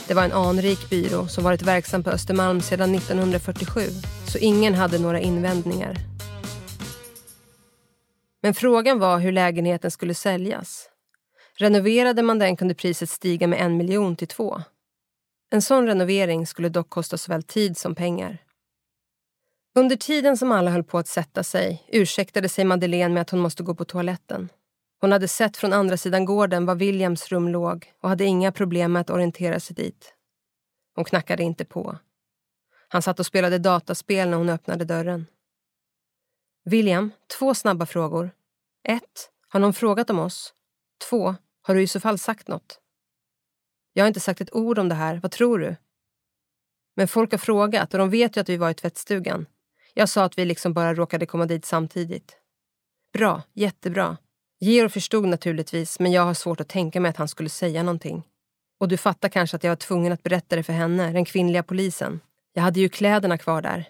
Det 0.07 0.15
var 0.15 0.25
en 0.25 0.33
anrik 0.33 0.91
byrå 0.91 1.27
som 1.27 1.45
varit 1.45 1.63
verksam 1.63 2.03
på 2.05 2.11
Östermalm 2.11 2.61
sedan 2.61 2.95
1947 2.95 3.81
så 4.27 4.39
ingen 4.39 4.75
hade 4.75 4.99
några 4.99 5.21
invändningar. 5.21 6.12
Men 8.43 8.55
frågan 8.55 8.99
var 8.99 9.19
hur 9.19 9.33
lägenheten 9.33 9.91
skulle 9.91 10.15
säljas. 10.15 10.89
Renoverade 11.55 12.23
man 12.23 12.39
den 12.39 12.57
kunde 12.57 12.75
priset 12.75 13.11
stiga 13.11 13.47
med 13.47 13.61
en 13.61 13.77
miljon 13.77 14.17
till 14.17 14.29
två. 14.29 14.63
En 15.51 15.63
sån 15.63 15.87
renovering 15.87 16.47
skulle 16.47 16.69
dock 16.69 16.91
kosta 16.91 17.19
såväl 17.19 17.43
tid 17.43 17.77
som 17.77 17.95
pengar. 17.95 18.39
Under 19.75 19.97
tiden 19.97 20.37
som 20.37 20.53
alla 20.53 20.71
höll 20.71 20.85
på 20.85 20.99
att 20.99 21.09
sätta 21.09 21.43
sig 21.43 21.85
ursäktade 21.89 22.49
sig 22.49 22.65
Madeleine 22.65 23.15
med 23.15 23.21
att 23.21 23.31
hon 23.31 23.41
måste 23.41 23.63
gå 23.63 23.75
på 23.75 23.85
toaletten. 23.85 24.49
Hon 25.01 25.13
hade 25.13 25.29
sett 25.29 25.57
från 25.57 25.73
andra 25.73 25.97
sidan 25.97 26.25
gården 26.25 26.67
var 26.67 26.75
Williams 26.75 27.29
rum 27.29 27.49
låg 27.49 27.93
och 28.01 28.09
hade 28.09 28.25
inga 28.25 28.53
problem 28.53 28.93
med 28.93 29.01
att 29.01 29.11
orientera 29.11 29.61
sig 29.61 29.77
dit. 29.77 30.15
Hon 30.95 31.05
knackade 31.05 31.43
inte 31.43 31.65
på. 31.65 31.99
Han 32.89 33.03
satt 33.03 33.21
och 33.21 33.27
spelade 33.27 33.59
dataspel 33.59 34.29
när 34.29 34.37
hon 34.37 34.49
öppnade 34.49 34.85
dörren. 34.85 35.27
William, 36.65 37.11
två 37.39 37.55
snabba 37.55 37.87
frågor. 37.87 38.31
1. 38.89 39.03
Har 39.49 39.61
någon 39.61 39.73
frågat 39.73 40.11
om 40.11 40.19
oss? 40.19 40.55
2. 41.11 41.35
Har 41.63 41.75
du 41.75 41.83
i 41.83 41.87
så 41.87 42.01
fall 42.01 42.19
sagt 42.19 42.49
något? 42.49 42.81
Jag 43.93 44.05
har 44.05 44.09
inte 44.09 44.21
sagt 44.21 44.41
ett 44.41 44.55
ord 44.55 44.79
om 44.79 44.89
det 44.89 44.95
här. 44.95 45.21
Vad 45.23 45.31
tror 45.31 45.59
du? 45.59 45.77
Men 46.97 47.09
folk 47.09 47.31
har 47.31 47.39
frågat 47.39 47.95
och 47.95 47.99
de 47.99 48.11
vet 48.11 48.37
ju 48.37 48.41
att 48.41 48.49
vi 48.49 48.57
var 48.57 48.71
i 48.71 48.75
tvättstugan. 48.75 49.47
Jag 49.95 50.09
sa 50.09 50.25
att 50.25 50.39
vi 50.39 50.45
liksom 50.45 50.73
bara 50.73 50.95
råkade 50.95 51.27
komma 51.27 51.47
dit 51.47 51.65
samtidigt. 51.65 52.37
Bra, 53.13 53.43
jättebra. 53.53 54.17
Georg 54.61 54.91
förstod 54.91 55.29
naturligtvis, 55.29 56.01
men 56.01 56.13
jag 56.13 56.23
har 56.23 56.35
svårt 56.35 56.61
att 56.61 56.69
tänka 56.69 57.01
mig 57.01 57.09
att 57.09 57.17
han 57.17 57.29
skulle 57.29 57.49
säga 57.49 57.83
någonting. 57.83 58.23
Och 58.81 58.89
du 58.89 58.97
fattar 58.97 59.29
kanske 59.29 59.57
att 59.57 59.65
jag 59.65 59.71
var 59.71 59.77
tvungen 59.77 60.13
att 60.13 60.23
berätta 60.23 60.57
det 60.57 60.63
för 60.63 60.73
henne, 60.73 61.13
den 61.13 61.25
kvinnliga 61.25 61.63
polisen. 61.63 62.21
Jag 62.53 62.63
hade 62.63 62.81
ju 62.81 62.89
kläderna 62.89 63.39
kvar 63.39 63.63
där. 63.63 63.89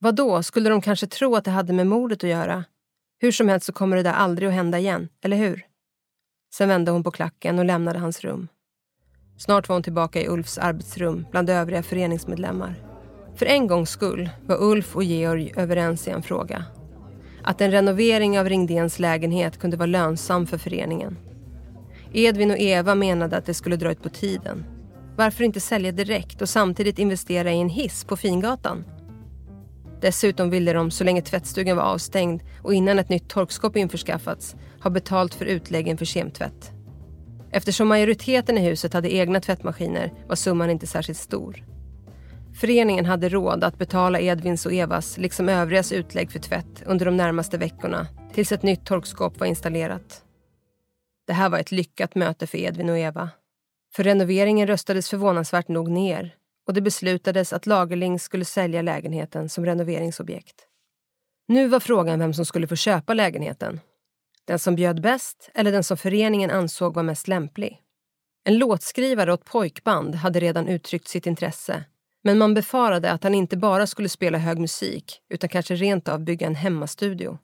Vad 0.00 0.14
då? 0.14 0.42
skulle 0.42 0.70
de 0.70 0.80
kanske 0.80 1.06
tro 1.06 1.36
att 1.36 1.44
det 1.44 1.50
hade 1.50 1.72
med 1.72 1.86
mordet 1.86 2.24
att 2.24 2.30
göra? 2.30 2.64
Hur 3.20 3.32
som 3.32 3.48
helst 3.48 3.66
så 3.66 3.72
kommer 3.72 3.96
det 3.96 4.02
där 4.02 4.12
aldrig 4.12 4.48
att 4.48 4.54
hända 4.54 4.78
igen, 4.78 5.08
eller 5.22 5.36
hur? 5.36 5.62
Sen 6.54 6.68
vände 6.68 6.90
hon 6.90 7.04
på 7.04 7.10
klacken 7.10 7.58
och 7.58 7.64
lämnade 7.64 7.98
hans 7.98 8.20
rum. 8.20 8.48
Snart 9.38 9.68
var 9.68 9.76
hon 9.76 9.82
tillbaka 9.82 10.22
i 10.22 10.28
Ulfs 10.28 10.58
arbetsrum 10.58 11.26
bland 11.30 11.50
övriga 11.50 11.82
föreningsmedlemmar. 11.82 12.74
För 13.36 13.46
en 13.46 13.66
gångs 13.66 13.90
skull 13.90 14.30
var 14.46 14.62
Ulf 14.62 14.96
och 14.96 15.04
Georg 15.04 15.52
överens 15.56 16.08
i 16.08 16.10
en 16.10 16.22
fråga. 16.22 16.64
Att 17.42 17.60
en 17.60 17.70
renovering 17.70 18.40
av 18.40 18.48
Ringdens 18.48 18.98
lägenhet 18.98 19.58
kunde 19.58 19.76
vara 19.76 19.86
lönsam 19.86 20.46
för 20.46 20.58
föreningen. 20.58 21.16
Edvin 22.12 22.50
och 22.50 22.58
Eva 22.58 22.94
menade 22.94 23.36
att 23.36 23.46
det 23.46 23.54
skulle 23.54 23.76
dra 23.76 23.90
ut 23.90 24.02
på 24.02 24.08
tiden. 24.08 24.64
Varför 25.16 25.44
inte 25.44 25.60
sälja 25.60 25.92
direkt 25.92 26.42
och 26.42 26.48
samtidigt 26.48 26.98
investera 26.98 27.52
i 27.52 27.60
en 27.60 27.68
hiss 27.68 28.04
på 28.04 28.16
Fingatan? 28.16 28.84
Dessutom 30.00 30.50
ville 30.50 30.72
de, 30.72 30.90
så 30.90 31.04
länge 31.04 31.22
tvättstugan 31.22 31.76
var 31.76 31.84
avstängd 31.84 32.42
och 32.62 32.74
innan 32.74 32.98
ett 32.98 33.08
nytt 33.08 33.28
torkskåp 33.28 33.76
införskaffats, 33.76 34.56
ha 34.82 34.90
betalt 34.90 35.34
för 35.34 35.44
utläggen 35.44 35.98
för 35.98 36.04
kemtvätt. 36.04 36.72
Eftersom 37.50 37.88
majoriteten 37.88 38.58
i 38.58 38.60
huset 38.60 38.92
hade 38.92 39.14
egna 39.14 39.40
tvättmaskiner 39.40 40.12
var 40.28 40.36
summan 40.36 40.70
inte 40.70 40.86
särskilt 40.86 41.18
stor. 41.18 41.64
Föreningen 42.60 43.04
hade 43.04 43.28
råd 43.28 43.64
att 43.64 43.78
betala 43.78 44.20
Edvins 44.20 44.66
och 44.66 44.72
Evas, 44.72 45.18
liksom 45.18 45.48
övrigas 45.48 45.92
utlägg 45.92 46.32
för 46.32 46.38
tvätt 46.38 46.82
under 46.86 47.06
de 47.06 47.16
närmaste 47.16 47.58
veckorna 47.58 48.06
tills 48.34 48.52
ett 48.52 48.62
nytt 48.62 48.86
torkskåp 48.86 49.40
var 49.40 49.46
installerat. 49.46 50.22
Det 51.26 51.32
här 51.32 51.48
var 51.48 51.58
ett 51.58 51.72
lyckat 51.72 52.14
möte 52.14 52.46
för 52.46 52.58
Edvin 52.58 52.90
och 52.90 52.98
Eva. 52.98 53.30
För 53.94 54.04
renoveringen 54.04 54.66
röstades 54.66 55.10
förvånansvärt 55.10 55.68
nog 55.68 55.90
ner 55.90 56.34
och 56.68 56.74
det 56.74 56.80
beslutades 56.80 57.52
att 57.52 57.66
Lagerling 57.66 58.18
skulle 58.18 58.44
sälja 58.44 58.82
lägenheten 58.82 59.48
som 59.48 59.66
renoveringsobjekt. 59.66 60.66
Nu 61.48 61.68
var 61.68 61.80
frågan 61.80 62.18
vem 62.18 62.34
som 62.34 62.44
skulle 62.44 62.66
få 62.66 62.76
köpa 62.76 63.14
lägenheten. 63.14 63.80
Den 64.44 64.58
som 64.58 64.74
bjöd 64.74 65.00
bäst 65.00 65.50
eller 65.54 65.72
den 65.72 65.84
som 65.84 65.96
föreningen 65.96 66.50
ansåg 66.50 66.94
var 66.94 67.02
mest 67.02 67.28
lämplig. 67.28 67.82
En 68.44 68.58
låtskrivare 68.58 69.32
åt 69.32 69.44
pojkband 69.44 70.14
hade 70.14 70.40
redan 70.40 70.68
uttryckt 70.68 71.08
sitt 71.08 71.26
intresse 71.26 71.84
men 72.24 72.38
man 72.38 72.54
befarade 72.54 73.12
att 73.12 73.22
han 73.22 73.34
inte 73.34 73.56
bara 73.56 73.86
skulle 73.86 74.08
spela 74.08 74.38
hög 74.38 74.58
musik 74.58 75.20
utan 75.28 75.48
kanske 75.48 75.74
rent 75.74 76.08
av 76.08 76.20
bygga 76.20 76.46
en 76.46 76.54
hemmastudio. 76.54 77.38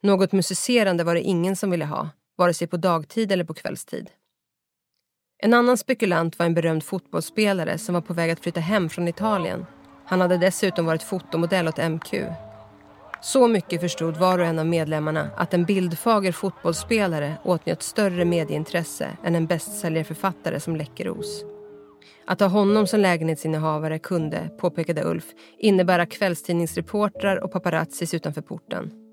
Något 0.00 0.32
musicerande 0.32 1.04
var 1.04 1.14
det 1.14 1.20
ingen 1.20 1.56
som 1.56 1.70
ville 1.70 1.84
ha, 1.84 2.10
vare 2.36 2.54
sig 2.54 2.66
på 2.66 2.76
dagtid 2.76 3.32
eller 3.32 3.44
på 3.44 3.54
kvällstid. 3.54 4.10
En 5.38 5.54
annan 5.54 5.76
spekulant 5.76 6.38
var 6.38 6.46
en 6.46 6.54
berömd 6.54 6.84
fotbollsspelare 6.84 7.78
som 7.78 7.94
var 7.94 8.02
på 8.02 8.14
väg 8.14 8.30
att 8.30 8.40
flytta 8.40 8.60
hem 8.60 8.88
från 8.88 9.08
Italien. 9.08 9.66
Han 10.06 10.20
hade 10.20 10.38
dessutom 10.38 10.86
varit 10.86 11.02
fotomodell 11.02 11.68
åt 11.68 11.90
MQ. 11.90 12.14
Så 13.22 13.48
mycket 13.48 13.80
förstod 13.80 14.16
var 14.16 14.38
och 14.38 14.44
en 14.44 14.58
av 14.58 14.66
medlemmarna 14.66 15.30
att 15.36 15.54
en 15.54 15.64
bildfager 15.64 16.32
fotbollsspelare 16.32 17.34
åtnjöt 17.42 17.82
större 17.82 18.24
medieintresse 18.24 19.08
än 19.24 19.34
en 19.34 19.46
bästsäljarförfattare 19.46 20.60
som 20.60 20.76
Läckeros. 20.76 21.44
Att 22.26 22.40
ha 22.40 22.48
honom 22.48 22.86
som 22.86 23.00
lägenhetsinnehavare 23.00 23.98
kunde, 23.98 24.50
påpekade 24.58 25.04
Ulf, 25.04 25.24
innebära 25.58 26.06
kvällstidningsreportrar 26.06 27.44
och 27.44 27.52
paparazzis 27.52 28.14
utanför 28.14 28.42
porten. 28.42 29.05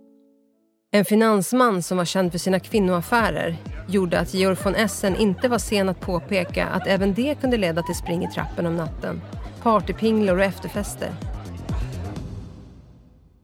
En 0.95 1.05
finansman 1.05 1.83
som 1.83 1.97
var 1.97 2.05
känd 2.05 2.31
för 2.31 2.39
sina 2.39 2.59
kvinnoaffärer 2.59 3.55
gjorde 3.87 4.19
att 4.19 4.33
Georg 4.33 4.57
von 4.63 4.75
Essen 4.75 5.15
inte 5.15 5.47
var 5.47 5.57
sen 5.57 5.89
att 5.89 5.99
påpeka 5.99 6.67
att 6.67 6.87
även 6.87 7.13
det 7.13 7.35
kunde 7.41 7.57
leda 7.57 7.83
till 7.83 7.95
spring 7.95 8.23
i 8.23 8.31
trappen 8.31 8.65
om 8.65 8.75
natten, 8.75 9.21
partypinglor 9.61 10.37
och 10.37 10.43
efterfester. 10.43 11.11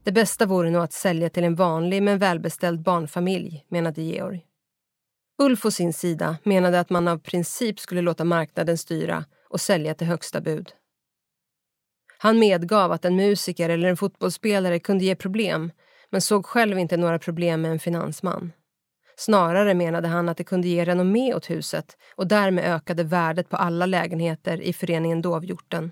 Det 0.04 0.12
bästa 0.12 0.46
vore 0.46 0.70
nog 0.70 0.82
att 0.82 0.92
sälja 0.92 1.30
till 1.30 1.44
en 1.44 1.54
vanlig 1.54 2.02
men 2.02 2.18
välbeställd 2.18 2.82
barnfamilj, 2.82 3.64
menade 3.68 4.02
Georg. 4.02 4.44
Ulf 5.38 5.64
å 5.64 5.70
sin 5.70 5.92
sida 5.92 6.36
menade 6.42 6.80
att 6.80 6.90
man 6.90 7.08
av 7.08 7.18
princip 7.18 7.80
skulle 7.80 8.00
låta 8.00 8.24
marknaden 8.24 8.78
styra 8.78 9.24
och 9.48 9.60
sälja 9.60 9.94
till 9.94 10.06
högsta 10.06 10.40
bud. 10.40 10.72
Han 12.18 12.38
medgav 12.38 12.92
att 12.92 13.04
en 13.04 13.16
musiker 13.16 13.68
eller 13.68 13.88
en 13.88 13.96
fotbollsspelare 13.96 14.78
kunde 14.78 15.04
ge 15.04 15.14
problem 15.14 15.70
men 16.10 16.20
såg 16.20 16.46
själv 16.46 16.78
inte 16.78 16.96
några 16.96 17.18
problem 17.18 17.60
med 17.60 17.70
en 17.70 17.78
finansman. 17.78 18.52
Snarare 19.16 19.74
menade 19.74 20.08
han 20.08 20.28
att 20.28 20.36
det 20.36 20.44
kunde 20.44 20.68
ge 20.68 20.84
renommé 20.84 21.34
åt 21.34 21.50
huset 21.50 21.96
och 22.14 22.26
därmed 22.26 22.64
ökade 22.64 23.04
värdet 23.04 23.48
på 23.48 23.56
alla 23.56 23.86
lägenheter 23.86 24.60
i 24.60 24.72
föreningen 24.72 25.22
Dovhjorten. 25.22 25.90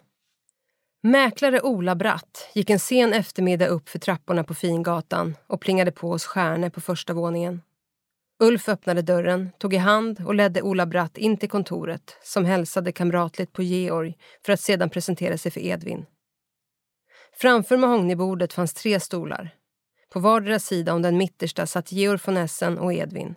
Mäklare 1.02 1.60
Ola 1.60 1.94
Bratt 1.94 2.50
gick 2.54 2.70
en 2.70 2.78
sen 2.78 3.12
eftermiddag 3.12 3.66
upp 3.66 3.88
för 3.88 3.98
trapporna 3.98 4.44
på 4.44 4.54
Fingatan 4.54 5.36
och 5.46 5.60
plingade 5.60 5.92
på 5.92 6.08
hos 6.08 6.24
Stjärne 6.24 6.70
på 6.70 6.80
första 6.80 7.12
våningen. 7.12 7.62
Ulf 8.40 8.68
öppnade 8.68 9.02
dörren, 9.02 9.50
tog 9.58 9.74
i 9.74 9.76
hand 9.76 10.24
och 10.26 10.34
ledde 10.34 10.62
Ola 10.62 10.86
Bratt 10.86 11.18
in 11.18 11.36
till 11.36 11.48
kontoret 11.48 12.16
som 12.22 12.44
hälsade 12.44 12.92
kamratligt 12.92 13.52
på 13.52 13.62
Georg 13.62 14.18
för 14.46 14.52
att 14.52 14.60
sedan 14.60 14.90
presentera 14.90 15.38
sig 15.38 15.52
för 15.52 15.60
Edvin. 15.60 16.06
Framför 17.32 17.76
mahognybordet 17.76 18.52
fanns 18.52 18.74
tre 18.74 19.00
stolar. 19.00 19.57
På 20.12 20.20
vardera 20.20 20.58
sida 20.58 20.94
om 20.94 21.02
den 21.02 21.16
mittersta 21.16 21.66
satt 21.66 21.92
Georg 21.92 22.20
von 22.24 22.36
Essen 22.36 22.78
och 22.78 22.92
Edvin. 22.92 23.34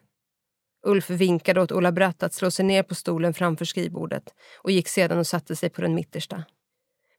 Ulf 0.86 1.09
vinkade 1.09 1.61
åt 1.61 1.72
Ola 1.72 1.91
Bratt 1.91 2.24
att 2.24 2.34
slå 2.34 2.51
sig 2.51 2.65
ner 2.65 2.84
på 2.84 2.95
stolen 2.95 3.34
framför 3.34 3.65
skrivbordet 3.65 4.24
och 4.57 4.72
gick 4.72 4.88
sedan 4.88 5.17
och 5.17 5.28
satte 5.28 5.55
sig 5.55 5.69
på 5.69 5.82
den 5.82 5.95
mittersta. 5.95 6.43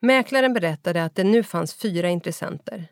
Mäklaren 0.01 0.55
berättade 0.55 1.05
att 1.05 1.15
det 1.15 1.25
nu 1.25 1.43
fanns 1.43 1.75
fyra 1.75 2.09
intressenter. 2.09 2.89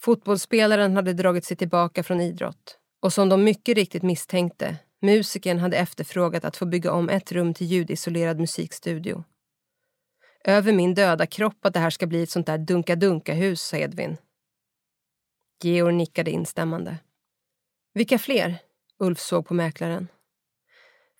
Fotbollsspelaren 0.00 0.96
hade 0.96 1.12
dragit 1.12 1.44
sig 1.44 1.56
tillbaka 1.56 2.02
från 2.02 2.20
idrott 2.20 2.78
och 3.02 3.12
som 3.12 3.28
de 3.28 3.44
mycket 3.44 3.74
riktigt 3.76 4.02
misstänkte, 4.02 4.76
musikern 5.02 5.58
hade 5.58 5.76
efterfrågat 5.76 6.44
att 6.44 6.56
få 6.56 6.66
bygga 6.66 6.92
om 6.92 7.08
ett 7.08 7.32
rum 7.32 7.54
till 7.54 7.66
ljudisolerad 7.66 8.40
musikstudio. 8.40 9.24
Över 10.44 10.72
min 10.72 10.94
döda 10.94 11.26
kropp 11.26 11.66
att 11.66 11.74
det 11.74 11.80
här 11.80 11.90
ska 11.90 12.06
bli 12.06 12.22
ett 12.22 12.30
sånt 12.30 12.46
där 12.46 12.58
dunka-dunka-hus, 12.58 13.62
sa 13.62 13.76
Edvin. 13.76 14.16
Georg 15.62 15.94
nickade 15.94 16.30
instämmande. 16.30 16.98
Vilka 17.94 18.18
fler? 18.18 18.58
Ulf 18.98 19.20
såg 19.20 19.46
på 19.46 19.54
mäklaren. 19.54 20.08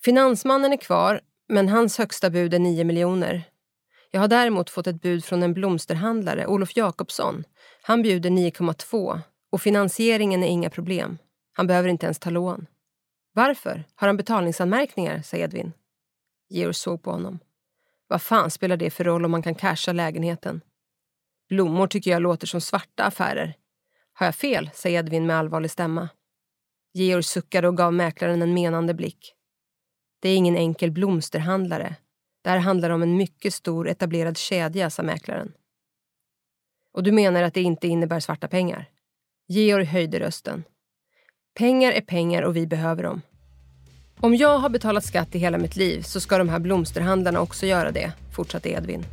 Finansmannen 0.05 0.73
är 0.73 0.77
kvar, 0.77 1.21
men 1.49 1.69
hans 1.69 1.99
högsta 1.99 2.31
bud 2.31 2.55
är 2.55 2.59
9 2.59 2.85
miljoner. 2.85 3.45
Jag 4.11 4.21
har 4.21 4.29
däremot 4.29 4.71
fått 4.71 4.87
ett 4.87 5.03
bud 5.03 5.25
från 5.25 5.43
en 5.43 5.55
blomsterhandlare, 5.55 6.47
Olof 6.47 6.77
Jakobsson. 6.77 7.45
Han 7.83 8.03
bjuder 8.03 8.31
9,2 8.31 9.21
och 9.51 9.63
finansieringen 9.63 10.43
är 10.43 10.49
inga 10.49 10.71
problem. 10.71 11.19
Han 11.53 11.67
behöver 11.67 11.89
inte 11.89 12.07
ens 12.07 12.19
ta 12.19 12.31
lån. 12.31 12.67
Varför? 13.33 13.85
Har 13.95 14.09
han 14.09 14.17
betalningsanmärkningar? 14.17 15.23
sa 15.23 15.37
Edvin. 15.37 15.73
Georg 16.49 16.75
såg 16.75 17.03
på 17.03 17.11
honom. 17.11 17.39
Vad 18.09 18.23
fan 18.23 18.51
spelar 18.51 18.77
det 18.77 18.91
för 18.91 19.05
roll 19.05 19.25
om 19.25 19.31
man 19.31 19.43
kan 19.43 19.55
casha 19.55 19.93
lägenheten? 19.93 20.61
Blommor 21.49 21.87
tycker 21.87 22.11
jag 22.11 22.23
låter 22.23 22.47
som 22.47 22.61
svarta 22.61 23.05
affärer. 23.05 23.55
Har 24.19 24.27
jag 24.27 24.35
fel? 24.35 24.71
sa 24.75 24.89
Edvin 24.89 25.27
med 25.27 25.37
allvarlig 25.37 25.71
stämma. 25.71 26.09
Georg 26.95 27.23
suckade 27.23 27.69
och 27.69 27.77
gav 27.77 27.93
mäklaren 27.93 28.43
en 28.43 28.55
menande 28.55 28.95
blick. 28.95 29.35
Det 30.21 30.29
är 30.29 30.37
ingen 30.37 30.57
enkel 30.57 30.91
blomsterhandlare. 30.91 31.97
Det 32.43 32.51
här 32.51 32.59
handlar 32.59 32.91
om 32.91 33.03
en 33.03 33.17
mycket 33.17 33.55
stor 33.55 33.89
etablerad 33.89 34.37
kedja, 34.37 34.91
sa 34.91 35.03
mäklaren. 35.03 35.53
Och 36.93 37.03
du 37.03 37.13
menar 37.13 37.43
att 37.43 37.55
det 37.55 37.63
inte 37.63 37.89
innebär 37.89 38.21
svarta 38.21 38.49
pengar? 38.49 38.91
Georg 39.49 39.85
höjde 39.85 40.21
rösten. 40.21 40.65
Pengar 41.55 41.93
är 41.93 42.01
pengar 42.01 42.43
och 42.43 42.57
vi 42.57 42.67
behöver 42.67 43.03
dem. 43.03 43.23
Om 44.21 44.35
jag 44.35 44.59
har 44.59 44.69
betalat 44.69 45.05
skatt 45.05 45.35
i 45.35 45.39
hela 45.39 45.59
mitt 45.59 45.77
liv 45.77 46.03
så 46.03 46.21
ska 46.21 46.39
de 46.39 46.49
här 46.49 46.59
blomsterhandlarna 46.59 47.41
också 47.41 47.67
göra 47.67 47.91
det, 47.91 48.13
fortsatte 48.37 48.71
Edvin. 48.71 49.05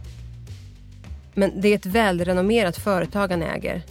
Men 1.34 1.62
det 1.62 1.68
är 1.68 1.76
ett 1.76 1.86
välrenommerat 1.86 2.78
företag 2.78 3.28
han 3.32 3.44
äger. 3.44 3.84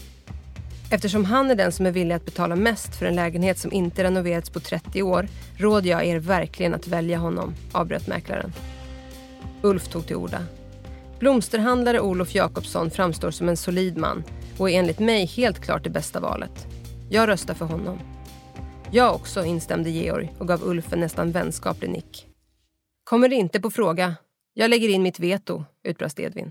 Eftersom 0.92 1.24
han 1.24 1.50
är 1.50 1.54
den 1.54 1.72
som 1.72 1.86
är 1.86 1.90
villig 1.90 2.14
att 2.14 2.24
betala 2.24 2.56
mest 2.56 2.96
för 2.96 3.06
en 3.06 3.14
lägenhet 3.14 3.58
som 3.58 3.72
inte 3.72 4.04
renoverats 4.04 4.50
på 4.50 4.60
30 4.60 5.02
år 5.02 5.28
råder 5.56 5.90
jag 5.90 6.06
er 6.06 6.18
verkligen 6.18 6.74
att 6.74 6.86
välja 6.86 7.18
honom, 7.18 7.54
avbröt 7.72 8.06
mäklaren. 8.06 8.52
Ulf 9.62 9.88
tog 9.88 10.06
till 10.06 10.16
orda. 10.16 10.46
Blomsterhandlare 11.18 12.00
Olof 12.00 12.34
Jakobsson 12.34 12.90
framstår 12.90 13.30
som 13.30 13.48
en 13.48 13.56
solid 13.56 13.96
man 13.96 14.24
och 14.58 14.70
är 14.70 14.78
enligt 14.78 14.98
mig 14.98 15.26
helt 15.26 15.60
klart 15.60 15.84
det 15.84 15.90
bästa 15.90 16.20
valet. 16.20 16.66
Jag 17.10 17.28
röstar 17.28 17.54
för 17.54 17.66
honom. 17.66 17.98
Jag 18.90 19.14
också, 19.14 19.44
instämde 19.44 19.90
Georg 19.90 20.34
och 20.38 20.48
gav 20.48 20.62
Ulf 20.62 20.92
en 20.92 21.00
nästan 21.00 21.32
vänskaplig 21.32 21.90
nick. 21.90 22.26
Kommer 23.04 23.28
det 23.28 23.36
inte 23.36 23.60
på 23.60 23.70
fråga. 23.70 24.14
Jag 24.54 24.70
lägger 24.70 24.88
in 24.88 25.02
mitt 25.02 25.20
veto, 25.20 25.64
utbrast 25.82 26.20
Edvin. 26.20 26.50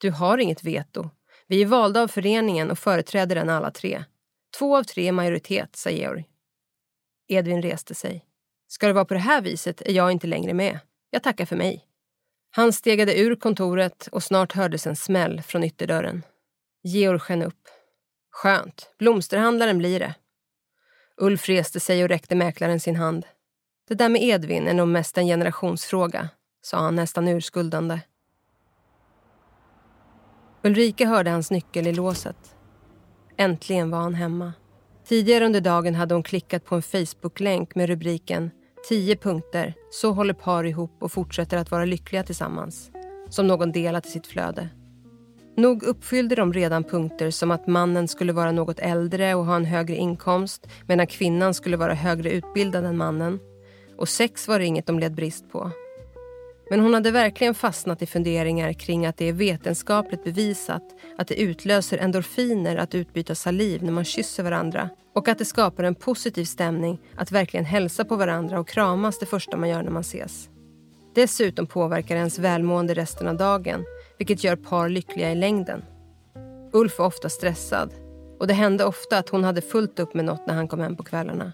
Du 0.00 0.10
har 0.10 0.38
inget 0.38 0.64
veto. 0.64 1.10
Vi 1.50 1.62
är 1.62 1.66
valda 1.66 2.02
av 2.02 2.08
föreningen 2.08 2.70
och 2.70 2.78
företräder 2.78 3.34
den 3.34 3.50
alla 3.50 3.70
tre. 3.70 4.04
Två 4.58 4.76
av 4.76 4.84
tre 4.84 5.08
är 5.08 5.12
majoritet, 5.12 5.76
sa 5.76 5.90
Georg. 5.90 6.24
Edvin 7.28 7.62
reste 7.62 7.94
sig. 7.94 8.24
Ska 8.68 8.86
det 8.86 8.92
vara 8.92 9.04
på 9.04 9.14
det 9.14 9.20
här 9.20 9.42
viset 9.42 9.80
är 9.80 9.92
jag 9.92 10.12
inte 10.12 10.26
längre 10.26 10.54
med. 10.54 10.78
Jag 11.10 11.22
tackar 11.22 11.46
för 11.46 11.56
mig. 11.56 11.84
Han 12.50 12.72
stegade 12.72 13.20
ur 13.20 13.34
kontoret 13.34 14.08
och 14.12 14.22
snart 14.22 14.52
hördes 14.52 14.86
en 14.86 14.96
smäll 14.96 15.42
från 15.42 15.64
ytterdörren. 15.64 16.22
Georg 16.82 17.18
sken 17.18 17.42
upp. 17.42 17.68
Skönt. 18.30 18.94
Blomsterhandlaren 18.98 19.78
blir 19.78 20.00
det. 20.00 20.14
Ulf 21.16 21.48
reste 21.48 21.80
sig 21.80 22.02
och 22.02 22.08
räckte 22.08 22.34
mäklaren 22.34 22.80
sin 22.80 22.96
hand. 22.96 23.26
Det 23.88 23.94
där 23.94 24.08
med 24.08 24.22
Edvin 24.22 24.68
är 24.68 24.74
nog 24.74 24.88
mest 24.88 25.18
en 25.18 25.26
generationsfråga, 25.26 26.28
sa 26.62 26.78
han 26.78 26.96
nästan 26.96 27.28
urskuldande. 27.28 28.00
Ulrika 30.64 31.06
hörde 31.06 31.30
hans 31.30 31.50
nyckel 31.50 31.86
i 31.86 31.92
låset. 31.92 32.56
Äntligen 33.36 33.90
var 33.90 33.98
han 33.98 34.14
hemma. 34.14 34.52
Tidigare 35.08 35.46
under 35.46 35.60
dagen 35.60 35.94
hade 35.94 36.14
hon 36.14 36.22
klickat 36.22 36.64
på 36.64 36.74
en 36.74 36.82
Facebook-länk 36.82 37.74
med 37.74 37.88
rubriken 37.88 38.50
10 38.88 39.16
punkter, 39.16 39.74
så 39.90 40.12
håller 40.12 40.34
par 40.34 40.64
ihop 40.64 40.96
och 41.00 41.12
fortsätter 41.12 41.56
att 41.56 41.70
vara 41.70 41.84
lyckliga 41.84 42.22
tillsammans. 42.22 42.90
Som 43.28 43.46
någon 43.46 43.72
delat 43.72 44.06
i 44.06 44.10
sitt 44.10 44.26
flöde. 44.26 44.68
Nog 45.56 45.82
uppfyllde 45.82 46.34
de 46.34 46.52
redan 46.52 46.84
punkter 46.84 47.30
som 47.30 47.50
att 47.50 47.66
mannen 47.66 48.08
skulle 48.08 48.32
vara 48.32 48.52
något 48.52 48.78
äldre 48.78 49.34
och 49.34 49.44
ha 49.44 49.56
en 49.56 49.64
högre 49.64 49.96
inkomst 49.96 50.66
medan 50.86 51.06
kvinnan 51.06 51.54
skulle 51.54 51.76
vara 51.76 51.94
högre 51.94 52.30
utbildad 52.30 52.84
än 52.84 52.96
mannen. 52.96 53.38
Och 53.96 54.08
sex 54.08 54.48
var 54.48 54.58
det 54.58 54.64
inget 54.64 54.86
de 54.86 54.98
led 54.98 55.14
brist 55.14 55.50
på. 55.52 55.70
Men 56.70 56.80
hon 56.80 56.94
hade 56.94 57.10
verkligen 57.10 57.54
fastnat 57.54 58.02
i 58.02 58.06
funderingar 58.06 58.72
kring 58.72 59.06
att 59.06 59.16
det 59.16 59.28
är 59.28 59.32
vetenskapligt 59.32 60.24
bevisat 60.24 60.82
att 61.18 61.28
det 61.28 61.40
utlöser 61.40 61.98
endorfiner 61.98 62.76
att 62.76 62.94
utbyta 62.94 63.34
saliv 63.34 63.82
när 63.82 63.92
man 63.92 64.04
kysser 64.04 64.42
varandra 64.42 64.88
och 65.14 65.28
att 65.28 65.38
det 65.38 65.44
skapar 65.44 65.84
en 65.84 65.94
positiv 65.94 66.44
stämning 66.44 66.98
att 67.16 67.32
verkligen 67.32 67.64
hälsa 67.64 68.04
på 68.04 68.16
varandra 68.16 68.60
och 68.60 68.68
kramas 68.68 69.18
det 69.18 69.26
första 69.26 69.56
man 69.56 69.68
gör 69.68 69.82
när 69.82 69.90
man 69.90 70.00
ses. 70.00 70.48
Dessutom 71.14 71.66
påverkar 71.66 72.16
ens 72.16 72.38
välmående 72.38 72.94
resten 72.94 73.28
av 73.28 73.36
dagen 73.36 73.84
vilket 74.18 74.44
gör 74.44 74.56
par 74.56 74.88
lyckliga 74.88 75.32
i 75.32 75.34
längden. 75.34 75.82
Ulf 76.72 76.98
var 76.98 77.06
ofta 77.06 77.28
stressad 77.28 77.90
och 78.38 78.46
det 78.46 78.54
hände 78.54 78.84
ofta 78.84 79.18
att 79.18 79.28
hon 79.28 79.44
hade 79.44 79.60
fullt 79.60 79.98
upp 79.98 80.14
med 80.14 80.24
något 80.24 80.46
när 80.46 80.54
han 80.54 80.68
kom 80.68 80.80
hem 80.80 80.96
på 80.96 81.02
kvällarna. 81.02 81.52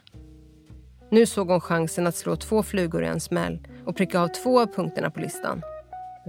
Nu 1.11 1.26
såg 1.26 1.48
hon 1.48 1.61
chansen 1.61 2.07
att 2.07 2.16
slå 2.16 2.36
två 2.36 2.62
flugor 2.62 3.04
i 3.04 3.07
en 3.07 3.20
smäll 3.20 3.68
och 3.84 3.96
pricka 3.96 4.20
av 4.20 4.28
två 4.28 4.61
av 4.61 4.66
punkterna 4.66 5.11
på 5.11 5.20
listan. 5.20 5.62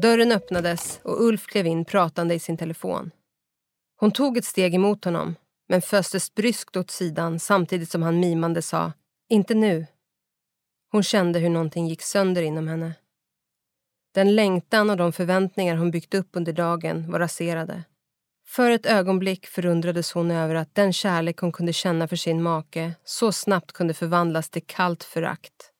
Dörren 0.01 0.31
öppnades 0.31 0.99
och 1.03 1.21
Ulf 1.21 1.45
klev 1.45 1.67
in 1.67 1.85
pratande 1.85 2.35
i 2.35 2.39
sin 2.39 2.57
telefon. 2.57 3.11
Hon 3.99 4.11
tog 4.11 4.37
ett 4.37 4.45
steg 4.45 4.75
emot 4.75 5.05
honom 5.05 5.35
men 5.69 5.81
föstes 5.81 6.35
bryskt 6.35 6.77
åt 6.77 6.91
sidan 6.91 7.39
samtidigt 7.39 7.91
som 7.91 8.03
han 8.03 8.19
mimande 8.19 8.61
sa 8.61 8.93
“Inte 9.29 9.53
nu”. 9.53 9.85
Hon 10.91 11.03
kände 11.03 11.39
hur 11.39 11.49
någonting 11.49 11.87
gick 11.87 12.01
sönder 12.01 12.41
inom 12.41 12.67
henne. 12.67 12.93
Den 14.13 14.35
längtan 14.35 14.89
och 14.89 14.97
de 14.97 15.13
förväntningar 15.13 15.75
hon 15.75 15.91
byggt 15.91 16.13
upp 16.13 16.29
under 16.31 16.53
dagen 16.53 17.11
var 17.11 17.19
raserade. 17.19 17.83
För 18.47 18.71
ett 18.71 18.85
ögonblick 18.85 19.45
förundrades 19.45 20.11
hon 20.11 20.31
över 20.31 20.55
att 20.55 20.75
den 20.75 20.93
kärlek 20.93 21.37
hon 21.37 21.51
kunde 21.51 21.73
känna 21.73 22.07
för 22.07 22.15
sin 22.15 22.43
make 22.43 22.93
så 23.03 23.31
snabbt 23.31 23.71
kunde 23.71 23.93
förvandlas 23.93 24.49
till 24.49 24.65
kallt 24.65 25.03
förakt. 25.03 25.71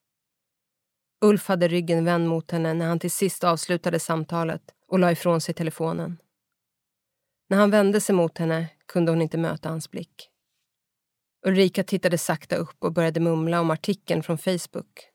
Ulf 1.22 1.47
hade 1.47 1.68
ryggen 1.68 2.05
vänd 2.05 2.28
mot 2.28 2.51
henne 2.51 2.74
när 2.74 2.88
han 2.88 2.99
till 2.99 3.11
sist 3.11 3.43
avslutade 3.43 3.99
samtalet 3.99 4.61
och 4.88 4.99
la 4.99 5.11
ifrån 5.11 5.41
sig 5.41 5.55
telefonen. 5.55 6.18
När 7.49 7.57
han 7.57 7.72
vände 7.72 8.01
sig 8.01 8.15
mot 8.15 8.38
henne 8.38 8.68
kunde 8.86 9.11
hon 9.11 9.22
inte 9.22 9.38
möta 9.38 9.70
hans 9.70 9.91
blick. 9.91 10.30
Ulrika 11.45 11.84
tittade 11.84 12.18
sakta 12.18 12.55
upp 12.55 12.84
och 12.84 12.93
började 12.93 13.20
mumla 13.20 13.61
om 13.61 13.72
artikeln 13.72 14.24
från 14.24 14.38
Facebook. 14.38 15.09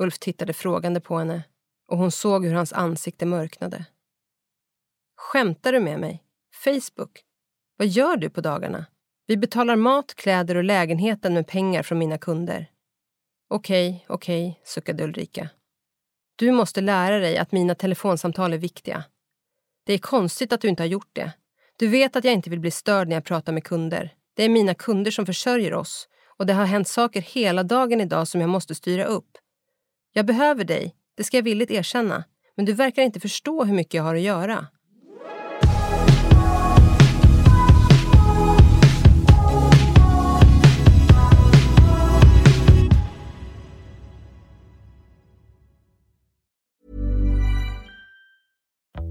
Ulf 0.00 0.18
tittade 0.18 0.52
frågande 0.52 1.00
på 1.00 1.18
henne 1.18 1.42
och 1.88 1.98
hon 1.98 2.10
såg 2.10 2.44
hur 2.44 2.54
hans 2.54 2.72
ansikte 2.72 3.26
mörknade. 3.26 3.84
Skämtar 5.16 5.72
du 5.72 5.80
med 5.80 6.00
mig? 6.00 6.24
Facebook? 6.64 7.24
Vad 7.76 7.88
gör 7.88 8.16
du 8.16 8.30
på 8.30 8.40
dagarna? 8.40 8.86
Vi 9.26 9.36
betalar 9.36 9.76
mat, 9.76 10.14
kläder 10.14 10.54
och 10.54 10.64
lägenheten 10.64 11.34
med 11.34 11.46
pengar 11.46 11.82
från 11.82 11.98
mina 11.98 12.18
kunder. 12.18 12.70
Okej, 13.48 14.04
okej, 14.08 14.60
suckade 14.64 15.04
Ulrika. 15.04 15.48
Du 16.36 16.52
måste 16.52 16.80
lära 16.80 17.18
dig 17.18 17.38
att 17.38 17.52
mina 17.52 17.74
telefonsamtal 17.74 18.52
är 18.52 18.58
viktiga. 18.58 19.04
Det 19.84 19.92
är 19.92 19.98
konstigt 19.98 20.52
att 20.52 20.60
du 20.60 20.68
inte 20.68 20.82
har 20.82 20.88
gjort 20.88 21.10
det. 21.12 21.32
Du 21.78 21.88
vet 21.88 22.16
att 22.16 22.24
jag 22.24 22.34
inte 22.34 22.50
vill 22.50 22.60
bli 22.60 22.70
störd 22.70 23.08
när 23.08 23.16
jag 23.16 23.24
pratar 23.24 23.52
med 23.52 23.64
kunder. 23.64 24.14
Det 24.34 24.44
är 24.44 24.48
mina 24.48 24.74
kunder 24.74 25.10
som 25.10 25.26
försörjer 25.26 25.74
oss 25.74 26.08
och 26.26 26.46
det 26.46 26.52
har 26.52 26.64
hänt 26.64 26.88
saker 26.88 27.20
hela 27.20 27.62
dagen 27.62 28.00
idag 28.00 28.28
som 28.28 28.40
jag 28.40 28.50
måste 28.50 28.74
styra 28.74 29.04
upp. 29.04 29.38
Jag 30.12 30.26
behöver 30.26 30.64
dig, 30.64 30.96
det 31.16 31.24
ska 31.24 31.36
jag 31.36 31.44
villigt 31.44 31.70
erkänna, 31.70 32.24
men 32.56 32.66
du 32.66 32.72
verkar 32.72 33.02
inte 33.02 33.20
förstå 33.20 33.64
hur 33.64 33.74
mycket 33.74 33.94
jag 33.94 34.02
har 34.02 34.14
att 34.14 34.20
göra. 34.20 34.66